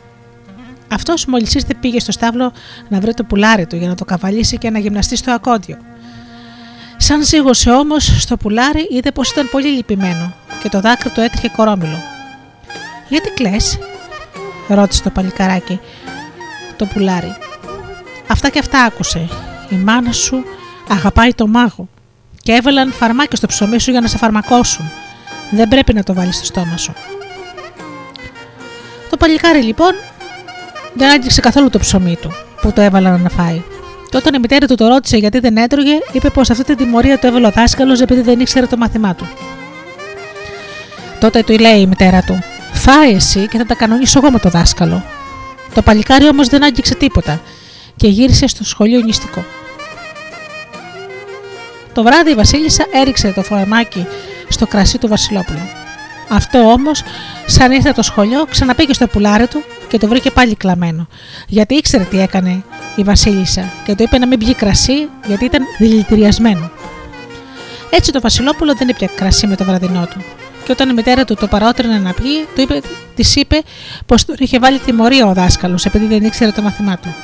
Αυτός 0.90 1.26
μόλις 1.26 1.54
ήρθε 1.54 1.74
πήγε 1.80 2.00
στο 2.00 2.12
στάβλο 2.12 2.52
να 2.88 3.00
βρει 3.00 3.14
το 3.14 3.24
πουλάρι 3.24 3.66
του 3.66 3.76
για 3.76 3.88
να 3.88 3.94
το 3.94 4.04
καβαλήσει 4.04 4.58
και 4.58 4.70
να 4.70 4.78
γυμναστεί 4.78 5.16
στο 5.16 5.32
ακόντιο. 5.32 5.76
Σαν 6.96 7.24
ζήγωσε 7.24 7.70
όμως 7.70 8.22
στο 8.22 8.36
πουλάρι, 8.36 8.86
είδε 8.90 9.10
πως 9.12 9.30
ήταν 9.30 9.48
πολύ 9.50 9.68
λυπημένο 9.68 10.32
και 10.62 10.68
το 10.68 10.80
δάκρυ 10.80 11.10
του 11.10 11.20
έτρεχε 11.20 11.48
κορόμιλο. 11.56 12.02
Γιατί 13.08 13.30
κλε, 13.30 13.56
ρώτησε 14.68 15.02
το 15.02 15.10
παλικαράκι 15.10 15.80
το 16.76 16.86
πουλάρι. 16.86 17.36
Αυτά 18.26 18.48
και 18.48 18.58
αυτά 18.58 18.82
άκουσε. 18.84 19.28
Η 19.70 19.74
μάνα 19.74 20.12
σου 20.12 20.44
αγαπάει 20.88 21.34
το 21.34 21.46
μάγο 21.46 21.88
και 22.42 22.52
έβαλαν 22.52 22.92
φαρμάκια 22.92 23.36
στο 23.36 23.46
ψωμί 23.46 23.78
σου 23.78 23.90
για 23.90 24.00
να 24.00 24.06
σε 24.06 24.16
φαρμακώσουν. 24.16 24.90
Δεν 25.50 25.68
πρέπει 25.68 25.94
να 25.94 26.02
το 26.02 26.14
βάλεις 26.14 26.36
στο 26.36 26.44
στόμα 26.44 26.76
σου. 26.76 26.92
Το 29.10 29.16
παλικάρι 29.16 29.62
λοιπόν 29.62 29.92
δεν 30.94 31.10
άγγιξε 31.10 31.40
καθόλου 31.40 31.70
το 31.70 31.78
ψωμί 31.78 32.16
του 32.20 32.30
που 32.60 32.72
το 32.72 32.80
έβαλαν 32.80 33.20
να 33.22 33.28
φάει. 33.28 33.62
Και 34.10 34.16
όταν 34.16 34.34
η 34.34 34.38
μητέρα 34.38 34.66
του 34.66 34.74
το 34.74 34.88
ρώτησε 34.88 35.16
γιατί 35.16 35.38
δεν 35.38 35.56
έτρωγε, 35.56 35.98
είπε 36.12 36.30
πως 36.30 36.50
αυτή 36.50 36.64
την 36.64 36.76
τιμωρία 36.76 37.18
του 37.18 37.26
έβαλε 37.26 37.46
ο 37.46 37.50
δάσκαλος 37.50 38.00
επειδή 38.00 38.20
δεν 38.20 38.40
ήξερε 38.40 38.66
το 38.66 38.76
μάθημά 38.76 39.14
του. 39.14 39.28
Τότε 41.20 41.42
του 41.42 41.58
λέει 41.58 41.80
η 41.80 41.86
μητέρα 41.86 42.22
του: 42.22 42.38
Φάει 42.72 43.14
εσύ 43.14 43.48
και 43.48 43.58
θα 43.58 43.66
τα 43.66 43.74
κανονίσω 43.74 44.18
εγώ 44.22 44.30
με 44.30 44.38
το 44.38 44.48
δάσκαλο. 44.48 45.04
Το 45.74 45.82
παλικάρι 45.82 46.28
όμως 46.28 46.48
δεν 46.48 46.64
άγγιξε 46.64 46.94
τίποτα 46.94 47.40
και 47.96 48.08
γύρισε 48.08 48.46
στο 48.46 48.64
σχολείο 48.64 49.00
νηστικό. 49.00 49.44
Το 51.92 52.02
βράδυ 52.02 52.30
η 52.30 52.34
Βασίλισσα 52.34 52.84
έριξε 52.92 53.32
το 53.32 53.42
φαρμάκι 53.42 54.06
στο 54.48 54.66
κρασί 54.66 54.98
του 54.98 55.08
Βασιλόπουλου. 55.08 55.68
Αυτό 56.32 56.58
όμως, 56.58 57.02
σαν 57.46 57.72
ήρθε 57.72 57.92
το 57.92 58.02
σχολείο, 58.02 58.44
ξαναπήγε 58.50 58.92
στο 58.92 59.06
πουλάρι 59.06 59.46
του 59.46 59.62
και 59.88 59.98
το 59.98 60.08
βρήκε 60.08 60.30
πάλι 60.30 60.54
κλαμμένο. 60.54 61.08
Γιατί 61.46 61.74
ήξερε 61.74 62.04
τι 62.04 62.20
έκανε 62.20 62.62
η 62.96 63.02
Βασίλισσα 63.02 63.72
και 63.84 63.94
του 63.94 64.02
είπε 64.02 64.18
να 64.18 64.26
μην 64.26 64.38
πιει 64.38 64.54
κρασί 64.54 65.08
γιατί 65.26 65.44
ήταν 65.44 65.62
δηλητηριασμένο. 65.78 66.70
Έτσι 67.90 68.12
το 68.12 68.20
Βασιλόπουλο 68.20 68.74
δεν 68.74 68.88
ήπια 68.88 69.08
κρασί 69.14 69.46
με 69.46 69.56
το 69.56 69.64
βραδινό 69.64 70.06
του. 70.06 70.24
Και 70.64 70.72
όταν 70.72 70.88
η 70.88 70.92
μητέρα 70.92 71.24
του 71.24 71.34
το 71.34 71.46
παρότρινε 71.46 71.98
να 71.98 72.12
πιει, 72.12 72.46
του 72.54 72.60
είπε, 72.60 72.80
της 73.14 73.36
είπε 73.36 73.62
πως 74.06 74.24
του 74.24 74.34
είχε 74.38 74.58
βάλει 74.58 74.78
τιμωρία 74.78 75.26
ο 75.26 75.32
δάσκαλος 75.32 75.84
επειδή 75.84 76.06
δεν 76.06 76.24
ήξερε 76.24 76.50
το 76.50 76.62
μαθημά 76.62 76.96
του. 76.96 77.14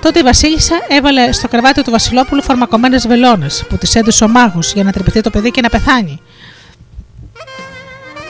Τότε 0.00 0.18
η 0.18 0.22
Βασίλισσα 0.22 0.74
έβαλε 0.88 1.32
στο 1.32 1.48
κρεβάτι 1.48 1.82
του 1.82 1.90
Βασιλόπουλου 1.90 2.42
φαρμακομένε 2.42 2.98
βελόνες 3.06 3.64
που 3.68 3.76
της 3.76 3.94
έδωσε 3.94 4.24
ο 4.24 4.28
μάγος 4.28 4.72
για 4.72 4.84
να 4.84 4.92
τρυπηθεί 4.92 5.20
το 5.20 5.30
παιδί 5.30 5.50
και 5.50 5.60
να 5.60 5.68
πεθάνει. 5.68 6.20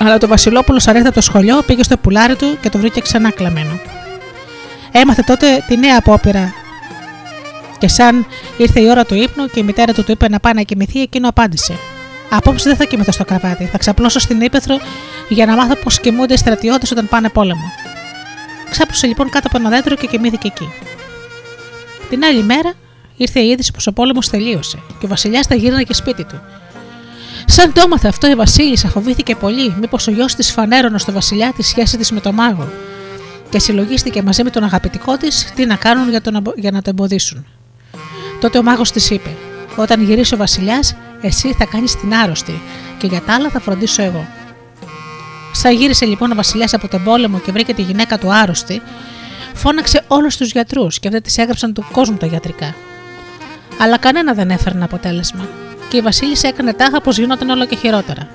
Αλλά 0.04 0.18
το 0.18 0.28
Βασιλόπουλος 0.28 0.82
σαν 0.82 1.12
το 1.12 1.20
σχολείο 1.20 1.62
πήγε 1.62 1.82
στο 1.82 1.96
πουλάρι 1.96 2.36
του 2.36 2.58
και 2.60 2.68
το 2.68 2.78
βρήκε 2.78 3.00
ξανά 3.00 3.30
κλαμμένο. 3.30 3.80
Έμαθε 4.92 5.22
τότε 5.26 5.64
τη 5.68 5.76
νέα 5.76 5.96
απόπειρα. 5.98 6.52
Και 7.78 7.88
σαν 7.88 8.26
ήρθε 8.56 8.80
η 8.80 8.88
ώρα 8.88 9.04
του 9.04 9.14
ύπνου 9.14 9.46
και 9.46 9.60
η 9.60 9.62
μητέρα 9.62 9.92
του 9.92 10.04
του 10.04 10.10
είπε 10.10 10.28
να 10.28 10.40
πάει 10.40 10.52
να 10.52 10.62
κοιμηθεί, 10.62 11.00
εκείνο 11.00 11.28
απάντησε: 11.28 11.74
Απόψε 12.30 12.68
δεν 12.68 12.78
θα 12.78 12.84
κοιμηθώ 12.84 13.12
στο 13.12 13.24
κρεβάτι. 13.24 13.64
Θα 13.64 13.78
ξαπλώσω 13.78 14.18
στην 14.18 14.40
ύπεθρο 14.40 14.78
για 15.28 15.46
να 15.46 15.56
μάθω 15.56 15.76
πώς 15.76 16.00
κοιμούνται 16.00 16.34
οι 16.34 16.36
στρατιώτες 16.36 16.90
όταν 16.90 17.08
πάνε 17.08 17.28
πόλεμο. 17.28 17.72
Ξάπλωσε 18.70 19.06
λοιπόν 19.06 19.30
κάτω 19.30 19.46
από 19.46 19.58
ένα 19.58 19.68
δέντρο 19.68 19.94
και 19.94 20.06
κοιμήθηκε 20.06 20.46
εκεί. 20.46 20.68
Την 22.10 22.24
άλλη 22.24 22.42
μέρα 22.42 22.72
ήρθε 23.16 23.40
η 23.40 23.48
είδηση 23.48 23.72
πως 23.72 23.86
ο 23.86 23.92
πόλεμος 23.92 24.28
τελείωσε 24.28 24.78
και 24.98 25.04
ο 25.04 25.08
Βασιλιάς 25.08 25.46
θα 25.46 25.54
γύρναγε 25.54 25.84
και 25.84 25.94
σπίτι 25.94 26.24
του. 26.24 26.40
Σαν 27.46 27.72
το 27.72 27.80
έμαθε 27.84 28.08
αυτό, 28.08 28.30
η 28.30 28.34
Βασίλισσα 28.34 28.88
φοβήθηκε 28.88 29.36
πολύ, 29.36 29.74
μήπως 29.80 30.06
ο 30.06 30.10
γιος 30.10 30.34
της 30.34 30.52
φανέρωνε 30.52 30.98
στο 30.98 31.12
Βασιλιά 31.12 31.52
της 31.56 31.68
σχέση 31.68 31.96
της 31.96 32.10
με 32.10 32.20
τον 32.20 32.34
μάγο, 32.34 32.68
και 33.54 33.58
συλλογίστηκε 33.58 34.22
μαζί 34.22 34.42
με 34.42 34.50
τον 34.50 34.64
αγαπητικό 34.64 35.16
της 35.16 35.52
τι 35.54 35.66
να 35.66 35.76
κάνουν 35.76 36.10
για, 36.10 36.20
τον, 36.20 36.42
για 36.56 36.70
να 36.70 36.82
το 36.82 36.90
εμποδίσουν. 36.90 37.46
Τότε 38.40 38.58
ο 38.58 38.62
μάγος 38.62 38.90
της 38.90 39.10
είπε: 39.10 39.30
Όταν 39.76 40.02
γυρίσει 40.02 40.34
ο 40.34 40.36
Βασιλιάς, 40.36 40.96
εσύ 41.20 41.52
θα 41.52 41.64
κάνεις 41.64 41.96
την 41.96 42.14
άρρωστη 42.14 42.60
και 42.98 43.06
για 43.06 43.20
τα 43.20 43.34
άλλα 43.34 43.48
θα 43.48 43.60
φροντίσω 43.60 44.02
εγώ. 44.02 44.26
Σαν 45.52 45.74
γύρισε 45.74 46.04
λοιπόν 46.04 46.30
ο 46.30 46.34
Βασιλιάς 46.34 46.74
από 46.74 46.88
τον 46.88 47.04
πόλεμο 47.04 47.38
και 47.38 47.52
βρήκε 47.52 47.74
τη 47.74 47.82
γυναίκα 47.82 48.18
του 48.18 48.32
άρρωστη, 48.32 48.82
φώναξε 49.54 50.04
όλους 50.06 50.36
τους 50.36 50.50
γιατρούς 50.50 50.98
και 50.98 51.08
αυτοί 51.08 51.20
της 51.20 51.38
έγραψαν 51.38 51.72
του 51.72 51.84
κόσμου 51.92 52.16
τα 52.16 52.26
γιατρικά. 52.26 52.74
Αλλά 53.80 53.98
κανένα 53.98 54.34
δεν 54.34 54.50
έφερνε 54.50 54.84
αποτέλεσμα 54.84 55.48
και 55.94 56.00
η 56.00 56.02
Βασίλισσα 56.02 56.48
έκανε 56.48 56.72
τάχα 56.72 57.00
πως 57.00 57.18
γινόταν 57.18 57.50
όλο 57.50 57.66
και 57.66 57.76
χειρότερα. 57.76 58.28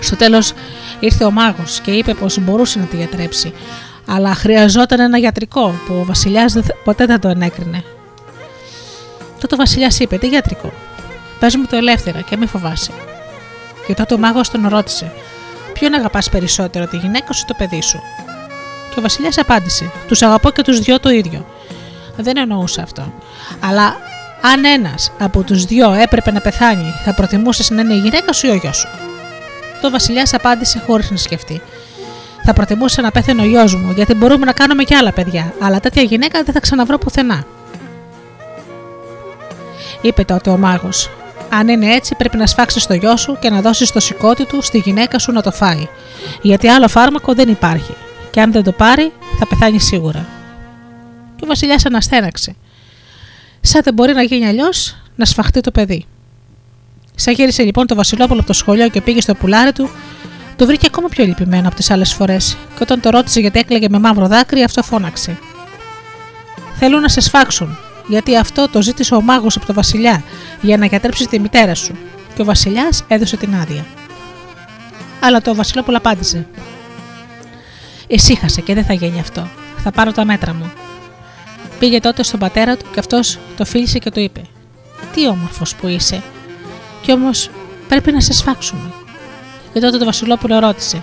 Στο 0.00 0.16
τέλος 0.16 0.52
ήρθε 1.00 1.24
ο 1.24 1.30
μάγος 1.30 1.80
και 1.80 1.90
είπε 1.90 2.14
πως 2.14 2.38
μπορούσε 2.38 2.78
να 2.78 2.84
τη 2.84 2.96
γιατρέψει, 2.96 3.52
αλλά 4.06 4.34
χρειαζόταν 4.34 5.00
ένα 5.00 5.18
γιατρικό 5.18 5.74
που 5.86 5.94
ο 5.94 6.04
Βασιλιάς 6.04 6.56
ποτέ 6.84 7.06
δεν 7.06 7.20
το 7.20 7.28
ενέκρινε. 7.28 7.84
Τότε 9.40 9.54
ο 9.54 9.56
Βασιλιάς 9.56 9.98
είπε: 9.98 10.18
Τι 10.18 10.28
γιατρικό, 10.28 10.72
πες 11.38 11.56
μου 11.56 11.66
το 11.66 11.76
ελεύθερα 11.76 12.20
και 12.20 12.36
μην 12.36 12.48
φοβάσαι. 12.48 12.92
Και 13.86 13.94
τότε 13.94 14.14
ο 14.14 14.18
μάγος 14.18 14.50
τον 14.50 14.68
ρώτησε: 14.68 15.12
Ποιον 15.72 15.94
αγαπάς 15.94 16.28
περισσότερο, 16.28 16.86
τη 16.86 16.96
γυναίκα 16.96 17.32
σου 17.32 17.42
ή 17.44 17.48
το 17.48 17.54
παιδί 17.58 17.82
σου; 17.82 18.00
Και 18.90 18.98
ο 18.98 19.02
Βασιλιάς 19.02 19.38
απάντησε: 19.38 19.90
Τους 20.08 20.22
αγαπώ 20.22 20.50
και 20.50 20.62
τους 20.62 20.80
δυο 20.80 21.00
το 21.00 21.08
ίδιο. 21.08 21.46
Δεν 22.16 22.36
εννοούσα 22.36 22.82
αυτό. 22.82 23.12
Αλλά 23.60 23.96
αν 24.40 24.64
ένας 24.64 25.12
από 25.18 25.42
τους 25.42 25.64
δυο 25.64 25.92
έπρεπε 25.92 26.30
να 26.32 26.40
πεθάνει, 26.40 26.92
θα 27.04 27.14
προτιμούσες 27.14 27.70
να 27.70 27.80
είναι 27.80 27.94
η 27.94 27.98
γυναίκα 27.98 28.32
σου 28.32 28.46
ή 28.46 28.50
ο 28.50 28.54
γιος 28.54 28.76
σου; 28.76 28.88
Το 29.80 29.90
Βασιλιάς 29.90 30.34
απάντησε 30.34 30.82
χωρίς 30.86 31.10
να 31.10 31.16
σκεφτεί. 31.16 31.60
Θα 32.44 32.52
προτιμούσα 32.52 33.02
να 33.02 33.10
πέθανε 33.10 33.42
ο 33.42 33.44
γιος 33.44 33.74
μου, 33.74 33.92
γιατί 33.92 34.14
μπορούμε 34.14 34.44
να 34.44 34.52
κάνουμε 34.52 34.82
και 34.82 34.94
άλλα 34.94 35.12
παιδιά, 35.12 35.54
αλλά 35.60 35.80
τέτοια 35.80 36.02
γυναίκα 36.02 36.42
δεν 36.42 36.54
θα 36.54 36.60
ξαναβρω 36.60 36.98
πουθενά. 36.98 37.44
Είπε 40.00 40.24
τότε 40.24 40.50
ο 40.50 40.56
μάγος: 40.56 41.10
Αν 41.50 41.68
είναι 41.68 41.94
έτσι, 41.94 42.14
πρέπει 42.14 42.36
να 42.36 42.46
σφάξεις 42.46 42.86
το 42.86 42.94
γιο 42.94 43.16
σου 43.16 43.36
και 43.40 43.50
να 43.50 43.60
δώσεις 43.60 43.92
το 43.92 44.00
σηκώτη 44.00 44.46
του 44.46 44.62
στη 44.62 44.78
γυναίκα 44.78 45.18
σου 45.18 45.32
να 45.32 45.42
το 45.42 45.52
φάει. 45.52 45.88
Γιατί 46.42 46.68
άλλο 46.68 46.88
φάρμακο 46.88 47.34
δεν 47.34 47.48
υπάρχει 47.48 47.94
και 48.30 48.40
αν 48.40 48.52
δεν 48.52 48.62
το 48.62 48.72
πάρει 48.72 49.12
θα 49.38 49.46
πεθάνει 49.46 49.80
σίγουρα. 49.80 50.26
Και 51.36 51.44
ο 51.44 51.46
Βασιλιάς 51.46 51.86
αναστέναξε. 51.86 52.54
Σαν 53.68 53.80
δεν 53.84 53.94
μπορεί 53.94 54.12
να 54.12 54.22
γίνει 54.22 54.46
αλλιώς, 54.46 54.96
να 55.16 55.24
σφαχτεί 55.24 55.60
το 55.60 55.70
παιδί. 55.70 56.06
Σαν 57.14 57.34
γύρισε 57.34 57.62
λοιπόν 57.62 57.86
το 57.86 57.94
Βασιλόπουλο 57.94 58.38
από 58.38 58.46
το 58.46 58.52
σχολείο 58.52 58.88
και 58.88 59.00
πήγε 59.00 59.20
στο 59.20 59.34
πουλάρι 59.34 59.72
του, 59.72 59.90
το 60.56 60.66
βρήκε 60.66 60.86
ακόμα 60.86 61.08
πιο 61.08 61.24
λυπημένο 61.24 61.66
από 61.66 61.76
τις 61.76 61.90
άλλες 61.90 62.12
φορές, 62.12 62.56
και 62.74 62.82
όταν 62.82 63.00
το 63.00 63.10
ρώτησε 63.10 63.40
γιατί 63.40 63.58
έκλαιγε 63.58 63.86
με 63.90 63.98
μαύρο 63.98 64.26
δάκρυ, 64.26 64.62
αυτό 64.62 64.82
φώναξε. 64.82 65.38
Θέλουν 66.78 67.00
να 67.00 67.08
σε 67.08 67.20
σφάξουν, 67.20 67.78
γιατί 68.08 68.36
αυτό 68.36 68.68
το 68.68 68.82
ζήτησε 68.82 69.14
ο 69.14 69.20
μάγος 69.20 69.56
από 69.56 69.66
το 69.66 69.72
Βασιλιά 69.72 70.22
για 70.60 70.76
να 70.76 70.86
γιατρέψει 70.86 71.26
τη 71.26 71.40
μητέρα 71.40 71.74
σου. 71.74 71.98
Και 72.34 72.42
ο 72.42 72.44
Βασιλιάς 72.44 73.04
έδωσε 73.08 73.36
την 73.36 73.54
άδεια. 73.54 73.86
Αλλά 75.20 75.40
το 75.40 75.54
Βασιλόπουλο 75.54 75.96
απάντησε: 75.96 76.46
Ησύχασε 78.06 78.60
και 78.60 78.74
δεν 78.74 78.84
θα 78.84 78.92
γίνει 78.92 79.20
αυτό. 79.20 79.48
Θα 79.76 79.90
πάρω 79.90 80.12
τα 80.12 80.24
μέτρα 80.24 80.54
μου. 80.54 80.72
Πήγε 81.78 82.00
τότε 82.00 82.22
στον 82.22 82.38
πατέρα 82.38 82.76
του 82.76 82.84
και 82.92 82.98
αυτός 82.98 83.38
το 83.56 83.64
φίλησε 83.64 83.98
και 83.98 84.10
του 84.10 84.20
είπε: 84.20 84.42
Τι 85.14 85.28
όμορφος 85.28 85.74
που 85.74 85.86
είσαι, 85.86 86.22
κι 87.02 87.12
όμως 87.12 87.50
πρέπει 87.88 88.12
να 88.12 88.20
σε 88.20 88.32
σφάξουμε. 88.32 88.92
Και 89.72 89.80
τότε 89.80 89.98
το 89.98 90.04
Βασιλόπουλο 90.04 90.58
ρώτησε: 90.58 91.02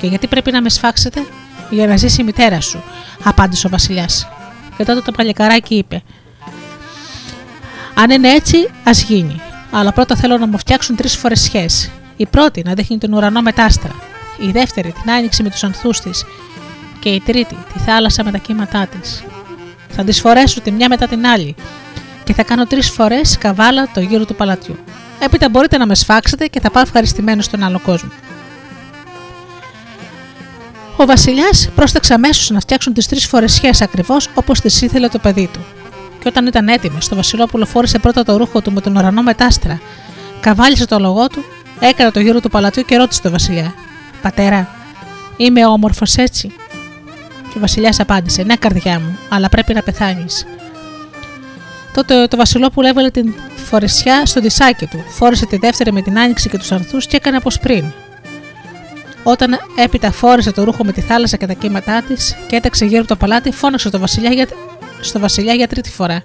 Και 0.00 0.06
γιατί 0.06 0.26
πρέπει 0.26 0.50
να 0.50 0.62
με 0.62 0.68
σφάξετε, 0.68 1.26
Για 1.70 1.86
να 1.86 1.96
ζήσει 1.96 2.20
η 2.20 2.24
μητέρα 2.24 2.60
σου, 2.60 2.82
απάντησε 3.24 3.66
ο 3.66 3.70
Βασιλιάς. 3.70 4.28
Και 4.76 4.84
τότε 4.84 5.00
το 5.00 5.12
παλικαράκι 5.12 5.74
είπε: 5.74 6.02
Αν 7.94 8.10
είναι 8.10 8.30
έτσι, 8.30 8.70
ας 8.84 9.02
γίνει. 9.02 9.40
Αλλά 9.70 9.92
πρώτα 9.92 10.16
θέλω 10.16 10.38
να 10.38 10.46
μου 10.46 10.58
φτιάξουν 10.58 10.96
τρεις 10.96 11.16
φορές 11.16 11.40
σχέση. 11.40 11.92
Η 12.16 12.26
πρώτη 12.26 12.62
να 12.64 12.74
δείχνει 12.74 12.98
τον 12.98 13.12
ουρανό 13.12 13.40
με 13.40 13.52
άστρα. 13.56 13.94
Η 14.38 14.50
δεύτερη 14.50 14.92
την 15.02 15.10
άνοιξη 15.10 15.42
με 15.42 15.50
τους 15.50 15.64
ανθούς 15.64 16.00
της. 16.00 16.24
Και 17.00 17.08
η 17.08 17.20
τρίτη 17.20 17.56
τη 17.72 17.78
θάλασσα 17.78 18.24
με 18.24 18.30
τα 18.30 18.38
κύματά 18.38 18.86
της. 18.86 19.24
Θα 19.90 20.04
τις 20.04 20.20
φορέσω 20.20 20.60
τη 20.60 20.70
μια 20.70 20.88
μετά 20.88 21.06
την 21.06 21.26
άλλη. 21.26 21.54
Και 22.24 22.34
θα 22.34 22.42
κάνω 22.42 22.66
τρεις 22.66 22.90
φορές 22.90 23.38
καβάλα 23.38 23.88
το 23.94 24.00
γύρο 24.00 24.24
του 24.24 24.34
παλατιού. 24.34 24.78
Έπειτα 25.20 25.48
μπορείτε 25.48 25.78
να 25.78 25.86
με 25.86 25.94
σφάξετε 25.94 26.46
και 26.46 26.60
θα 26.60 26.70
πάω 26.70 26.82
ευχαριστημένο 26.82 27.42
στον 27.42 27.62
άλλο 27.62 27.80
κόσμο. 27.84 28.10
Ο 30.96 31.06
Βασιλιάς 31.06 31.68
πρόσταξε 31.74 32.14
αμέσως 32.14 32.50
να 32.50 32.60
φτιάξουν 32.60 32.92
τις 32.92 33.06
τρεις 33.06 33.26
φορέ 33.26 33.46
σχέσει 33.46 33.82
ακριβώς 33.84 34.28
όπως 34.34 34.60
τις 34.60 34.82
ήθελε 34.82 35.08
το 35.08 35.18
παιδί 35.18 35.48
του. 35.52 35.58
Και 36.20 36.28
όταν 36.28 36.46
ήταν 36.46 36.68
έτοιμος, 36.68 37.08
το 37.08 37.16
Βασιλόπουλο 37.16 37.66
φόρησε 37.66 37.98
πρώτα 37.98 38.22
το 38.22 38.36
ρούχο 38.36 38.60
του 38.60 38.72
με 38.72 38.80
τον 38.80 38.96
ουρανό 38.96 39.22
μετάστρα, 39.22 39.80
καβάλισε 40.40 40.86
το 40.86 40.98
λογό 40.98 41.26
του, 41.26 41.44
έκανε 41.80 42.10
το 42.10 42.20
γύρο 42.20 42.40
του 42.40 42.50
παλατιού 42.50 42.82
και 42.82 42.96
ρώτησε 42.96 43.22
τον 43.22 43.30
Βασιλιά: 43.30 43.74
Πατέρα, 44.22 44.68
είμαι 45.36 45.66
όμορφος 45.66 46.16
έτσι. 46.16 46.52
Και 47.50 47.56
ο 47.56 47.60
Βασιλιάς 47.60 48.00
απάντησε: 48.00 48.42
Ναι, 48.42 48.56
καρδιά 48.56 49.00
μου, 49.00 49.18
αλλά 49.28 49.48
πρέπει 49.48 49.74
να 49.74 49.82
πεθάνεις. 49.82 50.46
Τότε 51.94 52.26
το 52.26 52.36
Βασιλόπουλο 52.36 52.86
έβαλε 52.86 53.10
την 53.10 53.34
φορεσιά 53.56 54.26
στο 54.26 54.40
δισάκι 54.40 54.86
του, 54.86 55.04
φόρεσε 55.08 55.46
τη 55.46 55.56
δεύτερη 55.56 55.92
με 55.92 56.02
την 56.02 56.18
άνοιξη 56.18 56.48
και 56.48 56.58
τους 56.58 56.72
αρθού 56.72 56.98
και 56.98 57.16
έκανε 57.16 57.36
όπως 57.36 57.58
πριν. 57.58 57.84
Όταν 59.22 59.58
έπειτα 59.76 60.10
φόρεσε 60.10 60.52
το 60.52 60.64
ρούχο 60.64 60.84
με 60.84 60.92
τη 60.92 61.00
θάλασσα 61.00 61.36
και 61.36 61.46
τα 61.46 61.52
κύματά 61.52 62.02
της 62.02 62.36
και 62.46 62.56
έταξε 62.56 62.84
γύρω 62.84 62.98
από 62.98 63.08
το 63.08 63.16
παλάτι, 63.16 63.50
φώναξε 63.50 63.90
το 63.90 63.98
βασιλιά 63.98 64.30
για... 64.30 64.48
στο 65.00 65.18
βασιλιά 65.18 65.54
για 65.54 65.68
τρίτη 65.68 65.90
φορά. 65.90 66.22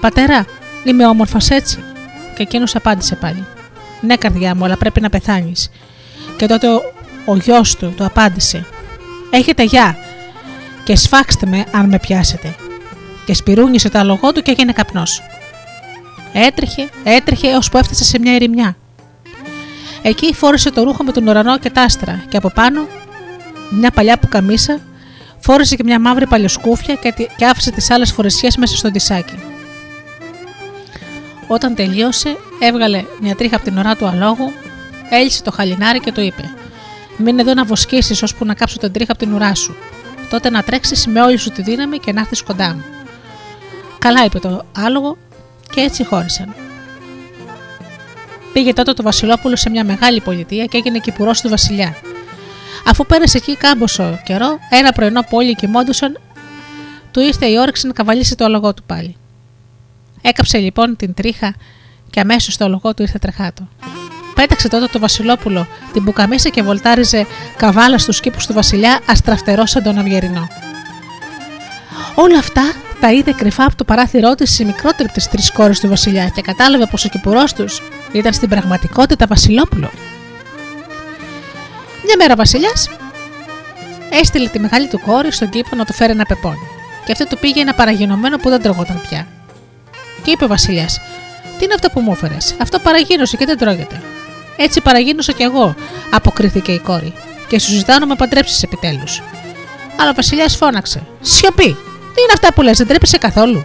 Πατέρα, 0.00 0.46
είμαι 0.84 1.06
όμορφο 1.06 1.36
έτσι. 1.48 1.84
Και 2.34 2.42
εκείνος 2.42 2.76
απάντησε 2.76 3.14
πάλι. 3.14 3.44
Ναι, 4.00 4.16
καρδιά 4.16 4.54
μου, 4.54 4.64
αλλά 4.64 4.76
πρέπει 4.76 5.00
να 5.00 5.08
πεθάνεις. 5.08 5.70
Και 6.36 6.46
τότε 6.46 6.68
ο, 6.68 6.80
ο 7.24 7.36
γιος 7.36 7.76
του 7.76 7.94
του 7.96 8.04
απάντησε. 8.04 8.66
Έχετε 9.30 9.62
γεια 9.62 9.96
και 10.86 10.96
σφάξτε 10.96 11.46
με 11.46 11.64
αν 11.72 11.88
με 11.88 11.98
πιάσετε. 11.98 12.54
Και 13.24 13.34
σπυρούνισε 13.34 13.88
το 13.88 13.98
αλογό 13.98 14.32
του 14.32 14.42
και 14.42 14.50
έγινε 14.50 14.72
καπνός. 14.72 15.22
Έτρεχε, 16.32 16.88
έτρεχε 17.04 17.48
έω 17.48 17.58
που 17.70 17.78
έφτασε 17.78 18.04
σε 18.04 18.18
μια 18.18 18.34
ερημιά. 18.34 18.76
Εκεί 20.02 20.34
φόρεσε 20.34 20.70
το 20.70 20.82
ρούχο 20.82 21.04
με 21.04 21.12
τον 21.12 21.26
ουρανό 21.26 21.58
και 21.58 21.70
τα 21.70 21.82
άστρα 21.82 22.24
και 22.28 22.36
από 22.36 22.50
πάνω 22.50 22.86
μια 23.70 23.90
παλιά 23.90 24.18
που 24.18 24.28
καμίσα, 24.28 24.80
φόρεσε 25.38 25.76
και 25.76 25.82
μια 25.84 26.00
μαύρη 26.00 26.26
παλιοσκούφια 26.26 26.94
και 27.36 27.44
άφησε 27.44 27.70
τις 27.70 27.90
άλλες 27.90 28.12
φορεσιές 28.12 28.56
μέσα 28.56 28.76
στο 28.76 28.90
δισάκι. 28.90 29.34
Όταν 31.46 31.74
τελείωσε, 31.74 32.36
έβγαλε 32.60 33.04
μια 33.20 33.34
τρίχα 33.34 33.56
από 33.56 33.64
την 33.64 33.78
ουρά 33.78 33.96
του 33.96 34.06
αλόγου, 34.06 34.52
έλυσε 35.10 35.42
το 35.42 35.50
χαλινάρι 35.50 36.00
και 36.00 36.12
του 36.12 36.20
είπε: 36.20 36.50
Μην 37.16 37.38
εδώ 37.38 37.54
να 37.54 37.64
βοσκήσεις 37.64 38.22
ώσπου 38.22 38.44
να 38.44 38.54
κάψω 38.54 38.78
την 38.78 38.92
τρίχα 38.92 39.12
από 39.12 39.24
την 39.24 39.34
ουρά 39.34 39.54
σου. 39.54 39.76
Τότε 40.30 40.50
να 40.50 40.62
τρέξεις 40.62 41.06
με 41.06 41.22
όλη 41.22 41.36
σου 41.36 41.50
τη 41.50 41.62
δύναμη 41.62 41.98
και 41.98 42.12
να 42.12 42.20
έρθεις 42.20 42.42
κοντά 42.42 42.74
μου. 42.74 42.84
Καλά, 43.98 44.24
είπε 44.24 44.38
το 44.38 44.62
άλογο, 44.76 45.16
και 45.70 45.80
έτσι 45.80 46.04
χώρισαν. 46.04 46.54
Πήγε 48.52 48.72
τότε 48.72 48.92
το 48.92 49.02
Βασιλόπουλο 49.02 49.56
σε 49.56 49.70
μια 49.70 49.84
μεγάλη 49.84 50.20
πολιτεία 50.20 50.64
και 50.64 50.76
έγινε 50.76 50.98
κυπουρός 50.98 51.40
του 51.40 51.48
Βασιλιά. 51.48 51.96
Αφού 52.86 53.06
πέρασε 53.06 53.36
εκεί 53.36 53.56
κάμποσο 53.56 54.20
καιρό, 54.24 54.58
ένα 54.70 54.92
πρωινό 54.92 55.20
που 55.20 55.36
όλοι 55.36 55.54
κοιμόντουσαν, 55.54 56.18
του 57.10 57.20
ήρθε 57.20 57.46
η 57.46 57.58
όρεξη 57.58 57.86
να 57.86 57.92
καβαλήσει 57.92 58.34
το 58.34 58.44
άλογο 58.44 58.74
του 58.74 58.82
πάλι. 58.82 59.16
Έκαψε 60.22 60.58
λοιπόν 60.58 60.96
την 60.96 61.14
τρίχα 61.14 61.54
και 62.10 62.20
αμέσως 62.20 62.56
το 62.56 62.68
λογό 62.68 62.94
του 62.94 63.02
ήρθε 63.02 63.18
τρεχάτο. 63.18 63.68
Πέταξε 64.36 64.68
τότε 64.68 64.86
το 64.86 64.98
Βασιλόπουλο 64.98 65.66
την 65.92 66.02
μπουκαμίσα 66.02 66.48
και 66.48 66.62
βολτάριζε 66.62 67.26
καβάλα 67.56 67.98
στους 67.98 68.20
κήπους 68.20 68.46
του 68.46 68.52
Βασιλιά 68.52 69.00
αστραφτερός 69.06 69.70
σαν 69.70 69.82
τον 69.82 69.98
Αυγερινό. 69.98 70.48
Όλα 72.14 72.38
αυτά 72.38 72.62
τα 73.00 73.12
είδε 73.12 73.32
κρυφά 73.32 73.64
από 73.64 73.76
το 73.76 73.84
παράθυρό 73.84 74.34
της 74.34 74.58
η 74.58 74.64
μικρότερη 74.64 75.08
από 75.08 75.20
τι 75.20 75.28
τρεις 75.28 75.52
κόρες 75.52 75.80
του 75.80 75.88
Βασιλιά 75.88 76.28
και 76.34 76.40
κατάλαβε 76.40 76.86
πως 76.90 77.04
ο 77.04 77.08
κυπουρός 77.08 77.52
τους 77.52 77.82
ήταν 78.12 78.32
στην 78.32 78.48
πραγματικότητα 78.48 79.26
Βασιλόπουλο. 79.26 79.90
Μια 82.04 82.16
μέρα 82.18 82.32
ο 82.32 82.36
Βασιλιάς 82.36 82.90
έστειλε 84.10 84.48
τη 84.48 84.58
μεγάλη 84.58 84.88
του 84.88 85.00
κόρη 85.00 85.32
στον 85.32 85.48
κήπο 85.48 85.76
να 85.76 85.84
του 85.84 85.92
φέρει 85.92 86.12
ένα 86.12 86.24
πεπόνι. 86.24 86.68
Και 87.04 87.12
αυτό 87.12 87.26
του 87.26 87.38
πήγε 87.38 87.60
ένα 87.60 87.74
παραγινωμένο 87.74 88.36
που 88.36 88.48
δεν 88.48 88.62
τρώγονταν 88.62 89.00
πια. 89.08 89.26
Και 90.22 90.30
είπε 90.30 90.44
ο 90.44 90.48
Βασιλιάς: 90.48 91.00
Τι 91.58 91.64
είναι 91.64 91.74
αυτό 91.74 91.88
που 91.90 92.00
μου 92.00 92.12
έφερες, 92.12 92.54
Αυτό 92.60 92.78
παραγίνωσε 92.78 93.36
και 93.36 93.44
δεν 93.44 93.58
τρώγεται. 93.58 94.02
Έτσι 94.56 94.80
παραγίνωσα 94.80 95.32
κι 95.32 95.42
εγώ, 95.42 95.74
αποκρίθηκε 96.10 96.72
η 96.72 96.78
κόρη. 96.78 97.12
Και 97.48 97.58
σου 97.58 97.70
ζητάω 97.70 97.98
να 97.98 98.06
με 98.06 98.14
παντρέψεις 98.14 98.62
επιτέλους. 98.62 99.22
Αλλά 100.00 100.10
ο 100.10 100.14
Βασιλιάς 100.14 100.56
φώναξε: 100.56 101.06
Σιωπή! 101.20 101.76
Τι 102.14 102.22
είναι 102.22 102.32
αυτά 102.34 102.52
που 102.52 102.62
λες, 102.62 102.76
δεν 102.78 102.86
τρέπεσαι 102.86 103.18
καθόλου; 103.18 103.64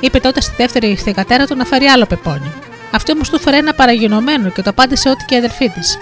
Είπε 0.00 0.18
τότε 0.18 0.40
στη 0.40 0.54
δεύτερη 0.56 0.94
θηγατέρα 0.94 1.46
του 1.46 1.56
να 1.56 1.64
φέρει 1.64 1.84
άλλο 1.86 2.06
πεπόνι. 2.06 2.52
Αυτή 2.92 3.12
όμως 3.12 3.30
του 3.30 3.40
φέρε 3.40 3.56
ένα 3.56 3.74
παραγινωμένο 3.74 4.50
και 4.50 4.62
το 4.62 4.70
απάντησε 4.70 5.08
ότι 5.08 5.24
και 5.24 5.34
η 5.34 5.38
αδερφή 5.38 5.68
της. 5.68 5.98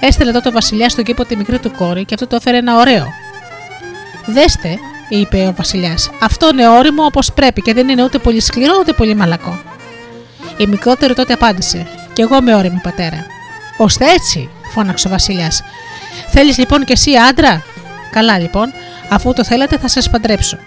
Έστειλε 0.00 0.32
τότε 0.32 0.48
ο 0.48 0.52
Βασιλιάς 0.52 0.92
στον 0.92 1.04
κήπο 1.04 1.24
τη 1.24 1.36
μικρή 1.36 1.58
του 1.58 1.72
κόρη 1.72 2.04
και 2.04 2.14
αυτό 2.14 2.26
το 2.26 2.36
έφερε 2.36 2.56
ένα 2.56 2.76
ωραίο. 2.76 3.06
Δέστε, 4.26 4.78
είπε 5.08 5.46
ο 5.46 5.54
Βασιλιάς, 5.56 6.10
αυτό 6.20 6.48
είναι 6.52 6.68
όριμο 6.68 7.04
όπως 7.04 7.32
πρέπει 7.32 7.62
και 7.62 7.74
δεν 7.74 7.88
είναι 7.88 8.04
ούτε 8.04 8.18
πολύ 8.18 8.40
σκληρό 8.40 8.76
ούτε 8.80 8.92
πολύ 8.92 9.14
μαλακό. 9.14 9.60
Η 10.58 10.66
μικρότερη 10.66 11.14
τότε 11.14 11.32
απάντησε: 11.32 11.86
Κι 12.12 12.20
εγώ 12.20 12.42
με 12.42 12.54
όριμη 12.54 12.80
πατέρα. 12.82 13.26
Ωστε 13.76 14.04
έτσι, 14.04 14.48
φώναξε 14.74 15.08
ο 15.08 15.10
Βασιλιάς. 15.10 15.62
Θέλεις 16.28 16.58
λοιπόν 16.58 16.84
κι 16.84 16.92
εσύ 16.92 17.10
άντρα; 17.16 17.62
Καλά 18.10 18.38
λοιπόν, 18.38 18.72
αφού 19.08 19.32
το 19.32 19.44
θέλετε 19.44 19.78
θα 19.78 19.88
σας 19.88 20.10
παντρέψω. 20.10 20.58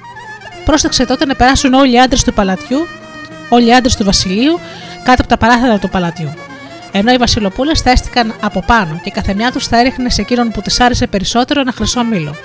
Πρόσταξε 0.65 1.05
τότε 1.05 1.25
να 1.25 1.35
περάσουν 1.35 1.73
όλοι 1.73 1.93
οι 1.93 1.99
άντρες 1.99 2.23
του 2.23 2.33
παλατιού, 2.33 2.87
όλοι 3.49 3.67
οι 3.67 3.73
άντρες 3.73 3.95
του 3.95 4.03
βασιλείου, 4.03 4.59
κάτω 5.03 5.21
από 5.21 5.27
τα 5.27 5.37
παράθυρα 5.37 5.79
του 5.79 5.89
παλατιού. 5.89 6.33
Ενώ 6.91 7.11
οι 7.11 7.17
βασιλοπούλες 7.17 7.85
έστηκαν 7.85 8.33
από 8.41 8.63
πάνω 8.65 8.99
και 9.03 9.11
καθεμιά 9.11 9.51
τους 9.51 9.67
θα 9.67 9.79
έριχνε 9.79 10.09
σε 10.09 10.21
εκείνον 10.21 10.51
που 10.51 10.61
της 10.61 10.79
άρεσε 10.79 11.07
περισσότερο 11.07 11.59
ένα 11.59 11.71
χρυσό 11.71 12.03
μήλο. 12.03 12.35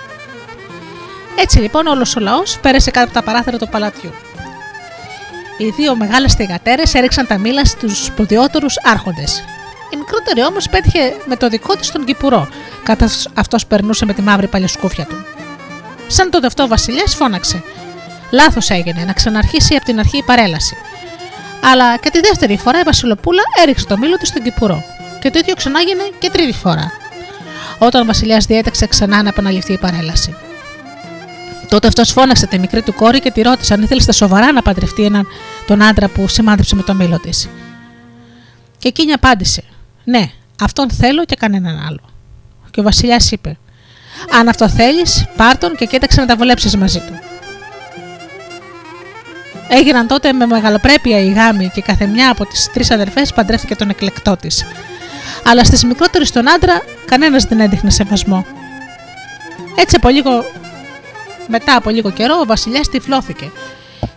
Έτσι 1.38 1.58
λοιπόν 1.58 1.86
όλος 1.86 2.16
ο 2.16 2.20
λαός 2.20 2.58
πέρασε 2.58 2.90
κάτω 2.90 3.04
από 3.04 3.14
τα 3.14 3.22
παράθυρα 3.22 3.58
του 3.58 3.68
παλατιού. 3.68 4.10
Οι 5.58 5.70
δύο 5.70 5.96
μεγάλες 5.96 6.34
θηγατέρες 6.34 6.94
έριξαν 6.94 7.26
τα 7.26 7.38
μήλα 7.38 7.64
στους 7.64 8.04
σπουδαιότερους 8.04 8.74
άρχοντες. 8.82 9.44
Η 9.92 9.96
μικρότερη 9.96 10.42
όμως 10.42 10.68
πέτυχε 10.68 11.16
με 11.26 11.36
το 11.36 11.48
δικό 11.48 11.76
της 11.76 11.90
τον 11.90 12.04
κυπουρό, 12.04 12.48
καθώς 12.82 13.28
αυτός 13.34 13.66
περνούσε 13.66 14.04
με 14.04 14.12
τη 14.12 14.22
μαύρη 14.22 14.46
παλιοσκούφια 14.46 15.04
του. 15.04 15.24
Σαν 16.06 16.30
τότε 16.30 16.46
αυτό 16.46 16.62
ο 16.62 16.66
Βασιλιάς 16.66 17.14
φώναξε: 17.14 17.62
Λάθος 18.30 18.70
έγινε 18.70 19.04
να 19.04 19.12
ξαναρχίσει 19.12 19.74
από 19.74 19.84
την 19.84 19.98
αρχή 19.98 20.16
η 20.16 20.22
παρέλαση. 20.22 20.76
Αλλά 21.72 21.96
και 21.96 22.10
τη 22.10 22.20
δεύτερη 22.20 22.56
φορά 22.56 22.80
η 22.80 22.82
Βασιλοπούλα 22.82 23.42
έριξε 23.62 23.86
το 23.86 23.98
μήλο 23.98 24.16
της 24.16 24.28
στον 24.28 24.42
κυπουρό. 24.42 24.84
Και 25.20 25.30
το 25.30 25.38
ίδιο 25.38 25.54
ξανάγινε 25.54 26.02
και 26.18 26.30
τρίτη 26.30 26.52
φορά. 26.52 26.92
Όταν 27.78 28.02
ο 28.02 28.04
Βασιλιάς 28.04 28.44
διέταξε 28.44 28.86
ξανά 28.86 29.22
να 29.22 29.28
επαναληφθεί 29.28 29.72
η 29.72 29.78
παρέλαση. 29.78 30.36
Τότε 31.76 31.88
αυτός 31.88 32.12
φώναξε 32.12 32.46
τη 32.46 32.58
μικρή 32.58 32.82
του 32.82 32.94
κόρη 32.94 33.20
και 33.20 33.30
τη 33.30 33.42
ρώτησε 33.42 33.74
αν 33.74 33.82
ήθελες 33.82 34.02
στα 34.02 34.12
σοβαρά 34.12 34.52
να 34.52 34.62
παντρευτεί 34.62 35.04
έναν 35.04 35.26
τον 35.66 35.82
άντρα 35.82 36.08
που 36.08 36.28
σημάδεψε 36.28 36.74
με 36.74 36.82
το 36.82 36.94
μήλο 36.94 37.18
της. 37.18 37.48
Και 38.78 38.88
εκείνη 38.88 39.12
απάντησε: 39.12 39.62
Ναι, 40.04 40.30
αυτόν 40.60 40.90
θέλω 40.90 41.24
και 41.24 41.34
κανέναν 41.34 41.84
άλλο. 41.88 42.00
Και 42.70 42.80
ο 42.80 42.82
Βασιλιάς 42.82 43.30
είπε: 43.30 43.58
Αν 44.38 44.48
αυτό 44.48 44.68
θέλεις, 44.68 45.26
πάρ 45.36 45.58
τον 45.58 45.76
και 45.76 45.84
κοίταξε 45.84 46.20
να 46.20 46.26
τα 46.26 46.36
βολέψεις 46.36 46.76
μαζί 46.76 46.98
του. 46.98 47.12
Έγιναν 49.68 50.06
τότε 50.06 50.32
με 50.32 50.46
μεγαλοπρέπεια 50.46 51.18
οι 51.18 51.32
γάμοι 51.32 51.70
και 51.74 51.80
καθεμιά 51.80 52.30
από 52.30 52.46
τις 52.46 52.70
τρεις 52.72 52.90
αδερφές 52.90 53.32
παντρεύτηκε 53.32 53.74
τον 53.74 53.88
εκλεκτό 53.88 54.36
της. 54.36 54.64
Αλλά 55.44 55.64
στις 55.64 55.84
μικρότερες 55.84 56.30
τον 56.30 56.48
άντρα 56.50 56.82
κανένας 57.04 57.44
δεν 57.44 57.60
έδειχνε 57.60 57.90
σεβασμό. 57.90 58.46
Έτσι 59.76 59.96
από 59.96 60.08
λίγο 60.08 60.44
Μετά 61.46 61.76
από 61.76 61.90
λίγο 61.90 62.10
καιρό, 62.10 62.34
ο 62.40 62.46
Βασιλιάς 62.46 62.88
τυφλώθηκε 62.88 63.50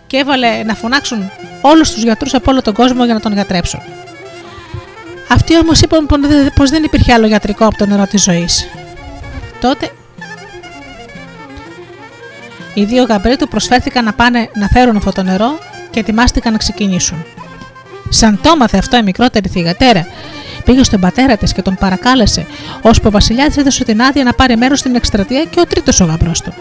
και 0.06 0.16
έβαλε 0.16 0.62
να 0.62 0.74
φωνάξουν 0.74 1.30
όλους 1.60 1.90
τους 1.90 2.02
γιατρούς 2.02 2.34
από 2.34 2.50
όλο 2.50 2.62
τον 2.62 2.74
κόσμο 2.74 3.04
για 3.04 3.14
να 3.14 3.20
τον 3.20 3.32
γιατρέψουν. 3.32 3.80
Αυτοί 5.28 5.58
όμως 5.58 5.80
είπαν 5.80 6.06
πως 6.54 6.70
δεν 6.70 6.84
υπήρχε 6.84 7.12
άλλο 7.12 7.26
γιατρικό 7.26 7.66
από 7.66 7.76
το 7.76 7.86
νερό 7.86 8.06
της 8.06 8.22
ζωής. 8.22 8.68
Τότε 9.60 9.90
οι 12.74 12.84
δύο 12.84 13.04
γαμπροί 13.04 13.36
του 13.36 13.48
προσφέρθηκαν 13.48 14.04
να 14.04 14.12
πάνε 14.12 14.50
να 14.54 14.68
φέρουν 14.68 14.96
αυτό 14.96 15.12
το 15.12 15.22
νερό 15.22 15.58
και 15.90 16.00
ετοιμάστηκαν 16.00 16.52
να 16.52 16.58
ξεκινήσουν. 16.58 17.24
Σαν 18.08 18.40
το 18.42 18.50
έμαθε 18.54 18.78
αυτό 18.78 18.96
η 18.96 19.02
μικρότερη 19.02 19.48
θηγατέρα, 19.48 20.06
πήγε 20.64 20.82
στον 20.82 21.00
πατέρα 21.00 21.36
της 21.36 21.52
και 21.52 21.62
τον 21.62 21.74
παρακάλεσε, 21.74 22.46
ώσπου 22.82 23.06
ο 23.06 23.10
Βασιλιάς 23.10 23.56
έδωσε 23.56 23.84
την 23.84 24.02
άδεια 24.02 24.24
να 24.24 24.32
πάρει 24.32 24.56
μέρος 24.56 24.78
στην 24.78 24.94
εκστρατεία 24.94 25.44
και 25.44 25.60
ο 25.60 25.66
τρίτος 25.66 26.00
ο 26.00 26.04
γαμπρός 26.04 26.40
του. 26.40 26.54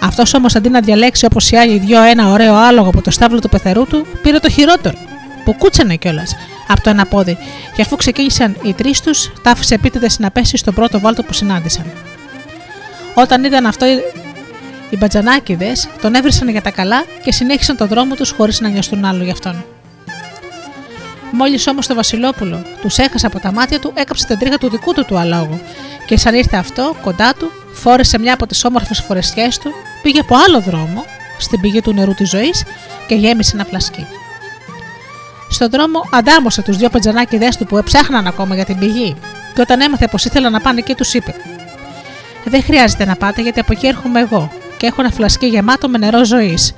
Αυτός 0.00 0.34
όμως 0.34 0.54
αντί 0.54 0.68
να 0.68 0.80
διαλέξει 0.80 1.24
όπως 1.24 1.50
οι 1.50 1.56
άλλοι 1.56 1.78
δυο 1.78 2.02
ένα 2.02 2.28
ωραίο 2.28 2.54
άλογο 2.54 2.88
από 2.88 3.02
το 3.02 3.10
στάβλο 3.10 3.38
του 3.38 3.48
πεθερού 3.48 3.84
του, 3.84 4.06
πήρε 4.22 4.38
το 4.38 4.50
χειρότερο, 4.50 4.96
που 5.44 5.54
κούτσανε 5.58 5.96
κιόλας 5.96 6.34
από 6.68 6.80
το 6.82 6.90
ένα 6.90 7.06
πόδι, 7.06 7.36
και 7.74 7.82
αφού 7.82 7.96
ξεκίνησαν 7.96 8.56
οι 8.62 8.72
τρεις 8.72 9.00
τους, 9.00 9.32
τα 9.42 9.50
άφησε 9.50 9.74
επίτηδες 9.74 10.18
να 10.18 10.30
πέσει 10.30 10.56
στον 10.56 10.74
πρώτο 10.74 11.00
βάλτο 11.00 11.22
που 11.22 11.32
συνάντησαν. 11.32 11.84
Όταν 13.14 13.44
είδαν 13.44 13.66
αυτό, 13.66 13.86
οι 14.90 14.96
μπατζανάκιδε 14.96 15.72
τον 16.00 16.14
έβρισαν 16.14 16.48
για 16.48 16.62
τα 16.62 16.70
καλά 16.70 17.04
και 17.22 17.32
συνέχισαν 17.32 17.76
τον 17.76 17.88
δρόμο 17.88 18.14
τους 18.14 18.30
χωρίς 18.30 18.60
να 18.60 18.68
νοιαστούν 18.68 19.04
άλλο 19.04 19.24
γι' 19.24 19.30
αυτόν. 19.30 19.64
Μόλις 21.32 21.66
όμως 21.66 21.86
το 21.86 21.94
Βασιλόπουλο 21.94 22.62
τους 22.80 22.98
έχασε 22.98 23.26
από 23.26 23.40
τα 23.40 23.52
μάτια 23.52 23.80
του, 23.80 23.92
έκαψε 23.94 24.26
την 24.26 24.38
τρίχα 24.38 24.58
του 24.58 24.70
δικού 24.70 24.92
του 24.92 25.04
του 25.04 25.18
αλόγου 25.18 25.60
και 26.06 26.16
σαν 26.18 26.34
ήρθε 26.34 26.56
αυτό 26.56 26.96
κοντά 27.02 27.34
του, 27.38 27.50
φόρεσε 27.80 28.18
μια 28.18 28.34
από 28.34 28.46
τις 28.46 28.64
όμορφες 28.64 28.98
φορεσιέ 29.00 29.48
του, 29.62 29.72
πήγε 30.02 30.20
από 30.20 30.36
άλλο 30.46 30.60
δρόμο 30.60 31.04
στην 31.38 31.60
πηγή 31.60 31.80
του 31.80 31.92
νερού 31.92 32.14
της 32.14 32.28
ζωής 32.28 32.64
και 33.06 33.14
γέμισε 33.14 33.50
ένα 33.54 33.64
φλασκί. 33.64 34.06
Στον 35.50 35.70
δρόμο 35.70 36.08
αντάμωσε 36.12 36.62
τους 36.62 36.76
δύο 36.76 36.88
πετζανάκιδέ 36.88 37.48
του 37.58 37.66
που 37.66 37.76
εψάχναν 37.76 38.26
ακόμα 38.26 38.54
για 38.54 38.64
την 38.64 38.78
πηγή, 38.78 39.16
και 39.54 39.60
όταν 39.60 39.80
έμαθε 39.80 40.06
πως 40.06 40.24
ήθελαν 40.24 40.52
να 40.52 40.60
πάνε 40.60 40.78
εκεί, 40.78 40.94
τους 40.94 41.14
είπε: 41.14 41.34
Δεν 42.44 42.62
χρειάζεται 42.62 43.04
να 43.04 43.16
πάτε 43.16 43.42
γιατί 43.42 43.60
από 43.60 43.72
εκεί 43.72 43.86
έρχομαι 43.86 44.20
εγώ 44.20 44.50
και 44.76 44.86
έχω 44.86 45.00
ένα 45.00 45.10
φλασκί 45.10 45.46
γεμάτο 45.46 45.88
με 45.88 45.98
νερό 45.98 46.24
ζωής. 46.24 46.74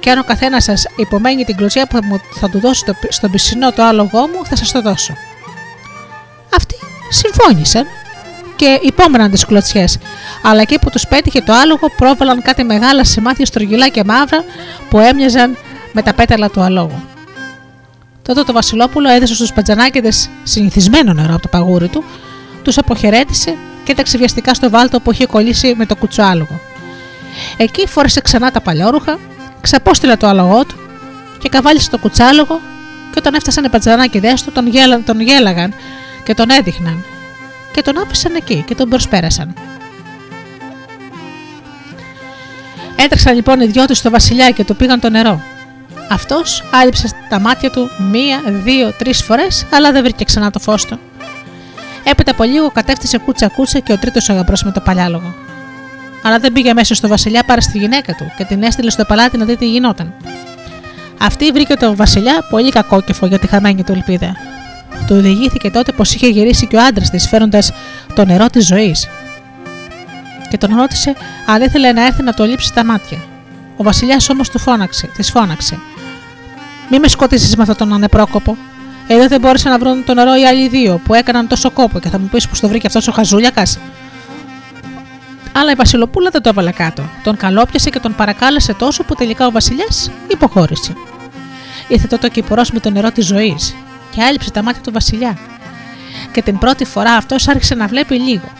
Και 0.00 0.10
αν 0.10 0.18
ο 0.18 0.24
καθένας 0.24 0.64
σας 0.64 0.86
υπομένει 0.96 1.44
την 1.44 1.56
κλωτσιά 1.56 1.86
που 1.86 1.98
θα 2.34 2.48
του 2.48 2.60
δώσει 2.60 2.80
στο, 2.80 2.94
στον 3.08 3.30
πισινό 3.30 3.72
το 3.72 3.82
άλογό 3.82 4.20
μου, 4.20 4.44
θα 4.44 4.56
σας 4.56 4.72
το 4.72 4.80
δώσω. 4.82 5.14
Αυτοί 6.56 6.74
συμφώνησαν 7.10 7.86
και 8.64 8.78
υπόμεναν 8.82 9.30
τις 9.30 9.44
κλωτσιές, 9.44 9.98
αλλά 10.42 10.60
εκεί 10.60 10.78
που 10.78 10.90
τους 10.90 11.06
πέτυχε 11.06 11.40
το 11.40 11.52
άλογο 11.52 11.90
πρόβαλαν 11.96 12.42
κάτι 12.42 12.64
μεγάλα 12.64 13.04
σημάδια 13.04 13.46
στρογγυλά 13.46 13.88
και 13.88 14.04
μαύρα 14.04 14.44
που 14.88 14.98
έμοιαζαν 14.98 15.56
με 15.92 16.02
τα 16.02 16.14
πέταλα 16.14 16.50
του 16.50 16.60
αλόγου. 16.60 17.02
Τότε 18.22 18.42
το 18.42 18.52
Βασιλόπουλο 18.52 19.08
έδωσε 19.10 19.34
στους 19.34 19.52
πατζανάκιδε 19.52 20.08
συνηθισμένο 20.42 21.12
νερό 21.12 21.32
από 21.32 21.42
το 21.42 21.48
παγούρι 21.48 21.88
του, 21.88 22.04
τους 22.62 22.78
αποχαιρέτησε 22.78 23.56
και 23.84 23.92
έταξε 23.92 24.18
βιαστικά 24.18 24.54
στο 24.54 24.70
βάλτο 24.70 25.00
που 25.00 25.12
είχε 25.12 25.26
κολλήσει 25.26 25.74
με 25.76 25.86
το 25.86 25.96
κουτσάλογο. 25.96 26.60
Εκεί 27.56 27.86
φόρεσε 27.86 28.20
ξανά 28.20 28.50
τα 28.50 28.60
παλιόρουχα, 28.60 29.18
ξαπόστειλε 29.60 30.16
το 30.16 30.26
άλογό 30.26 30.64
του 30.64 30.74
και 31.38 31.48
καβάλισε 31.48 31.90
το 31.90 31.98
κουτσάλογο 31.98 32.60
και 33.10 33.18
όταν 33.18 33.34
έφτασαν 33.34 33.64
οι 33.64 33.68
πατζανάκιδε 33.68 34.34
του 34.44 34.52
τον, 34.52 34.68
γέλα, 34.68 35.00
τον 35.00 35.20
γέλαγαν 35.20 35.74
και 36.24 36.34
τον 36.34 36.50
έδειχναν 36.50 37.04
και 37.74 37.82
τον 37.82 37.98
άφησαν 37.98 38.34
εκεί 38.34 38.64
και 38.66 38.74
τον 38.74 38.88
προσπέρασαν. 38.88 39.54
Έτρεξαν 42.96 43.34
λοιπόν 43.34 43.60
οι 43.60 43.66
δυο 43.66 43.84
τους 43.84 43.98
στο 43.98 44.10
βασιλιά 44.10 44.50
και 44.50 44.64
του 44.64 44.76
πήγαν 44.76 45.00
το 45.00 45.10
νερό. 45.10 45.40
Αυτός 46.10 46.64
άλυψε 46.72 47.08
τα 47.28 47.40
μάτια 47.40 47.70
του 47.70 47.90
μία, 48.12 48.40
δύο, 48.46 48.92
τρεις 48.98 49.22
φορές, 49.22 49.66
αλλά 49.72 49.92
δεν 49.92 50.02
βρήκε 50.02 50.24
ξανά 50.24 50.50
το 50.50 50.58
φως 50.58 50.84
του. 50.84 50.98
Έπειτα 52.04 52.30
από 52.30 52.44
λίγο 52.44 52.70
κατέφτισε 52.70 53.18
κούτσα 53.18 53.48
κούτσα 53.48 53.78
και 53.78 53.92
ο 53.92 53.98
τρίτος 53.98 54.28
αγαμπρό 54.28 54.54
με 54.64 54.70
το 54.70 54.80
παλιάλογο. 54.80 55.34
Αλλά 56.22 56.38
δεν 56.38 56.52
πήγε 56.52 56.72
μέσα 56.72 56.94
στο 56.94 57.08
Βασιλιά 57.08 57.44
παρά 57.44 57.60
στη 57.60 57.78
γυναίκα 57.78 58.12
του 58.14 58.32
και 58.36 58.44
την 58.44 58.62
έστειλε 58.62 58.90
στο 58.90 59.04
παλάτι 59.04 59.38
να 59.38 59.44
δει 59.44 59.56
τι 59.56 59.66
γινόταν. 59.66 60.14
Αυτή 61.20 61.50
βρήκε 61.50 61.74
τον 61.74 61.96
Βασιλιά 61.96 62.46
πολύ 62.50 62.70
κακόκεφο 62.70 63.26
για 63.26 63.38
τη 63.38 63.46
χαμένη 63.46 63.84
του 63.84 63.92
ελπίδα. 63.92 64.36
Του 65.06 65.14
διηγήθηκε 65.14 65.70
τότε 65.70 65.92
πως 65.92 66.14
είχε 66.14 66.28
γυρίσει 66.28 66.66
και 66.66 66.76
ο 66.76 66.84
άντρας 66.84 67.10
της 67.10 67.28
φέροντας 67.28 67.72
το 68.14 68.24
νερό 68.24 68.46
της 68.46 68.66
ζωής. 68.66 69.08
Και 70.48 70.58
τον 70.58 70.76
ρώτησε 70.76 71.14
αν 71.46 71.62
ήθελε 71.62 71.92
να 71.92 72.06
έρθει 72.06 72.22
να 72.22 72.34
το 72.34 72.44
λείψει 72.44 72.72
τα 72.74 72.84
μάτια. 72.84 73.18
Ο 73.76 73.82
Βασιλιάς 73.82 74.28
όμως 74.28 74.50
του 74.50 74.58
φώναξε, 74.58 75.06
της 75.06 75.30
φώναξε. 75.30 75.78
Μη 76.90 76.98
με 76.98 77.08
σκοτήσεις 77.08 77.56
με 77.56 77.62
αυτόν 77.62 77.76
τον 77.76 77.92
ανεπρόκοπο. 77.92 78.56
Εδώ 79.06 79.26
δεν 79.26 79.40
μπόρεσαν 79.40 79.72
να 79.72 79.78
βρουν 79.78 80.04
το 80.04 80.14
νερό 80.14 80.34
οι 80.34 80.46
άλλοι 80.46 80.68
δύο 80.68 81.00
που 81.04 81.14
έκαναν 81.14 81.48
τόσο 81.48 81.70
κόπο 81.70 81.98
και 81.98 82.08
θα 82.08 82.18
μου 82.18 82.28
πεις 82.28 82.48
πως 82.48 82.60
το 82.60 82.68
βρήκε 82.68 82.86
αυτός 82.86 83.08
ο 83.08 83.12
Χαζούλιακας. 83.12 83.78
Αλλά 85.52 85.70
η 85.70 85.74
Βασιλοπούλα 85.74 86.30
δεν 86.30 86.42
το 86.42 86.48
έβαλε 86.48 86.70
κάτω. 86.70 87.02
Τον 87.22 87.36
καλόπιασε 87.36 87.90
και 87.90 88.00
τον 88.00 88.14
παρακάλεσε 88.14 88.74
τόσο 88.74 89.02
που 89.02 89.14
τελικά 89.14 89.46
ο 89.46 89.50
Βασιλιάς 89.50 90.10
υποχώρησε. 90.28 90.92
Ήρθε 91.88 92.06
τότε 92.06 92.26
ο 92.26 92.30
κυπουρό 92.30 92.62
με 92.72 92.80
το 92.80 92.90
νερό 92.90 93.10
της 93.10 93.26
ζωής 93.26 93.74
και 94.14 94.22
άλυψε 94.22 94.50
τα 94.50 94.62
μάτια 94.62 94.82
του 94.82 94.92
Βασιλιά. 94.92 95.38
Και 96.32 96.42
την 96.42 96.58
πρώτη 96.58 96.84
φορά 96.84 97.12
αυτός 97.12 97.48
άρχισε 97.48 97.74
να 97.74 97.86
βλέπει 97.86 98.14
λίγο. 98.14 98.52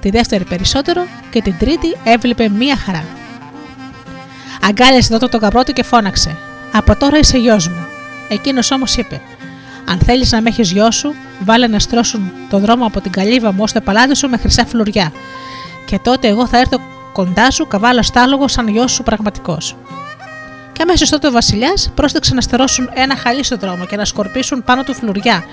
Τη 0.00 0.10
δεύτερη 0.10 0.44
περισσότερο 0.44 1.06
και 1.30 1.42
την 1.42 1.54
τρίτη 1.58 1.96
έβλεπε 2.04 2.48
μία 2.48 2.76
χαρά. 2.76 3.04
Αγκάλιασε 4.68 5.10
τότε 5.10 5.28
τον 5.28 5.40
καπρό 5.40 5.64
του 5.64 5.72
και 5.72 5.82
φώναξε: 5.82 6.36
Από 6.72 6.96
τώρα 6.96 7.18
είσαι 7.18 7.38
γιος 7.38 7.68
μου. 7.68 7.86
Εκείνος 8.28 8.70
όμως 8.70 8.96
είπε: 8.96 9.20
Αν 9.88 9.98
θέλεις 9.98 10.32
να 10.32 10.40
με 10.40 10.48
έχεις 10.48 10.72
γιος 10.72 10.96
σου, 10.96 11.14
βάλε 11.44 11.66
να 11.66 11.78
στρώσουν 11.78 12.32
το 12.50 12.58
δρόμο 12.58 12.86
από 12.86 13.00
την 13.00 13.12
καλύβα 13.12 13.52
μου 13.52 13.62
ως 13.62 13.72
το 13.72 13.80
παλάτι 13.80 14.16
σου 14.16 14.28
με 14.28 14.36
χρυσά 14.36 14.66
φλουριά. 14.66 15.12
Και 15.86 15.98
τότε 15.98 16.28
εγώ 16.28 16.46
θα 16.46 16.58
έρθω 16.58 16.80
κοντά 17.12 17.50
σου, 17.50 17.66
καβάλα 17.66 18.02
στάλογο 18.02 18.48
σαν 18.48 18.68
γιος 18.68 18.92
σου 18.92 19.02
πραγματικός. 19.02 19.76
Και 20.78 20.84
αμέσως 20.84 21.08
τότε 21.08 21.26
ο 21.26 21.30
Βασιλιάς 21.30 21.90
πρόστεξε 21.94 22.34
να 22.34 22.40
στερώσουν 22.40 22.90
ένα 22.94 23.16
χαλί 23.16 23.44
στο 23.44 23.56
δρόμο 23.56 23.86
και 23.86 23.96
να 23.96 24.04
σκορπίσουν 24.04 24.64
πάνω 24.64 24.82
του 24.82 24.94
φλουριά. 24.94 25.44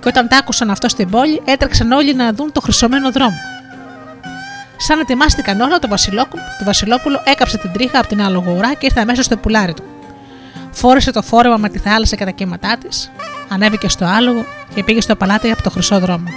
Και 0.00 0.08
όταν 0.08 0.28
τα 0.28 0.36
άκουσαν 0.36 0.70
αυτό 0.70 0.88
στην 0.88 1.10
πόλη, 1.10 1.42
έτρεξαν 1.44 1.92
όλοι 1.92 2.14
να 2.14 2.32
δουν 2.32 2.52
το 2.52 2.60
χρυσωμένο 2.60 3.10
δρόμο. 3.10 3.36
Σαν 4.76 4.98
ετοιμάστηκαν 4.98 5.60
όλα, 5.60 5.78
το 5.78 5.88
Βασιλόπουλο, 5.88 6.42
το 6.58 6.64
Βασιλόπουλο 6.64 7.22
έκαψε 7.24 7.58
την 7.58 7.72
τρίχα 7.72 7.98
από 7.98 8.08
την 8.08 8.22
άλογο 8.22 8.60
και 8.78 8.86
ήρθε 8.86 9.00
αμέσως 9.00 9.24
στο 9.24 9.36
πουλάρι 9.36 9.74
του. 9.74 9.82
Φόρεσε 10.70 11.10
το 11.10 11.22
φόρεμα 11.22 11.56
με 11.56 11.68
τη 11.68 11.78
θάλασσα 11.78 12.16
και 12.16 12.24
τα 12.24 12.30
κύματά 12.30 12.76
της, 12.76 13.10
ανέβηκε 13.48 13.88
στο 13.88 14.04
άλογο 14.04 14.44
και 14.74 14.84
πήγε 14.84 15.00
στο 15.00 15.16
παλάτι 15.16 15.50
από 15.50 15.62
το 15.62 15.70
χρυσό 15.70 15.98
δρόμο. 15.98 16.28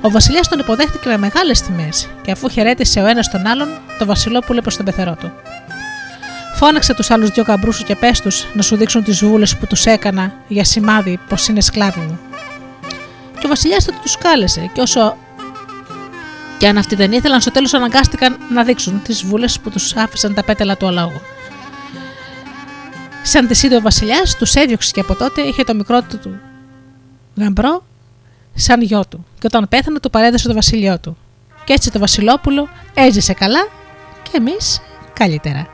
Ο 0.00 0.10
Βασιλιάς 0.10 0.48
τον 0.48 0.58
υποδέχτηκε 0.58 1.08
με 1.08 1.16
μεγάλες 1.16 1.60
τιμές 1.60 2.08
και 2.22 2.30
αφού 2.30 2.48
χαιρέτησε 2.48 3.00
ο 3.00 3.06
ένας 3.06 3.30
τον 3.30 3.46
άλλον, 3.46 3.68
το 3.98 4.06
Βασιλόπουλο 4.06 4.58
είπε 4.58 4.70
στον 4.70 4.84
πεθερό 4.84 5.16
του. 5.20 5.32
Φώναξε 6.64 6.94
τους 6.94 7.10
άλλους 7.10 7.30
δύο 7.30 7.44
καμπρού 7.44 7.72
σου 7.72 7.84
και 7.84 7.96
πες 7.96 8.20
τους 8.20 8.46
να 8.54 8.62
σου 8.62 8.76
δείξουν 8.76 9.02
τις 9.02 9.24
βούλες 9.24 9.56
που 9.56 9.66
τους 9.66 9.86
έκανα 9.86 10.34
για 10.48 10.64
σημάδι 10.64 11.18
πως 11.28 11.48
είναι 11.48 11.60
σκλάβοι 11.60 12.00
μου. 12.00 12.18
Και 13.40 13.46
ο 13.46 13.48
Βασιλιάς 13.48 13.84
τότε 13.84 13.98
τους 14.02 14.18
κάλεσε 14.18 14.70
και 14.72 14.80
όσο 14.80 15.16
και 16.58 16.68
αν 16.68 16.78
αυτοί 16.78 16.94
δεν 16.94 17.12
ήθελαν, 17.12 17.40
στο 17.40 17.50
τέλος 17.50 17.74
αναγκάστηκαν 17.74 18.38
να 18.52 18.64
δείξουν 18.64 19.02
τις 19.02 19.24
βούλες 19.24 19.60
που 19.60 19.70
τους 19.70 19.96
άφησαν 19.96 20.34
τα 20.34 20.44
πέταλα 20.44 20.76
του 20.76 20.86
αλόγου. 20.86 21.20
Σαν 23.22 23.46
τη 23.46 23.66
είδε 23.66 23.76
ο 23.76 23.80
Βασιλιάς, 23.80 24.36
τους 24.36 24.54
έδιωξε 24.54 24.90
και 24.90 25.00
από 25.00 25.14
τότε 25.14 25.40
είχε 25.40 25.64
το 25.64 25.74
μικρό 25.74 26.02
του 26.02 26.40
γαμπρό 27.36 27.84
σαν 28.54 28.82
γιο 28.82 29.04
του. 29.08 29.26
Και 29.38 29.46
όταν 29.46 29.68
πέθανε, 29.68 30.00
του 30.00 30.10
παρέδωσε 30.10 30.48
το 30.48 30.54
βασιλειό 30.54 30.98
του. 30.98 31.16
Και 31.64 31.72
έτσι 31.72 31.90
το 31.90 31.98
Βασιλόπουλο 31.98 32.68
έζησε 32.94 33.32
καλά 33.32 33.68
και 34.22 34.30
εμείς 34.36 34.80
καλύτερα. 35.12 35.71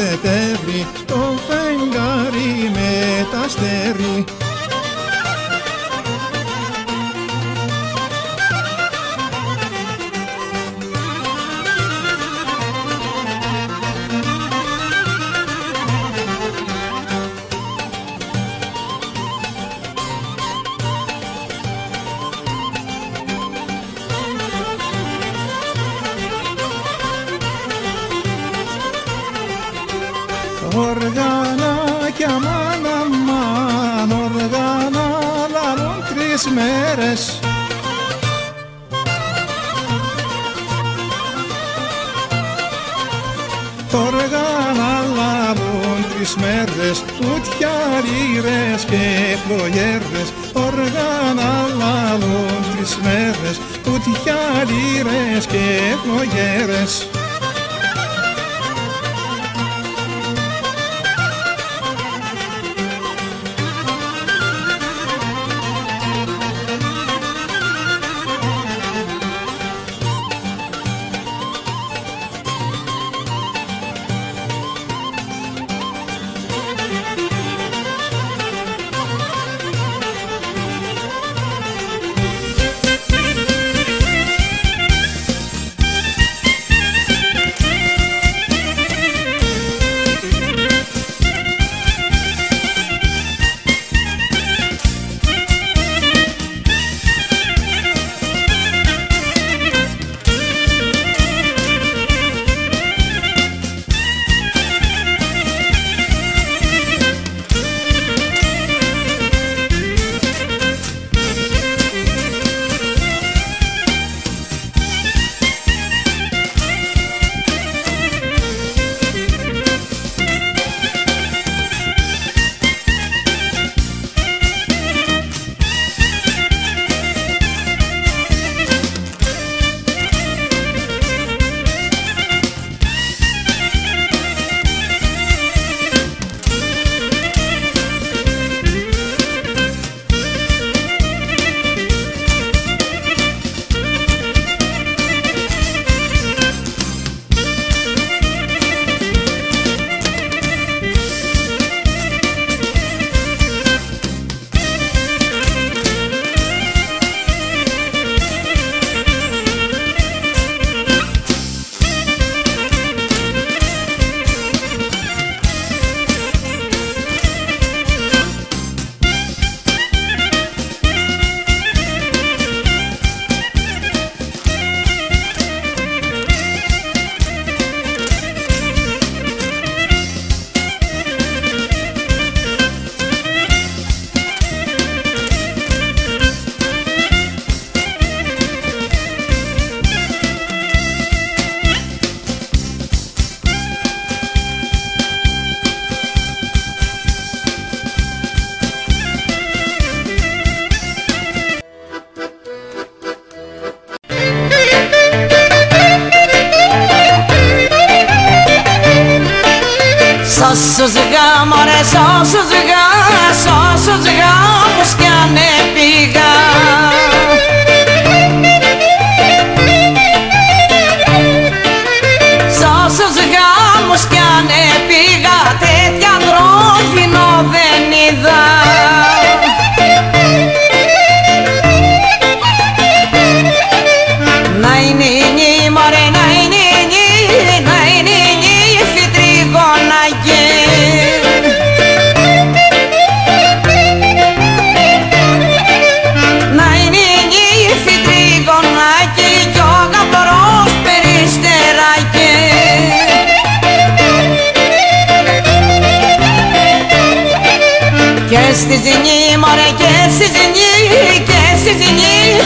Γίνονται 0.00 0.18
τέρνη 0.22 0.86
το 1.06 1.38
φεγγάρι 1.48 2.70
με 2.72 3.26
τα 3.32 3.48
στέρι 3.48 4.39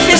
και 0.07 0.14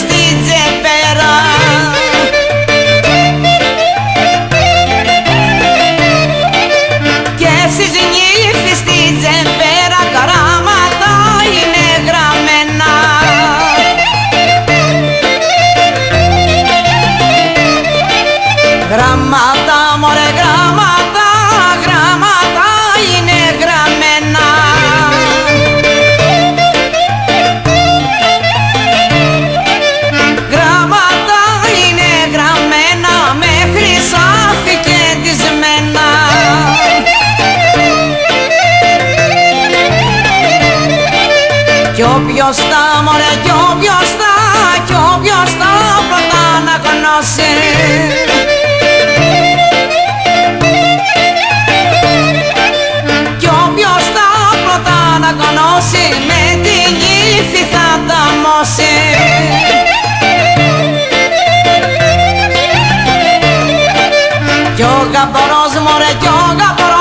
τα 43.17 43.21
μωρέ 43.21 43.35
κι 43.43 43.51
όποιος 43.71 44.09
τα 44.19 44.33
κι 44.85 44.93
όποιος 45.13 45.49
τα 45.59 45.73
πρώτα 46.09 46.43
να 46.65 46.75
γνώσει. 46.85 47.53
Κι 53.39 53.47
όποιος 53.47 54.03
τα 54.15 54.29
πρώτα 54.65 54.99
να 55.19 55.29
γνώσει 55.39 56.05
με 56.27 56.41
την 56.63 56.95
ύφη 57.35 57.63
θα 57.73 57.87
τα 58.07 58.21
μώσει 58.43 58.95
Κι 64.75 64.83
ο 64.83 65.09
γαμπρός 65.13 65.73
μωρέ 65.85 66.11
κι 66.19 66.27
ο 66.27 66.55
γαμπρός 66.59 66.94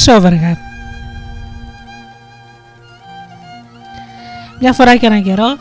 Χρυσόβεργα. 0.00 0.56
Μια 4.60 4.72
φορά 4.72 4.96
και 4.96 5.06
έναν 5.06 5.22
καιρό 5.22 5.56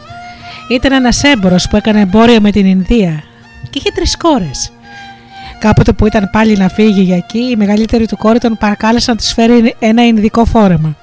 ήταν 0.69 0.91
ένας 0.91 1.23
έμπορος 1.23 1.67
που 1.67 1.75
έκανε 1.75 1.99
εμπόριο 1.99 2.41
με 2.41 2.51
την 2.51 2.65
Ινδία 2.65 3.23
και 3.69 3.79
είχε 3.79 3.91
τρεις 3.95 4.17
κόρες. 4.17 4.71
Κάποτε 5.59 5.93
που 5.93 6.05
ήταν 6.05 6.29
πάλι 6.31 6.57
να 6.57 6.69
φύγει 6.69 7.01
για 7.01 7.15
εκεί, 7.15 7.39
η 7.39 7.55
μεγαλύτερη 7.55 8.07
του 8.07 8.17
κόρη 8.17 8.39
τον 8.39 8.57
παρακάλεσε 8.57 9.11
να 9.11 9.17
της 9.17 9.33
φέρει 9.33 9.75
ένα 9.79 10.05
Ινδικό 10.05 10.45
φόρεμα. 10.45 10.95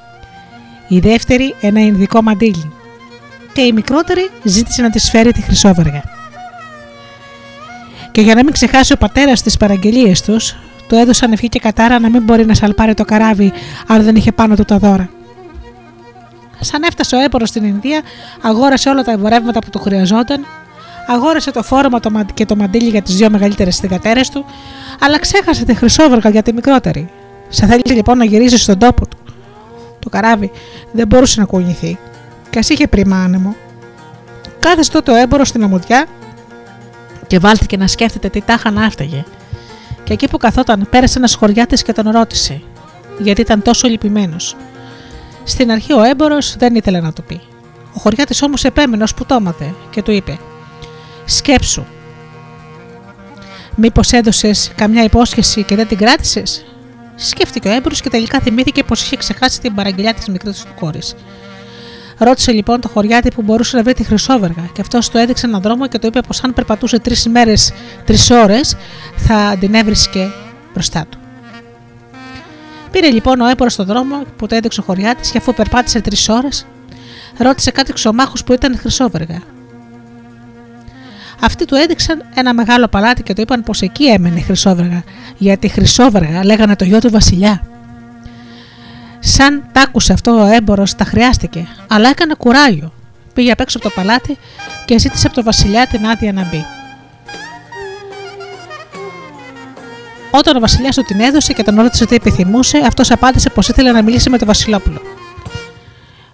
Η 0.88 0.98
δεύτερη 0.98 1.54
ένα 1.60 1.80
Ινδικό 1.80 2.22
μαντίλι. 2.22 2.72
και 3.52 3.60
η 3.60 3.72
μικρότερη 3.72 4.30
ζήτησε 4.42 4.82
να 4.82 4.90
της 4.90 5.10
φέρει 5.10 5.32
τη 5.32 5.40
χρυσόβεργα. 5.42 6.02
Και 8.12 8.20
για 8.20 8.34
να 8.34 8.44
μην 8.44 8.52
ξεχάσει 8.52 8.92
ο 8.92 8.96
πατέρας 8.96 9.42
τις 9.42 9.56
παραγγελίες 9.56 10.22
τους, 10.22 10.56
του 10.88 10.94
έδωσαν 10.94 11.32
ευχή 11.32 11.48
και 11.48 11.58
κατάρα 11.58 11.98
να 11.98 12.10
μην 12.10 12.22
μπορεί 12.22 12.46
να 12.46 12.54
σαλπάρει 12.54 12.94
το 12.94 13.04
καράβι 13.04 13.52
αν 13.86 14.02
δεν 14.02 14.16
είχε 14.16 14.32
πάνω 14.32 14.54
του 14.54 14.64
τα 14.64 14.78
δώρα. 14.78 15.08
Σαν 16.60 16.82
έφτασε 16.82 17.16
ο 17.16 17.18
έμπορο 17.18 17.46
στην 17.46 17.64
Ινδία, 17.64 18.02
αγόρασε 18.42 18.88
όλα 18.88 19.02
τα 19.02 19.12
εμπορεύματα 19.12 19.58
που 19.58 19.70
του 19.70 19.78
χρειαζόταν, 19.78 20.46
αγόρασε 21.06 21.50
το 21.50 21.62
φόρμα 21.62 22.00
και 22.34 22.46
το 22.46 22.56
μαντίλι 22.56 22.88
για 22.88 23.02
τις 23.02 23.16
δύο 23.16 23.30
μεγαλύτερες 23.30 23.76
θηγατέρε 23.76 24.20
του, 24.32 24.44
αλλά 25.00 25.18
ξέχασε 25.18 25.64
τη 25.64 25.74
χρυσόβεργα 25.74 26.30
για 26.30 26.42
τη 26.42 26.52
μικρότερη. 26.52 27.10
Σα 27.48 27.66
θέλει 27.66 27.82
λοιπόν 27.84 28.18
να 28.18 28.24
γυρίσει 28.24 28.58
στον 28.58 28.78
τόπο 28.78 29.06
του. 29.06 29.16
Το 29.98 30.08
καράβι 30.08 30.50
δεν 30.92 31.06
μπορούσε 31.06 31.40
να 31.40 31.46
κουνηθεί, 31.46 31.98
και 32.50 32.58
ας 32.58 32.68
είχε 32.68 32.86
πρίμα 32.86 33.16
άνεμο. 33.16 33.56
Κάθεσε 34.60 34.90
τότε 34.90 35.12
ο 35.12 35.14
έμπορο 35.14 35.44
στην 35.44 35.62
αμμουδιά 35.62 36.06
και 37.26 37.38
βάλθηκε 37.38 37.76
να 37.76 37.86
σκέφτεται 37.86 38.28
τι 38.28 38.40
τάχα 38.40 38.70
να 38.70 38.84
έφταγε. 38.84 39.24
Και 40.06 40.12
εκεί 40.12 40.28
που 40.28 40.36
καθόταν, 40.36 40.86
πέρασε 40.90 41.18
ένας 41.18 41.34
χωριάτης 41.34 41.82
και 41.82 41.92
τον 41.92 42.10
ρώτησε, 42.10 42.62
γιατί 43.18 43.40
ήταν 43.40 43.62
τόσο 43.62 43.88
λυπημένος. 43.88 44.56
Στην 45.44 45.70
αρχή 45.70 45.92
ο 45.92 46.02
έμπορο 46.02 46.38
δεν 46.58 46.74
ήθελε 46.74 47.00
να 47.00 47.12
το 47.12 47.22
πει. 47.22 47.40
Ο 47.94 47.98
χωριάτης 47.98 48.42
όμως 48.42 48.64
επέμενε 48.64 49.02
ως 49.02 49.14
που 49.14 49.24
το 49.26 49.34
έμαθε 49.34 49.74
και 49.90 50.02
του 50.02 50.10
είπε: 50.10 50.38
Σκέψου, 51.24 51.84
Μήπως 53.74 54.12
έδωσες 54.12 54.70
καμιά 54.76 55.02
υπόσχεση 55.02 55.62
και 55.62 55.76
δεν 55.76 55.86
την 55.88 55.96
κράτησες; 55.96 56.64
Σκέφτηκε 57.14 57.68
ο 57.68 57.72
έμπορο 57.72 57.94
και 57.94 58.08
τελικά 58.08 58.40
θυμήθηκε 58.40 58.82
πως 58.82 59.02
είχε 59.02 59.16
ξεχάσει 59.16 59.60
την 59.60 59.74
παραγγελιά 59.74 60.14
της 60.14 60.28
μικρής 60.28 60.60
του 60.60 60.74
κόρης. 60.80 61.14
Ρώτησε 62.18 62.52
λοιπόν 62.52 62.80
το 62.80 62.88
χωριάτη 62.88 63.30
που 63.30 63.43
μπορούσε 63.43 63.76
να 63.76 63.82
βρει 63.82 63.94
τη 63.94 64.05
χρυσόβεργα 64.05 64.68
και 64.72 64.80
αυτός 64.80 65.10
του 65.10 65.18
έδειξε 65.18 65.47
έναν 65.47 65.60
δρόμο 65.60 65.86
και 65.86 65.98
του 65.98 66.06
είπε 66.06 66.20
πως 66.20 66.43
αν 66.43 66.55
περπατούσε 66.55 66.98
τρεις 66.98 67.24
ημέρε, 67.24 67.52
τρεις 68.05 68.30
ώρες, 68.30 68.76
θα 69.16 69.56
την 69.60 69.74
έβρισκε 69.74 70.28
μπροστά 70.72 71.06
του. 71.10 71.18
Πήρε 72.90 73.10
λοιπόν 73.10 73.40
ο 73.40 73.47
έμπορο 73.47 73.70
στον 73.70 73.86
δρόμο 73.86 74.22
που 74.36 74.47
το 74.47 74.55
έδειξε 74.55 74.80
ο 74.80 74.82
χωριάτης 74.82 75.30
και 75.30 75.38
αφού 75.38 75.55
περπάτησε 75.55 76.01
τρεις 76.01 76.28
ώρες, 76.28 76.66
ρώτησε 77.38 77.70
κάτι 77.70 77.93
ξωμάχους 77.93 78.44
που 78.44 78.52
ήταν 78.52 78.78
χρυσόβεργα. 78.78 79.38
Αυτοί 81.40 81.64
του 81.64 81.74
έδειξαν 81.74 82.24
ένα 82.34 82.55
μεγάλο 82.55 82.88
παλάτι 82.88 83.22
και 83.22 83.34
του 83.34 83.40
είπαν 83.40 83.62
πως 83.62 83.82
εκεί 83.82 84.05
έμενε 84.05 84.38
η 84.38 84.43
Χρυσόβεργα, 84.43 85.05
γιατί 85.36 85.66
η 85.66 85.68
Χρυσόβεργα 85.68 86.44
λέγανε 86.44 86.76
το 86.76 86.84
γιο 86.84 86.98
του 86.98 87.10
Βασιλιά. 87.10 87.62
Σαν 89.28 89.62
τ' 89.73 89.78
άκουσε 89.78 90.12
αυτό 90.12 90.40
ο 90.40 90.44
έμπορο, 90.44 90.85
τα 90.97 91.05
χρειάστηκε, 91.05 91.66
αλλά 91.89 92.09
έκανε 92.09 92.35
κουράγιο. 92.35 92.93
Πήγε 93.35 93.51
απ' 93.51 93.61
έξω 93.61 93.78
από 93.78 93.89
το 93.89 93.94
παλάτι 93.94 94.39
και 94.85 94.98
ζήτησε 94.98 95.27
από 95.27 95.35
τον 95.35 95.44
Βασιλιά 95.44 95.86
την 95.86 96.07
άδεια 96.07 96.32
να 96.32 96.44
μπει. 96.44 96.65
Όταν 100.31 100.57
ο 100.57 100.61
Βασιλιάς 100.61 100.97
του 100.97 101.03
την 101.03 101.20
έδωσε 101.20 101.53
και 101.53 101.62
τον 101.62 101.81
ρώτησε 101.81 102.07
τι 102.07 102.15
επιθυμούσε, 102.15 102.78
αυτός 102.78 103.11
απάντησε 103.11 103.51
πως 103.51 103.69
ήθελε 103.69 103.93
να 103.93 104.03
μιλήσει 104.03 104.31
με 104.31 104.39
τον 104.39 104.47
Βασιλόπουλο. 104.47 105.01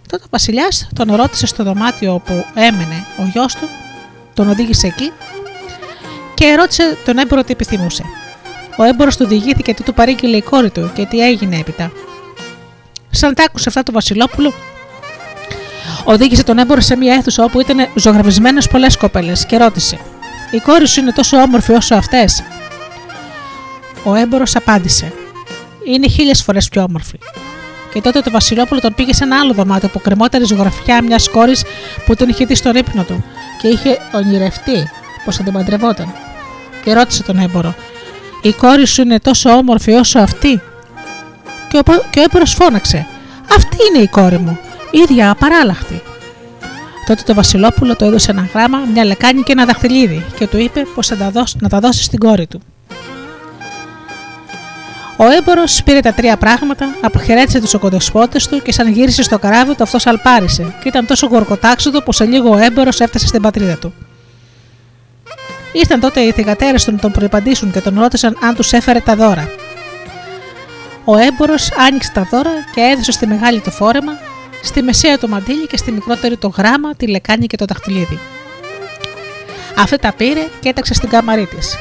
Τότε 0.08 0.24
ο 0.24 0.28
Βασιλιάς 0.30 0.88
τον 0.94 1.14
ρώτησε 1.14 1.46
στο 1.46 1.64
δωμάτιο 1.64 2.14
όπου 2.14 2.44
έμενε 2.54 3.04
ο 3.18 3.22
γιος 3.32 3.54
του 3.54 3.68
τον 4.34 4.48
οδήγησε 4.48 4.86
εκεί 4.86 5.12
και 6.34 6.54
ρώτησε 6.54 6.96
τον 7.04 7.18
έμπορο 7.18 7.44
τι 7.44 7.52
επιθυμούσε. 7.52 8.04
Ο 8.76 8.82
έμπορος 8.82 9.16
του 9.16 9.26
διηγήθηκε 9.26 9.74
τι 9.74 9.82
του 9.82 9.94
παρήγγειλε 9.94 10.36
η 10.36 10.42
κόρη 10.42 10.70
του 10.70 10.90
και 10.94 11.06
τι 11.06 11.20
έγινε 11.20 11.56
έπειτα. 11.56 11.92
Σαν 13.14 13.34
τα 13.34 13.44
άκουσε 13.44 13.68
αυτά 13.68 13.82
το 13.82 13.92
Βασιλόπουλο, 13.92 14.52
οδήγησε 16.04 16.44
τον 16.44 16.58
έμπορο 16.58 16.80
σε 16.80 16.96
μια 16.96 17.14
αίθουσα 17.14 17.44
όπου 17.44 17.60
ήταν 17.60 17.88
ζωγραφισμένες 17.94 18.68
πολλές 18.68 18.96
κοπέλες 18.96 19.46
και 19.46 19.56
ρώτησε: 19.56 19.98
Η 20.50 20.58
κόρη 20.58 20.88
σου 20.88 21.00
είναι 21.00 21.12
τόσο 21.12 21.36
όμορφη 21.36 21.72
όσο 21.72 21.94
αυτές; 21.94 22.42
Ο 24.04 24.14
έμπορος 24.14 24.56
απάντησε: 24.56 25.12
Είναι 25.86 26.08
χίλιες 26.08 26.42
φορές 26.42 26.68
πιο 26.68 26.82
όμορφη. 26.82 27.18
Και 27.92 28.00
τότε 28.00 28.20
το 28.20 28.30
Βασιλόπουλο 28.30 28.80
τον 28.80 28.94
πήγε 28.94 29.14
σε 29.14 29.24
ένα 29.24 29.38
άλλο 29.38 29.52
δωμάτιο 29.52 29.88
που 29.88 30.00
κρεμόταν 30.00 30.42
η 30.42 30.44
ζωγραφιά 30.44 31.02
μιας 31.02 31.28
κόρης 31.28 31.62
που 32.06 32.16
τον 32.16 32.28
είχε 32.28 32.44
δει 32.44 32.54
στον 32.54 32.76
ύπνο 32.76 33.02
του 33.02 33.24
και 33.60 33.68
είχε 33.68 33.98
ονειρευτεί 34.12 34.90
πως 35.24 35.36
θα 35.36 35.42
την 35.42 35.52
παντρευόταν. 35.52 36.14
Και 36.84 36.92
ρώτησε 36.92 37.22
τον 37.22 37.38
έμπορο: 37.38 37.74
Η 38.42 38.52
κόρη 38.52 38.86
σου 38.86 39.02
είναι 39.02 39.18
τόσο 39.18 39.50
όμορφη 39.50 39.92
όσο 39.92 40.18
αυτή; 40.18 40.60
Και 41.72 41.78
ο, 41.78 41.82
και 42.10 42.18
ο 42.18 42.22
έμπορο 42.22 42.46
φώναξε: 42.46 43.06
Αυτή 43.56 43.76
είναι 43.88 44.02
η 44.02 44.08
κόρη 44.08 44.38
μου, 44.38 44.58
ίδια 44.90 45.30
απαράλλαχτη. 45.30 46.02
Τότε 47.06 47.22
το 47.26 47.34
Βασιλόπουλο 47.34 47.96
το 47.96 48.04
έδωσε 48.04 48.30
ένα 48.30 48.48
γράμμα, 48.54 48.78
μια 48.92 49.04
λεκάνη 49.04 49.42
και 49.42 49.52
ένα 49.52 49.64
δαχτυλίδι 49.64 50.24
και 50.38 50.46
του 50.46 50.58
είπε 50.58 50.82
πως 50.94 51.06
θα 51.06 51.16
τα 51.16 51.30
δώσει, 51.30 51.56
να 51.60 51.68
τα 51.68 51.78
δώσει 51.78 52.02
στην 52.02 52.18
κόρη 52.18 52.46
του. 52.46 52.60
Ο 55.16 55.24
έμπορο 55.24 55.62
πήρε 55.84 56.00
τα 56.00 56.12
τρία 56.12 56.36
πράγματα, 56.36 56.94
αποχαιρέτησε 57.00 57.60
τους 57.60 57.74
οκοδεσπότε 57.74 58.38
του 58.50 58.62
και 58.62 58.72
σαν 58.72 58.88
γύρισε 58.88 59.22
στο 59.22 59.38
καράβι 59.38 59.74
του 59.74 59.82
αυτός 59.82 60.06
αλπάρισε 60.06 60.74
και 60.82 60.88
ήταν 60.88 61.06
τόσο 61.06 61.26
γορκοτάξιδο 61.26 62.02
που 62.02 62.12
σε 62.12 62.24
λίγο 62.24 62.50
ο 62.50 62.56
έμπορο 62.56 62.90
έφτασε 62.98 63.26
στην 63.26 63.42
πατρίδα 63.42 63.76
του. 63.76 63.94
Ήρθαν 65.72 66.00
τότε 66.00 66.20
οι 66.20 66.32
θηγατέρες 66.32 66.84
του 66.84 66.92
να 66.92 66.98
τον 66.98 67.12
προπαντήσουν 67.12 67.70
και 67.70 67.80
τον 67.80 67.98
ρώτησαν 67.98 68.36
αν 68.42 68.54
τους 68.54 68.72
έφερε 68.72 69.00
τα 69.00 69.16
δώρα. 69.16 69.48
Ο 71.04 71.16
έμπορο 71.16 71.54
άνοιξε 71.88 72.10
τα 72.14 72.26
δώρα 72.30 72.50
και 72.74 72.80
έδωσε 72.80 73.12
στη 73.12 73.26
μεγάλη 73.26 73.60
το 73.60 73.70
φόρεμα, 73.70 74.12
στη 74.62 74.82
μεσαία 74.82 75.18
το 75.18 75.28
μαντίλι 75.28 75.66
και 75.66 75.76
στη 75.76 75.92
μικρότερη 75.92 76.36
το 76.36 76.48
γράμμα, 76.48 76.94
τη 76.94 77.06
λεκάνη 77.06 77.46
και 77.46 77.56
το 77.56 77.64
δαχτυλίδι. 77.64 78.18
Αυτή 79.78 79.96
τα 79.96 80.12
πήρε 80.12 80.46
και 80.60 80.68
έταξε 80.68 80.94
στην 80.94 81.08
κάμαρή 81.08 81.46
της. 81.46 81.76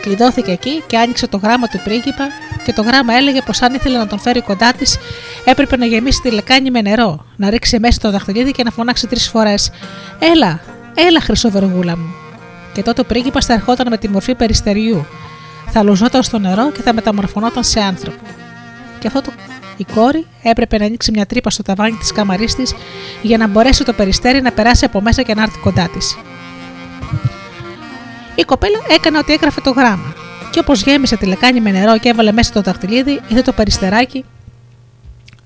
Κλειδώθηκε 0.00 0.50
εκεί 0.50 0.82
και 0.86 0.98
άνοιξε 0.98 1.26
το 1.26 1.36
γράμμα 1.36 1.66
του 1.66 1.80
πρίγκιπα 1.84 2.28
και 2.64 2.72
το 2.72 2.82
γράμμα 2.82 3.14
έλεγε 3.14 3.40
πως 3.42 3.62
αν 3.62 3.74
ήθελε 3.74 3.98
να 3.98 4.06
τον 4.06 4.18
φέρει 4.18 4.40
κοντά 4.40 4.72
της, 4.72 4.98
έπρεπε 5.44 5.76
να 5.76 5.86
γεμίσει 5.86 6.20
τη 6.20 6.30
λεκάνη 6.30 6.70
με 6.70 6.80
νερό, 6.82 7.24
να 7.36 7.50
ρίξει 7.50 7.78
μέσα 7.78 7.98
το 8.00 8.10
δαχτυλίδι 8.10 8.50
και 8.52 8.62
να 8.62 8.70
φωνάξει 8.70 9.06
τρεις 9.06 9.28
φορές: 9.28 9.70
Έλα, 10.18 10.60
έλα, 10.94 11.20
χρυσοβεργούλα 11.20 11.96
μου. 11.96 12.14
Και 12.72 12.82
τότε 12.82 13.00
ο 13.00 13.04
πρίγκιπας 13.04 13.46
θα 13.46 13.52
ερχόταν 13.52 13.86
με 13.90 13.98
τη 13.98 14.08
μορφή 14.08 14.34
περιστεριού. 14.34 15.06
Θα 15.70 15.82
λουζόταν 15.82 16.22
στο 16.22 16.38
νερό 16.38 16.70
και 16.70 16.82
θα 16.82 16.92
μεταμορφωνόταν 16.92 17.64
σε 17.64 17.80
άνθρωπο. 17.80 18.43
Και 19.04 19.10
αυτό 19.10 19.22
το 19.22 19.32
η 19.76 19.86
κόρη 19.94 20.26
έπρεπε 20.42 20.78
να 20.78 20.84
ανοίξει 20.84 21.10
μια 21.10 21.26
τρύπα 21.26 21.50
στο 21.50 21.62
ταβάνι 21.62 21.96
της 21.96 22.12
καμαρή 22.12 22.44
της 22.44 22.74
για 23.22 23.38
να 23.38 23.46
μπορέσει 23.46 23.84
το 23.84 23.92
περιστέρι 23.92 24.40
να 24.40 24.52
περάσει 24.52 24.84
από 24.84 25.00
μέσα 25.00 25.22
και 25.22 25.34
να 25.34 25.42
έρθει 25.42 25.58
κοντά 25.58 25.88
της. 25.88 26.16
Η 28.34 28.42
κοπέλα 28.42 28.78
έκανε 28.88 29.18
ότι 29.18 29.32
έγραφε 29.32 29.60
το 29.60 29.70
γράμμα 29.70 30.14
και 30.50 30.58
όπως 30.58 30.82
γέμισε 30.82 31.16
τη 31.16 31.26
λεκάνη 31.26 31.60
με 31.60 31.70
νερό 31.70 31.98
και 31.98 32.08
έβαλε 32.08 32.32
μέσα 32.32 32.52
το 32.52 32.60
δαχτυλίδι, 32.60 33.20
είδε 33.28 33.42
το 33.42 33.52
περιστεράκι, 33.52 34.24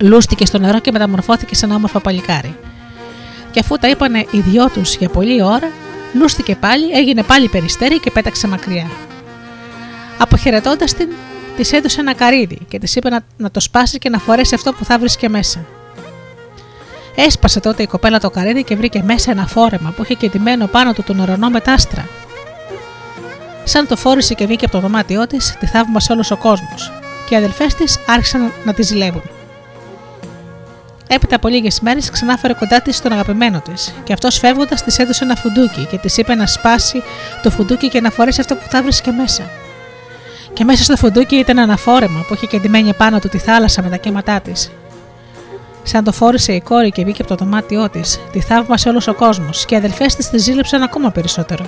λούστηκε 0.03 0.47
στο 0.47 0.59
νερό 0.59 0.79
και 0.79 0.93
μεταμορφώθηκε 0.93 1.55
σε 1.55 1.65
ένα 1.65 1.75
όμορφο 1.75 2.01
παλικάρι. 2.01 2.57
Και 3.51 3.61
αφού 3.61 3.77
τα 3.77 3.89
είπανε 3.89 4.27
οι 4.31 4.41
δυο 4.41 4.69
τους 4.69 4.97
για 4.97 5.09
πολλή 5.09 5.43
ώρα, 5.43 5.71
λούστηκε 6.15 6.57
πάλι, 6.57 6.91
έγινε 6.91 7.23
πάλι 7.23 7.49
περιστέρι 7.49 8.01
και 8.01 8.11
πέταξε 8.11 8.49
μακριά. 8.49 8.91
Αποχαιρετώντας 10.19 10.95
την, 10.95 11.09
της 11.59 11.73
έδωσε 11.73 12.01
ένα 12.01 12.15
καρύδι 12.15 12.59
και 12.69 12.79
της 12.79 12.97
είπε 12.97 13.09
να, 13.09 13.21
να 13.37 13.51
το 13.51 13.61
σπάσεις 13.61 13.99
και 13.99 14.09
να 14.09 14.19
φορέσεις 14.19 14.53
αυτό 14.53 14.73
που 14.73 14.85
θα 14.85 14.99
βρίσκε 14.99 15.29
μέσα. 15.29 15.65
Έσπασε 17.15 17.61
τότε 17.61 17.83
η 17.83 17.87
κοπέλα 17.87 18.19
το 18.19 18.31
καρύδι 18.31 18.65
και 18.65 18.77
βρήκε 18.77 19.03
μέσα 19.03 19.31
ένα 19.31 19.47
φόρεμα 19.47 19.91
που 19.91 20.03
είχε 20.03 20.15
κεντυμένο 20.15 20.67
πάνω 20.67 20.93
του 20.93 21.03
τον 21.03 21.19
ουρανό 21.19 21.49
με 21.51 21.61
τάστρα 21.61 22.09
Σαν 23.65 23.87
το 23.87 23.97
φόρησε 23.97 24.35
και 24.35 24.47
βγήκε 24.47 24.65
από 24.65 24.75
το 24.75 24.81
δωμάτιό 24.81 25.27
της, 25.27 25.57
τη 25.61 25.67
θαύμασε 25.67 26.13
όλος 26.13 26.31
ο 26.31 26.37
κόσμος, 26.37 26.93
και 27.29 27.35
οι 27.35 27.37
αδελφές 27.37 27.75
της 27.75 27.99
άρχισαν 28.07 28.53
να 28.65 28.75
τη 28.75 28.83
ζηλεύουν. 28.83 29.23
Έπειτα 31.09 31.37
από 31.37 31.49
λίγες 31.49 31.81
μέρες 31.81 32.11
ξανάφερε 32.11 32.53
κοντά 32.53 32.81
της 32.81 33.01
τον 33.01 33.13
αγαπημένο 33.13 33.61
της, 33.61 33.95
και 34.05 34.13
αυτός 34.13 34.39
φεύγοντας 34.39 34.83
της 34.83 34.99
έδωσε 34.99 35.25
ένα 35.25 35.37
φουντούκι 35.37 35.87
και 35.91 35.99
της 35.99 36.17
είπε 36.17 36.35
να 36.35 36.47
σπάσει 36.47 37.03
το 37.43 37.51
φουντούκι 37.51 37.89
και 37.89 38.01
να 38.01 38.11
φορέσει 38.11 38.41
αυτό 38.41 38.55
που 38.55 38.67
θα 38.71 38.83
βρίσκε 38.83 39.11
μέσα. 39.11 39.43
Και 40.59 40.65
μέσα 40.65 40.85
στο 40.85 40.97
φουντούκι 40.97 41.37
ήταν 41.37 41.59
ένα 41.59 41.77
φόρεμα 41.77 42.25
που 42.29 42.35
είχε 42.35 42.47
κεντυμένη 42.47 42.95
πάνω 42.95 43.19
του 43.19 43.29
τη 43.29 43.39
θάλασσα 43.39 43.83
με 43.83 43.89
τα 43.89 43.97
κύματά 43.97 44.41
της. 44.41 44.71
Σαν 45.83 46.05
το 46.05 46.13
φόρησε 46.13 46.53
η 46.53 46.61
κόρη 46.61 46.91
και 46.91 47.05
βγήκε 47.05 47.23
από 47.23 47.37
το 47.37 47.45
δωμάτιό 47.45 47.89
της, 47.91 48.21
τη 48.33 48.41
θαύμασε 48.41 48.89
όλος 48.89 49.07
ο 49.07 49.15
κόσμος 49.15 49.65
και 49.65 49.75
οι 49.75 49.77
αδελφές 49.77 50.15
της 50.15 50.31
τη 50.31 50.39
ζήλεψαν 50.39 50.83
ακόμα 50.83 51.11
περισσότερο. 51.11 51.67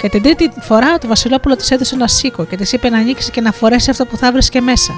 Και 0.00 0.08
την 0.08 0.22
τρίτη 0.22 0.50
φορά 0.60 0.98
το 0.98 1.06
Βασιλόπουλο 1.06 1.56
της 1.56 1.70
έδωσε 1.70 1.94
ένα 1.94 2.08
σίκο 2.08 2.44
και 2.44 2.56
της 2.56 2.72
είπε 2.72 2.88
να 2.88 2.98
ανοίξει 2.98 3.30
και 3.30 3.40
να 3.40 3.52
φορέσει 3.52 3.90
αυτό 3.90 4.06
που 4.06 4.16
θα 4.16 4.32
βρίσκε 4.32 4.60
μέσα. 4.60 4.92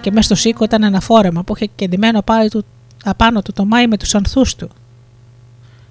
Και 0.00 0.10
μέσα 0.10 0.22
στο 0.22 0.34
σίκο 0.34 0.64
ήταν 0.64 0.82
ένα 0.82 1.00
φόρεμα 1.00 1.42
που 1.42 1.56
είχε 1.56 1.70
κεντυμένο 1.76 2.22
πάλι 2.22 2.50
του, 2.50 2.64
απάνω 3.04 3.42
του 3.42 3.52
το 3.52 3.64
μάι 3.64 3.86
με 3.86 3.96
τους 3.96 4.14
ανθούς 4.14 4.54
του. 4.54 4.68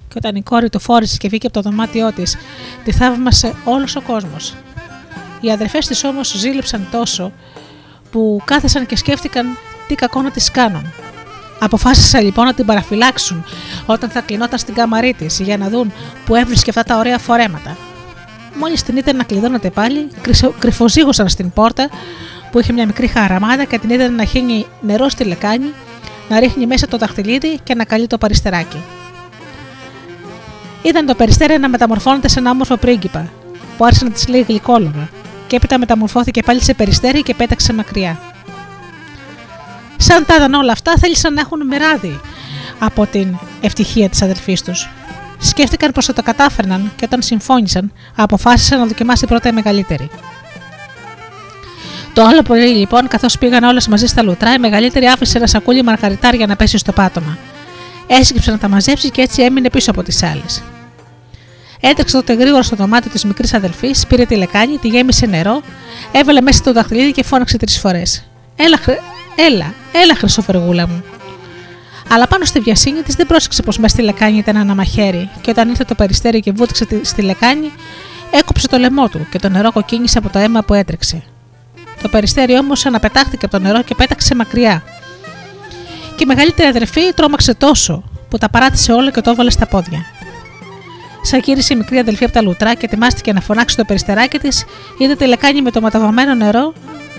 Και 0.07 0.13
όταν 0.17 0.35
η 0.35 0.41
κόρη 0.41 0.69
του 0.69 0.79
φόρησε 0.79 1.17
και 1.17 1.27
βγήκε 1.27 1.47
από 1.47 1.61
το 1.61 1.69
δωμάτιό 1.69 2.11
της, 2.11 2.37
τη 2.83 2.91
θαύμασε 2.91 3.53
όλος 3.65 3.95
ο 3.95 4.01
κόσμος. 4.01 4.53
Οι 5.45 5.51
αδερφές 5.51 5.87
της 5.87 6.03
όμως 6.03 6.33
ζήλεψαν 6.35 6.87
τόσο 6.91 7.31
που 8.11 8.41
κάθεσαν 8.45 8.85
και 8.85 8.95
σκέφτηκαν 8.95 9.57
τι 9.87 9.95
κακό 9.95 10.21
να 10.21 10.31
τη 10.31 10.51
κάνουν. 10.51 10.93
Αποφάσισαν 11.59 12.23
λοιπόν 12.23 12.45
να 12.45 12.53
την 12.53 12.65
παραφυλάξουν 12.65 13.45
όταν 13.85 14.09
θα 14.09 14.21
κλεινόταν 14.21 14.59
στην 14.59 14.73
καμαρή 14.73 15.13
της 15.13 15.39
για 15.39 15.57
να 15.57 15.69
δουν 15.69 15.93
που 16.25 16.35
έβρισκε 16.35 16.69
αυτά 16.69 16.83
τα 16.83 16.97
ωραία 16.97 17.17
φορέματα. 17.17 17.77
Μόλις 18.59 18.83
την 18.83 18.97
είδαν 18.97 19.15
να 19.15 19.23
κλειδώνεται 19.23 19.69
πάλι, 19.69 20.07
κρυφοζήγωσαν 20.59 21.29
στην 21.29 21.51
πόρτα 21.51 21.89
που 22.51 22.59
είχε 22.59 22.73
μια 22.73 22.85
μικρή 22.85 23.07
χαραμάδα 23.07 23.63
και 23.63 23.79
την 23.79 23.89
είδαν 23.89 24.15
να 24.15 24.25
χύνει 24.25 24.65
νερό 24.81 25.09
στη 25.09 25.23
λεκάνη, 25.23 25.73
να 26.29 26.39
ρίχνει 26.39 26.65
μέσα 26.65 26.87
το 26.87 26.97
δαχτυλίδι 26.97 27.59
και 27.63 27.75
να 27.75 27.83
καλεί 27.83 28.07
το 28.07 28.17
παριστεράκι. 28.17 28.83
Είδαν 30.81 31.05
το 31.05 31.15
περιστέρι 31.15 31.59
να 31.59 31.69
μεταμορφώνεται 31.69 32.27
σε 32.27 32.39
ένα 32.39 32.51
όμορφο 32.51 32.77
πρίγκιπα, 32.77 33.29
που 33.77 33.85
άρχισε 33.85 34.03
να 34.03 34.11
της 34.11 34.27
λέει 34.27 34.45
γλυκόλογα, 34.47 35.09
και 35.47 35.55
έπειτα 35.55 35.79
μεταμορφώθηκε 35.79 36.43
πάλι 36.43 36.63
σε 36.63 36.73
περιστέρι 36.73 37.21
και 37.23 37.33
πέταξε 37.33 37.73
μακριά. 37.73 38.19
Σαν 39.97 40.25
τα 40.25 40.35
είδαν 40.35 40.53
όλα 40.53 40.71
αυτά, 40.71 40.93
θέλησαν 40.97 41.33
να 41.33 41.41
έχουν 41.41 41.65
μοιράδι 41.65 42.19
από 42.79 43.05
την 43.05 43.37
ευτυχία 43.61 44.09
της 44.09 44.21
αδελφής 44.21 44.61
τους. 44.61 44.89
Σκέφτηκαν 45.37 45.91
πως 45.91 46.05
θα 46.05 46.13
το 46.13 46.23
κατάφερναν 46.23 46.91
και 46.95 47.05
όταν 47.05 47.21
συμφώνησαν, 47.21 47.91
αποφάσισαν 48.15 48.79
να 48.79 48.85
δοκιμάσει 48.85 49.25
πρώτα 49.25 49.49
η 49.49 49.51
μεγαλύτερη. 49.51 50.09
Το 52.13 52.23
άλλο 52.23 52.41
πρωί 52.41 52.67
λοιπόν, 52.67 53.07
καθώς 53.07 53.37
πήγαν 53.37 53.63
όλες 53.63 53.87
μαζί 53.87 54.05
στα 54.05 54.23
λουτρά, 54.23 54.53
η 54.53 54.59
μεγαλύτερη 54.59 55.05
άφησε 55.05 55.37
ένα 55.37 55.47
σακούλι 55.47 55.83
μαργαριτάρια 55.83 56.47
να 56.47 56.55
πέσει 56.55 56.77
στο 56.77 56.91
πάτωμα. 56.91 57.37
Έσκυψε 58.07 58.51
να 58.51 58.57
τα 58.57 58.67
μαζέψει 58.67 59.09
και 59.11 59.21
έτσι 59.21 59.41
έμεινε 59.41 59.69
πίσω 59.69 59.91
από 59.91 60.03
τις 60.03 60.23
άλλες. 60.23 60.63
Έτρεξε 61.79 62.15
τότε 62.15 62.33
γρήγορα 62.33 62.63
στο 62.63 62.75
δωμάτιο 62.75 63.11
της 63.11 63.23
μικρής 63.23 63.53
αδελφής, 63.53 64.07
πήρε 64.07 64.25
τη 64.25 64.35
λεκάνη, 64.35 64.77
τη 64.77 64.87
γέμισε 64.87 65.25
νερό, 65.25 65.61
έβαλε 66.11 66.41
μέσα 66.41 66.63
το 66.63 66.73
δαχτυλίδι 66.73 67.11
και 67.11 67.23
φώναξε 67.23 67.57
τρεις 67.57 67.79
φορές. 67.79 68.23
Έλα, 68.55 68.77
χρ... 68.77 68.91
έλα, 69.35 69.73
έλα, 69.91 70.15
χρυσοφεργούλα 70.15 70.87
μου. 70.87 71.03
Αλλά 72.09 72.27
πάνω 72.27 72.45
στη 72.45 72.59
βιασύνη 72.59 73.01
της 73.01 73.15
δεν 73.15 73.27
πρόσεξε 73.27 73.61
πως 73.61 73.77
μέσα 73.77 73.93
στη 73.95 74.03
λεκάνη 74.03 74.37
ήταν 74.37 74.55
ένα 74.55 74.75
μαχαίρι, 74.75 75.29
και 75.41 75.49
όταν 75.49 75.69
ήρθε 75.69 75.83
το 75.83 75.95
περιστέρι 75.95 76.39
και 76.39 76.51
βούτυξε 76.51 76.87
στη 77.01 77.21
λεκάνη, 77.21 77.71
έκοψε 78.31 78.67
το 78.67 78.77
λαιμό 78.77 79.09
του 79.09 79.27
και 79.31 79.39
το 79.39 79.49
νερό 79.49 79.71
κοκκίνησε 79.71 80.17
από 80.17 80.29
το 80.29 80.39
αίμα 80.39 80.63
που 80.63 80.73
έτρεξε. 80.73 81.23
Το 82.01 82.09
περιστέρι 82.09 82.57
όμως 82.57 82.85
αναπετάχθηκε 82.85 83.45
από 83.45 83.57
το 83.57 83.63
νερό 83.63 83.81
και 83.81 83.95
πέταξε 83.95 84.35
μακριά. 84.35 84.83
Και 86.15 86.23
η 86.23 86.25
μεγαλύτερη 86.25 86.67
αδερφή 86.69 87.13
τρόμαξε 87.13 87.53
τόσο 87.53 88.03
που 88.29 88.37
τα 88.37 88.49
παράτησε 88.49 88.91
όλα 88.91 89.11
και 89.11 89.21
το 89.21 89.29
έβαλε 89.29 89.49
στα 89.49 89.65
πόδια. 89.65 90.05
Σαν 91.25 91.39
γύρισε 91.39 91.73
η 91.73 91.77
μικρή 91.77 91.97
αδελφή 91.97 92.23
από 92.23 92.33
τα 92.33 92.41
λουτρά 92.41 92.73
και 92.73 92.85
ετοιμάστηκε 92.85 93.33
να 93.33 93.41
φωνάξει 93.41 93.75
το 93.75 93.85
περιστεράκι 93.85 94.39
της, 94.39 94.65
είδε 94.97 95.15
τη 95.15 95.25
λεκάνη 95.25 95.61
με 95.61 95.71
το 95.71 95.81
ματαβαμένο 95.81 96.33
νερό 96.33 96.73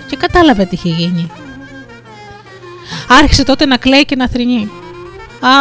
και 0.09 0.15
κατάλαβε 0.15 0.65
τι 0.65 0.75
είχε 0.75 0.89
γίνει. 0.89 1.31
Άρχισε 3.07 3.43
τότε 3.43 3.65
να 3.65 3.77
κλαίει 3.77 4.05
και 4.05 4.15
να 4.15 4.27
θρυνεί. 4.27 4.69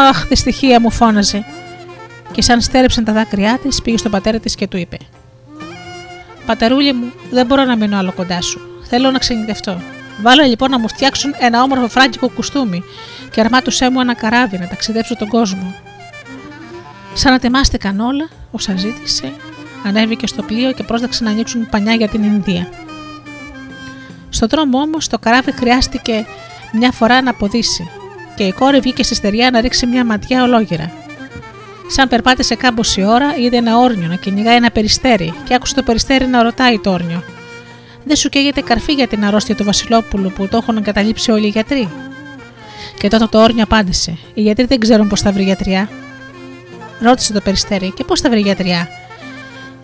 Αχ, 0.09 0.27
δυστυχία 0.27 0.81
μου 0.81 0.91
φώναζε. 0.91 1.45
Και 2.33 2.43
σαν 2.43 2.61
στέρεψαν 2.61 3.05
τα 3.05 3.13
δάκρυά 3.13 3.59
της, 3.63 3.83
πήγε 3.83 3.97
στον 3.97 4.11
πατέρα 4.11 4.39
της 4.39 4.55
και 4.55 4.67
του 4.67 4.77
είπε: 4.77 4.97
Πατερούλη 6.47 6.93
μου, 6.93 7.13
δεν 7.31 7.47
μπορώ 7.47 7.65
να 7.65 7.77
μείνω 7.77 7.99
άλλο 7.99 8.13
κοντά 8.13 8.41
σου. 8.41 8.61
Θέλω 8.89 9.11
να 9.11 9.19
ξενιδευτώ. 9.19 9.81
Βάλε 10.23 10.47
λοιπόν 10.47 10.71
να 10.71 10.79
μου 10.79 10.89
φτιάξουν 10.89 11.35
ένα 11.39 11.63
όμορφο 11.63 11.89
φράγκικο 11.89 12.29
κουστούμι 12.29 12.83
και 13.31 13.41
αρμάτωσέ 13.41 13.91
μου 13.91 14.01
ένα 14.01 14.15
καράβι 14.15 14.59
να 14.59 14.67
ταξιδέψω 14.69 15.17
τον 15.17 15.29
κόσμο. 15.29 15.75
Σαν 17.19 17.33
να 17.33 17.39
τεμάστηκαν 17.39 18.01
όλα, 18.01 18.29
όσα 18.51 18.77
ζήτησε, 18.77 19.33
ανέβηκε 19.85 20.27
στο 20.27 20.43
πλοίο 20.43 20.73
και 20.73 20.83
πρόσταξε 20.83 21.25
να 21.25 21.31
ανοίξουν 21.31 21.69
πανιά 21.69 21.95
για 21.95 22.09
την 22.09 22.23
Ινδία. 22.23 22.69
Στον 24.29 24.49
δρόμο 24.49 24.79
όμως 24.79 25.09
το 25.09 25.19
καράβι 25.19 25.53
χρειάστηκε 25.53 26.27
μια 26.73 26.93
φορά 26.93 27.23
να 27.23 27.31
αποδύσει 27.31 27.89
και 28.37 28.45
η 28.45 28.53
κόρη 28.53 28.81
βγήκε 28.81 29.03
στη 29.03 29.15
στεριά 29.15 29.51
να 29.51 29.61
ρίξει 29.61 29.87
μια 29.87 30.05
ματιά 30.05 30.43
ολόγυρα. 30.43 30.93
Σαν 31.87 32.09
περπάτησε 32.09 32.55
κάμποση 32.55 33.05
ώρα, 33.05 33.37
είδε 33.37 33.57
ένα 33.57 33.79
όρνιο 33.79 34.09
να 34.09 34.17
κυνηγάει 34.17 34.57
ένα 34.57 34.71
περιστέρι 34.71 35.35
και 35.45 35.55
άκουσε 35.55 35.75
το 35.75 35.83
περιστέρι 35.83 36.27
να 36.27 36.43
ρωτάει 36.43 36.79
το 36.79 36.91
όρνιο. 36.91 37.23
Δεν 38.05 38.17
σου 38.17 38.29
καίγεται 38.29 38.61
καρφί 38.61 38.93
για 38.93 39.07
την 39.07 39.25
αρρώστια 39.25 39.55
του 39.55 39.65
Βασιλόπουλου 39.65 40.33
που 40.33 40.49
το 40.49 40.57
έχουν 40.57 40.77
εγκαταλείψει 40.77 41.31
όλοι 41.31 41.47
οι 41.47 41.49
γιατροί; 41.49 41.89
Και 42.99 43.09
τότε 43.09 43.27
το 43.27 43.43
όρνιο 43.43 43.63
απάντησε: 43.63 44.19
Οι 44.35 44.41
γιατροί 44.41 44.65
δεν 44.65 44.79
ξέρουν 44.79 45.09
πώς 45.09 45.21
θα 45.21 45.33
βρει 45.33 45.43
γιατριά. 45.43 45.89
Ρώτησε 47.01 47.33
το 47.33 47.41
περιστέρι: 47.41 47.93
Και 47.97 48.05
πώς 48.05 48.21
θα 48.21 48.31
βρει 48.31 48.41
γιατριά. 48.41 48.89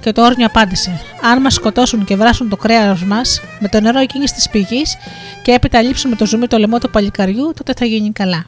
Και 0.01 0.13
το 0.13 0.25
όρνιο 0.25 0.47
απάντησε: 0.47 1.01
Αν 1.23 1.41
μας 1.41 1.55
σκοτώσουν 1.55 2.05
και 2.05 2.17
βράσουν 2.17 2.49
το 2.49 2.57
κρέας 2.57 3.05
μας 3.05 3.41
με 3.61 3.69
το 3.69 3.81
νερό 3.81 3.99
εκείνης 3.99 4.33
της 4.33 4.49
πηγής 4.49 4.97
και 5.43 5.53
έπειτα 5.53 5.83
λείψουν 5.83 6.11
με 6.11 6.17
το 6.17 6.27
ζουμί 6.27 6.47
το 6.47 6.59
λαιμό 6.59 6.79
του 6.79 6.91
παλικαριού, 6.91 7.53
τότε 7.57 7.73
θα 7.79 7.85
γίνει 7.85 8.13
καλά. 8.13 8.45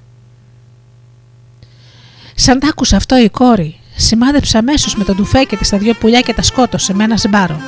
Σαν 2.34 2.58
τ' 2.58 2.64
άκουσε 2.64 2.96
αυτό 2.96 3.18
η 3.18 3.28
κόρη, 3.28 3.80
σημάδεψε 3.96 4.58
αμέσως 4.58 4.96
με 4.96 5.04
το 5.04 5.14
ντουφέκι 5.14 5.56
τη 5.56 5.68
τα 5.68 5.78
δύο 5.78 5.94
πουλιά 5.94 6.20
και 6.20 6.34
τα 6.34 6.42
σκότωσε 6.42 6.94
με 6.94 7.04
ένα 7.04 7.16
σμπάρο. 7.16 7.60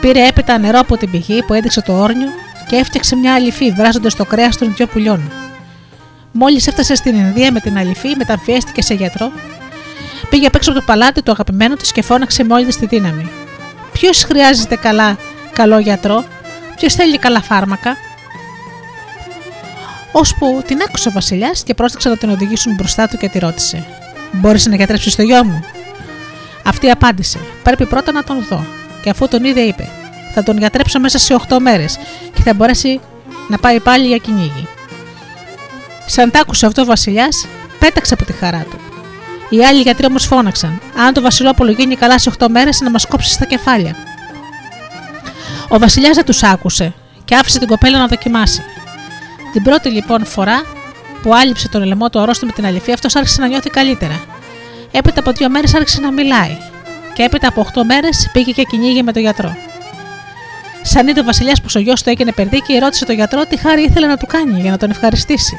Πήρε 0.00 0.26
έπειτα 0.26 0.58
νερό 0.58 0.78
από 0.78 0.96
την 0.96 1.10
πηγή 1.10 1.42
που 1.42 1.54
έδειξε 1.54 1.82
το 1.82 2.00
όρνιο 2.00 2.28
και 2.68 2.76
έφτιαξε 2.76 3.16
μια 3.16 3.34
αληφή 3.34 3.70
βράζοντας 3.70 4.14
το 4.14 4.24
κρέας 4.24 4.56
των 4.56 4.74
δυο 4.74 4.86
πουλιών. 4.86 5.30
Μόλις 6.32 6.66
έφτασε 6.66 6.94
στην 6.94 7.14
Ινδία 7.14 7.52
με 7.52 7.60
την 7.60 7.78
αληφή, 7.78 8.16
μεταμφιέστηκε 8.16 8.82
σε 8.82 8.94
γιατρό, 8.94 9.32
πήγε 10.30 10.46
απ' 10.46 10.54
έξω 10.54 10.70
από 10.70 10.78
το 10.78 10.84
παλάτι 10.86 11.22
του 11.22 11.30
αγαπημένου 11.30 11.74
της 11.74 11.92
και 11.92 12.02
φώναξε 12.02 12.44
με 12.44 12.54
όλη 12.54 12.64
της 12.64 12.76
τη 12.76 12.86
δύναμη. 12.86 13.30
Ποιος 13.92 14.22
χρειάζεται 14.22 14.76
καλά, 14.76 15.16
καλό 15.52 15.78
γιατρό, 15.78 16.24
ποιος 16.76 16.94
θέλει 16.94 17.18
καλά 17.18 17.42
φάρμακα; 17.42 17.96
Ώσπου 20.12 20.62
την 20.66 20.80
άκουσε 20.86 21.08
ο 21.08 21.12
Βασιλιάς 21.12 21.62
και 21.62 21.74
πρόσταξε 21.74 22.08
να 22.08 22.16
την 22.16 22.30
οδηγήσουν 22.30 22.74
μπροστά 22.74 23.08
του 23.08 23.16
και 23.16 23.28
τη 23.28 23.38
ρώτησε: 23.38 23.84
Μπορείς 24.32 24.66
να 24.66 24.76
γιατρέψεις 24.76 25.16
το 25.16 25.22
γιο 25.22 25.44
μου; 25.44 25.64
Αυτή 26.64 26.90
απάντησε: 26.90 27.38
Πρέπει 27.62 27.86
πρώτα 27.86 28.12
να 28.12 28.24
τον 28.24 28.46
δω 28.48 28.64
και 29.02 29.10
αφού 29.10 29.28
τον 29.28 29.44
είδε 29.44 29.60
είπε: 29.60 29.88
Θα 30.34 30.42
τον 30.42 30.58
γιατρέψω 30.58 31.00
μέσα 31.00 31.18
σε 31.18 31.36
8 31.48 31.58
μέρες 31.60 31.98
και 32.34 32.42
θα 32.42 32.54
μπορέσει 32.54 33.00
να 33.48 33.58
πάει 33.58 33.80
πάλι 33.80 34.06
για 34.06 34.16
κυνήγι. 34.16 34.68
Σαν 36.06 36.30
τ' 36.30 36.36
άκουσε 36.36 36.66
αυτό 36.66 36.82
ο 36.82 36.84
Βασιλιάς, 36.84 37.46
πέταξε 37.78 38.14
από 38.14 38.24
τη 38.24 38.32
χαρά 38.32 38.66
του. 38.70 38.87
Οι 39.50 39.64
άλλοι 39.64 39.80
γιατροί 39.80 40.06
όμως 40.06 40.24
φώναξαν: 40.24 40.80
Αν 41.06 41.12
το 41.12 41.20
Βασιλόπουλο 41.20 41.70
γίνει 41.70 41.96
καλά 41.96 42.18
σε 42.18 42.32
8 42.38 42.46
μέρες, 42.48 42.80
να 42.80 42.90
μας 42.90 43.06
κόψει 43.06 43.32
στα 43.32 43.44
κεφάλια. 43.44 43.96
Ο 45.68 45.78
Βασιλιάς 45.78 46.14
δεν 46.14 46.24
τους 46.24 46.42
άκουσε 46.42 46.94
και 47.24 47.34
άφησε 47.34 47.58
την 47.58 47.68
κοπέλα 47.68 47.98
να 47.98 48.06
δοκιμάσει. 48.06 48.62
Την 49.52 49.62
πρώτη 49.62 49.88
λοιπόν 49.88 50.24
φορά 50.26 50.62
που 51.22 51.34
άλυψε 51.34 51.68
τον 51.68 51.84
λαιμό 51.84 52.10
του 52.10 52.20
ορόστου 52.20 52.46
με 52.46 52.52
την 52.52 52.66
αληθεία, 52.66 52.94
αυτός 52.94 53.16
άρχισε 53.16 53.40
να 53.40 53.46
νιώθει 53.46 53.70
καλύτερα. 53.70 54.20
Έπειτα 54.90 55.20
από 55.20 55.32
δύο 55.32 55.48
μέρες 55.50 55.74
άρχισε 55.74 56.00
να 56.00 56.12
μιλάει 56.12 56.56
και 57.14 57.22
έπειτα 57.22 57.48
από 57.48 57.66
8 57.74 57.82
μέρες 57.84 58.30
πήγε 58.32 58.52
και 58.52 58.62
κυνήγε 58.62 59.02
με 59.02 59.12
τον 59.12 59.22
γιατρό. 59.22 59.56
Σαν 60.82 61.08
είδε 61.08 61.20
ο 61.20 61.24
Βασιλιάς 61.24 61.60
που 61.60 61.68
ο 61.76 61.78
γιος 61.78 62.02
του 62.02 62.10
έγινε 62.10 62.32
περδίκι, 62.32 62.78
ρώτησε 62.78 63.04
τον 63.04 63.14
γιατρό 63.14 63.44
τι 63.46 63.56
χάρη 63.56 63.82
ήθελε 63.82 64.06
να 64.06 64.16
του 64.16 64.26
κάνει 64.26 64.60
για 64.60 64.70
να 64.70 64.76
τον 64.76 64.90
ευχαριστήσει. 64.90 65.58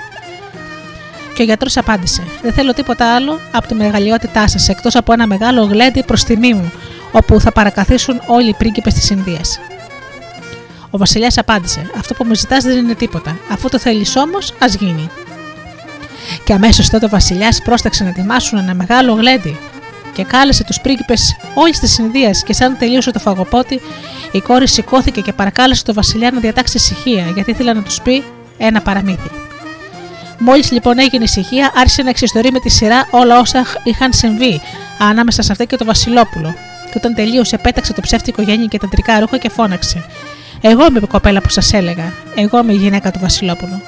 Και 1.40 1.46
ο 1.46 1.48
γιατρός 1.48 1.78
απάντησε: 1.78 2.24
Δεν 2.42 2.54
θέλω 2.54 2.74
τίποτα 2.74 3.16
άλλο 3.16 3.40
από 3.52 3.68
τη 3.68 3.76
μεγαλειότητά 3.76 4.48
σας, 4.48 4.70
εκτός 4.70 4.96
από 4.96 5.14
ένα 5.14 5.28
μεγάλο 5.28 5.64
γλέντι 5.64 6.04
προς 6.04 6.24
τιμή 6.24 6.54
μου, 6.54 6.72
όπου 7.12 7.40
θα 7.40 7.52
παρακαθίσουν 7.52 8.22
όλοι 8.28 8.50
οι 8.50 8.54
πρίγκιπες 8.58 8.94
της 8.94 9.10
Ινδίας. 9.10 9.60
Ο 10.90 10.98
Βασιλιάς 10.98 11.38
απάντησε: 11.38 11.92
Αυτό 11.98 12.14
που 12.14 12.24
μου 12.26 12.36
ζητάς 12.36 12.64
δεν 12.64 12.78
είναι 12.78 12.94
τίποτα. 12.94 13.38
Αφού 13.52 13.70
το 13.70 13.80
θέλεις 13.80 14.16
όμως, 14.16 14.54
ας 14.60 14.76
γίνει. 14.76 15.10
Και 16.44 16.54
αμέσως 16.54 16.90
τότε 16.90 17.06
ο 17.06 17.10
Βασιλιάς 17.10 17.62
πρόσταξε 17.62 18.04
να 18.04 18.10
ετοιμάσουν 18.10 18.58
ένα 18.58 18.74
μεγάλο 18.74 19.14
γλέντι 19.14 19.58
και 20.14 20.24
κάλεσε 20.24 20.64
τους 20.64 20.80
πρίγκιπες 20.80 21.36
όλης 21.54 21.80
της 21.80 21.98
Ινδίας 21.98 22.44
και 22.44 22.54
σαν 22.54 22.78
τελείωσε 22.78 23.12
το 23.12 23.20
φαγοπότη, 23.20 23.80
η 24.32 24.40
κόρη 24.40 24.68
σηκώθηκε 24.68 25.22
και 25.22 25.34
παρακάλεσε 25.34 25.84
τον 25.84 25.96
Βασιλιά 25.96 26.32
να 26.32 26.40
διατάξει 26.40 26.78
ησυχία 26.78 27.32
γιατί 27.34 27.52
ήθελε 27.52 27.74
να 27.74 27.82
τους 27.82 28.02
πει 28.02 28.24
ένα 28.58 28.82
παραμύθι. 28.82 29.49
Μόλις 30.40 30.72
λοιπόν 30.72 31.00
έγινε 31.00 31.24
ησυχία, 31.24 31.72
άρχισε 31.76 32.02
να 32.02 32.10
εξιστορεί 32.10 32.52
με 32.52 32.60
τη 32.60 32.70
σειρά 32.70 33.08
όλα 33.12 33.40
όσα 33.40 33.66
είχαν 33.84 34.14
συμβεί 34.14 34.62
ανάμεσα 35.00 35.42
σε 35.42 35.52
αυτή 35.52 35.66
και 35.66 35.76
το 35.76 35.86
Βασιλόπουλο. 35.86 36.54
Και 36.86 36.94
όταν 36.96 37.14
τελείωσε, 37.14 37.58
πέταξε 37.58 37.94
το 37.94 38.02
ψεύτικο 38.02 38.42
γέννη 38.42 38.68
και 38.68 38.78
τα 38.78 38.88
τρικά 38.90 39.20
ρούχα 39.20 39.38
και 39.38 39.50
φώναξε: 39.50 40.06
Εγώ 40.62 40.86
είμαι 40.86 41.00
η 41.04 41.08
κοπέλα 41.08 41.42
που 41.42 41.50
σας 41.50 41.74
έλεγα. 41.74 42.14
Εγώ 42.36 42.60
είμαι 42.60 42.74
η 42.74 42.76
γυναίκα 42.76 43.12
του 43.12 43.20
Βασιλόπουλου. 43.20 43.82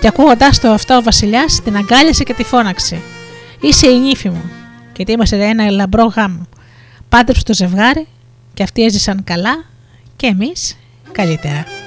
Και 0.00 0.06
ακούγοντάς 0.06 0.60
το 0.60 0.70
αυτό, 0.70 0.96
ο 0.96 1.02
Βασιλιάς 1.02 1.60
την 1.64 1.76
αγκάλιασε 1.76 2.22
και 2.22 2.34
τη 2.34 2.44
φώναξε: 2.44 3.00
Είσαι 3.60 3.88
η 3.88 3.98
νύφη 3.98 4.28
μου 4.28 4.50
και 4.92 5.02
ετοίμασε 5.02 5.36
ένα 5.36 5.70
λαμπρό 5.70 6.04
γάμο. 6.04 6.48
Πάντρεψε 7.08 7.44
το 7.44 7.54
ζευγάρι 7.54 8.06
και 8.54 8.62
αυτοί 8.62 8.84
έζησαν 8.84 9.24
καλά 9.24 9.64
και 10.16 10.26
εμείς 10.26 10.76
καλύτερα. 11.12 11.83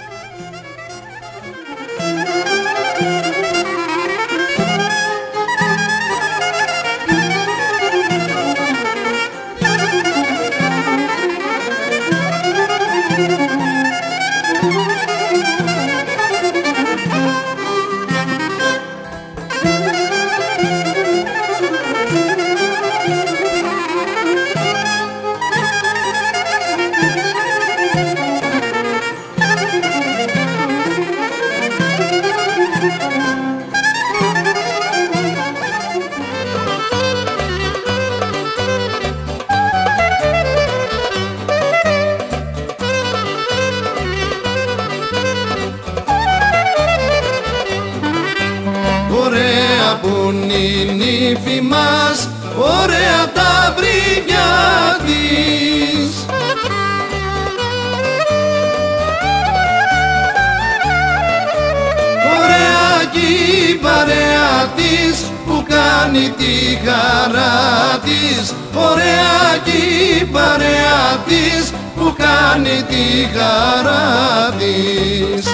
Κάνει 66.08 66.30
τη 66.30 66.88
χαρά 66.88 68.00
της. 68.04 68.54
Ωραία 68.74 69.58
κι 69.64 70.22
η 70.22 70.26
παρέα 70.26 71.18
της 71.28 71.72
που 71.96 72.16
κάνει 72.18 72.84
τη 72.90 73.38
χαρά 73.38 74.54
της. 74.58 75.46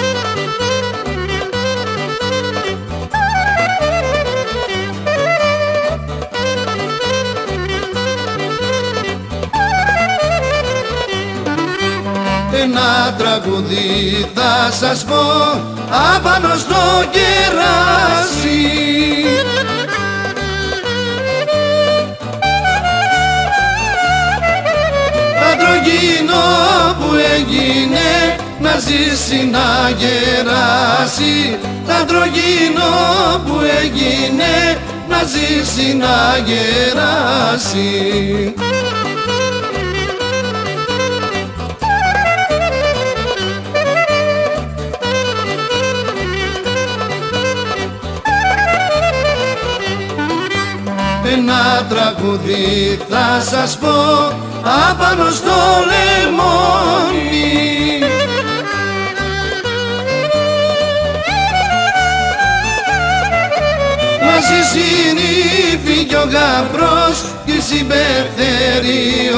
Ένα 12.61 13.15
τραγουδί 13.17 14.27
θα 14.34 14.71
σας 14.71 15.03
πω 15.03 15.21
απάνω 16.15 16.55
στο 16.57 17.03
κεράσι 17.11 18.84
Αντρογίνο 25.84 26.43
που 26.99 27.15
έγινε 27.35 28.35
να 28.60 28.77
ζήσει 28.80 29.49
να 29.51 29.89
γεράσει. 29.89 31.57
Τα 31.88 31.95
αντρογίνο 31.95 32.91
που 33.45 33.60
έγινε 33.81 34.77
να 35.10 35.23
ζήσει 35.23 35.95
να 35.95 36.38
γεράσει. 36.45 37.93
Ένα 51.34 51.85
τραγουδί 51.89 52.99
θα 53.10 53.41
σας 53.41 53.77
πω 53.77 54.52
απάνω 54.64 55.30
στο 55.30 55.52
λεμόνι. 55.90 57.64
Μαζί 64.26 64.60
συνήφη 64.72 66.06
κι 66.06 66.15
ο 66.15 66.27
γαμπρός 66.31 67.23
κι 67.45 67.52
οι 67.52 67.61
συμπεχθέροι 67.61 69.31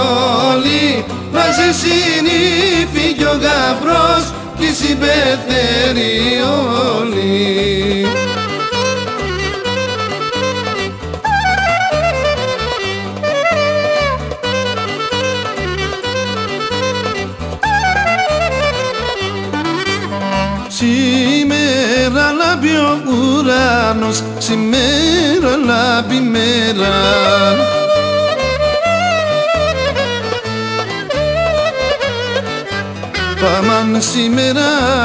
όλοι 0.52 1.06
Μαζί 1.32 1.70
συνήφη 1.80 3.14
κι 3.14 3.24
ο 3.24 3.40
γαμπρός 3.42 4.24
κι 4.58 4.66
οι 4.66 4.74
συμπεχθέροι 4.74 6.42
όλοι 7.00 8.06
ουρανός, 24.46 24.84
σήμερα 24.86 25.56
λάμπει 25.66 26.20
μέρα. 26.20 26.94
Πάμαν 33.42 34.02
σήμερα 34.02 34.64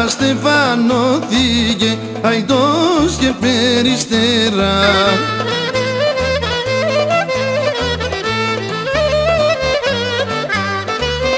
στεφανώθηκε 0.08 1.98
αϊτός 2.22 3.16
και 3.20 3.32
περιστέρα. 3.40 4.72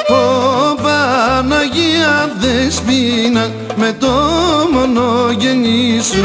Ω 0.09 0.75
Παναγία 0.83 2.37
Δεσπίνα 2.41 3.51
με 3.77 3.97
το 3.99 4.13
μονογενή 4.73 6.01
σου 6.03 6.25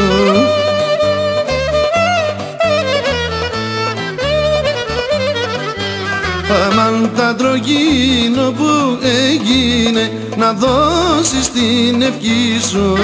Αμάν 6.50 7.10
τα 7.16 7.34
τρογίνο 7.34 8.50
που 8.50 8.98
έγινε 9.02 10.12
να 10.36 10.52
δώσεις 10.52 11.50
την 11.52 12.02
ευχή 12.02 12.68
σου. 12.70 12.96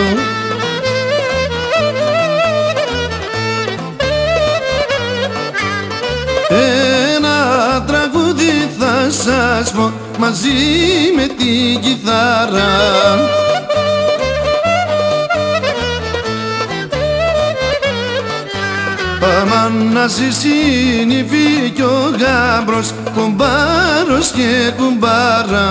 Ένα 7.17 7.85
τραγούδι 7.87 8.71
θα 8.79 9.11
σας 9.11 9.73
πω 9.73 9.93
μαζί 10.19 10.49
με 11.17 11.27
την 11.27 11.81
κιθάρα 11.81 13.44
να 19.93 20.07
ζήσει 20.07 20.49
κι 21.75 21.83
ο 21.83 22.11
γάμπρος 22.21 22.93
κουμπάρος 23.15 24.31
και 24.31 24.73
κουμπάρα. 24.77 25.69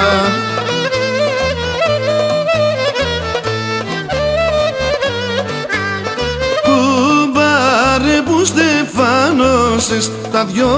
Κουμπάρε 6.63 8.21
που 8.25 8.45
στεφάνωσες 8.45 10.11
τα 10.31 10.45
δυο 10.45 10.69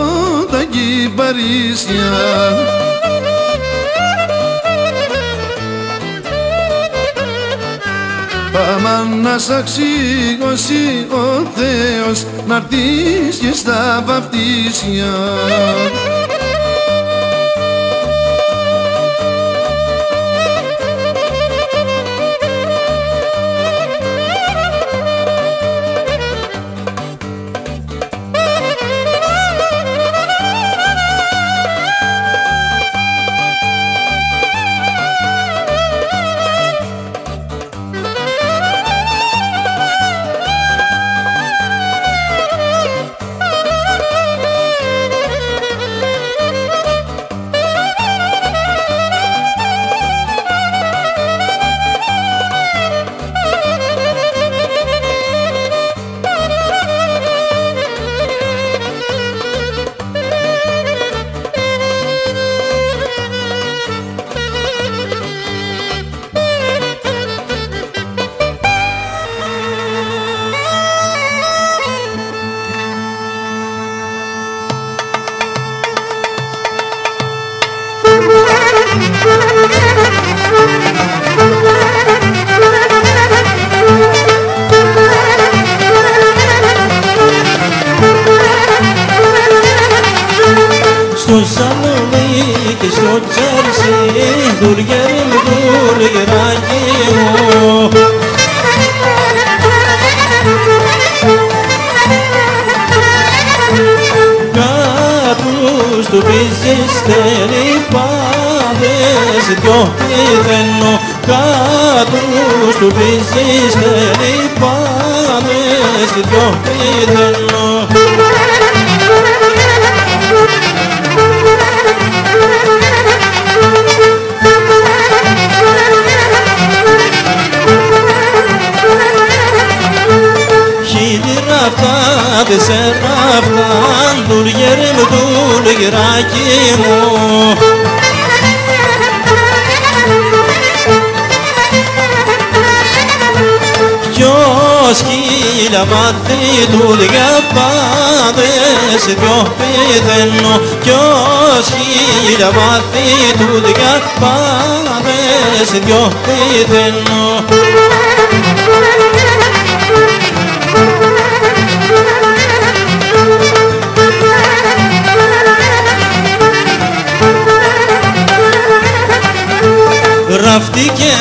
τα 0.52 0.64
κυπαρίσια. 0.64 2.12
Πάμε 8.54 9.22
να 9.22 9.38
σ' 9.38 9.50
αξίγωσει 9.50 11.08
ο 11.10 11.48
Θεός 11.56 12.25
να 12.48 12.56
έρθεις 12.56 13.38
και 13.38 13.52
στα 13.54 14.04
βαπτίσια 14.06 15.14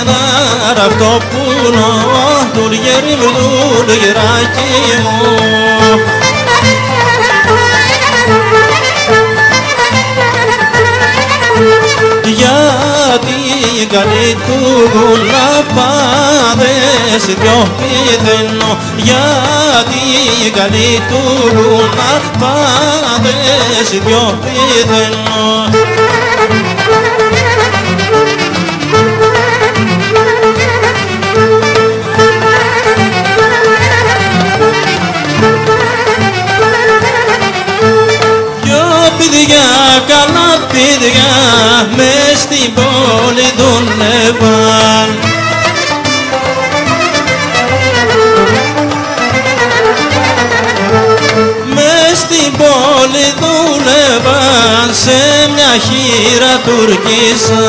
ένα 0.01 0.21
ραφτό 0.77 1.19
πουλό 1.31 1.93
δουλγέρι 2.55 3.15
μου 3.21 3.31
δουλγεράκι 3.87 4.73
μου. 5.03 5.31
Γιατί 12.25 13.87
καλή 13.87 14.35
του 14.47 14.91
γουλά 14.93 15.65
πάδες 15.75 17.25
δυο 17.27 17.67
πηδένω 17.79 18.79
Γιατί 18.97 20.03
καλή 20.57 21.03
του 21.09 21.23
γουλά 21.55 22.21
πάδες 22.39 23.89
δυο 24.07 24.39
πηδένω 24.43 25.69
καλά 40.07 40.67
παιδιά, 40.73 41.33
μες 41.97 42.39
στην 42.39 42.75
πόλη 42.75 43.49
δούλευαν. 43.57 45.19
Μες 51.75 52.19
στην 52.19 52.53
πόλη 52.57 53.35
δούλευαν 53.39 54.95
σε 54.95 55.51
μια 55.55 55.73
χείρα 55.87 56.59
τουρκίσα. 56.65 57.65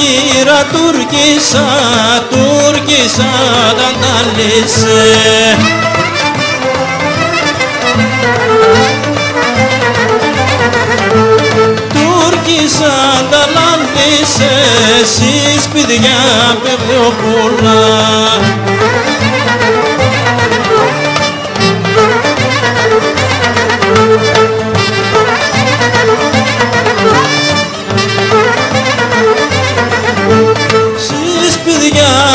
Μια 0.00 0.08
χείρα 0.08 0.64
τουρκίσα, 0.72 1.64
τουρκίσα 2.30 3.30
ταντάλισε. 3.76 5.56
Τουρκίσα 11.92 12.94
ταλάντισε, 13.30 14.50
εσείς 15.00 15.68
παιδιά 15.72 16.18
παιδιοπούλα. 16.62 17.78
Σεις 18.66 18.79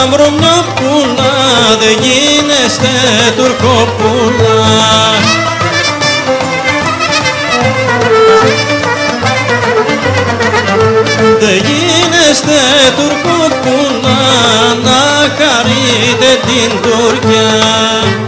παιδιά 0.05 0.17
βρωμιόπουλα 0.17 1.33
δεν 1.79 1.97
γίνεστε 2.01 2.87
τουρκόπουλα 3.37 4.55
Δεν 11.39 11.61
γίνεστε 11.65 12.59
τουρκόπουλα 12.95 14.17
να 14.83 15.01
χαρείτε 15.37 16.39
την 16.45 16.71
Τουρκιά 16.81 18.24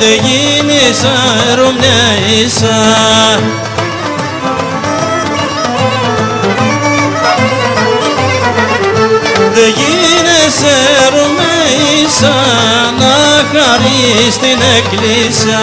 τουρκίσα 0.00 0.08
δεν 0.08 0.20
γίνησα 0.24 1.14
ρωμιάισα 1.56 2.78
Δεν 9.54 9.74
γίνεσαι 9.76 10.76
ρωμιάισα 11.10 12.34
να 12.98 13.16
χαρείς 13.52 14.38
την 14.38 14.58
εκκλησιά 14.78 15.58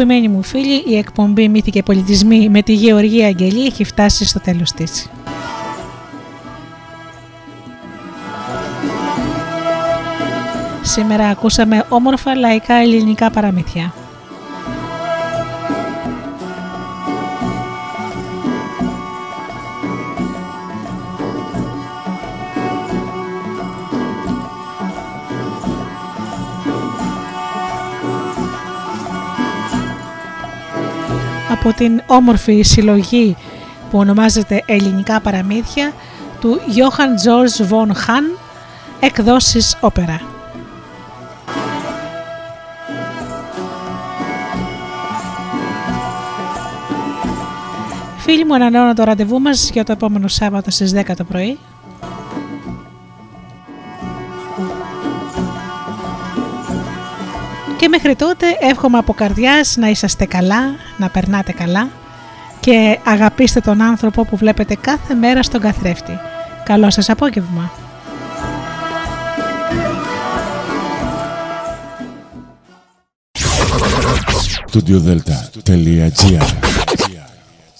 Αγαπημένοι 0.00 0.28
μου 0.28 0.42
φίλοι, 0.42 0.82
η 0.86 0.96
εκπομπή 0.96 1.48
Μύθοι 1.48 1.70
και 1.70 1.82
Πολιτισμοί 1.82 2.48
με 2.48 2.62
τη 2.62 2.72
Γεωργία 2.72 3.26
Αγγελή 3.26 3.66
έχει 3.66 3.84
φτάσει 3.84 4.24
στο 4.24 4.40
τέλος 4.40 4.72
της. 4.72 5.08
Σήμερα 10.82 11.28
ακούσαμε 11.28 11.84
όμορφα 11.88 12.34
λαϊκά 12.34 12.74
ελληνικά 12.74 13.30
παραμύθια. 13.30 13.92
Την 31.80 32.02
όμορφη 32.06 32.62
συλλογή 32.62 33.36
που 33.90 33.98
ονομάζεται 33.98 34.62
Ελληνικά 34.66 35.20
Παραμύθια 35.20 35.92
του 36.40 36.60
Johann 36.60 37.28
George 37.28 37.68
von 37.70 37.88
Hahn, 37.88 38.38
εκδόσεις 39.00 39.76
όπερα. 39.80 40.20
Φίλοι 48.18 48.44
μου, 48.44 48.54
ανανεώνω 48.54 48.94
το 48.94 49.04
ραντεβού 49.04 49.40
μας 49.40 49.70
για 49.70 49.84
το 49.84 49.92
επόμενο 49.92 50.28
Σάββατο 50.28 50.70
στις 50.70 50.94
10 50.94 51.02
το 51.16 51.24
πρωί. 51.24 51.58
Και 57.80 57.88
μέχρι 57.88 58.16
τότε 58.16 58.46
εύχομαι 58.60 58.98
από 58.98 59.12
καρδιάς 59.12 59.76
να 59.76 59.88
είσαστε 59.88 60.24
καλά, 60.24 60.62
να 60.96 61.08
περνάτε 61.08 61.52
καλά 61.52 61.88
και 62.60 62.98
αγαπήστε 63.04 63.60
τον 63.60 63.82
άνθρωπο 63.82 64.24
που 64.24 64.36
βλέπετε 64.36 64.76
κάθε 64.80 65.14
μέρα 65.14 65.42
στον 65.42 65.60
καθρέφτη. 65.60 66.18
Καλό 66.64 66.90
σας 66.90 67.08
απόγευμα! 67.10 67.70
Studio 74.72 74.98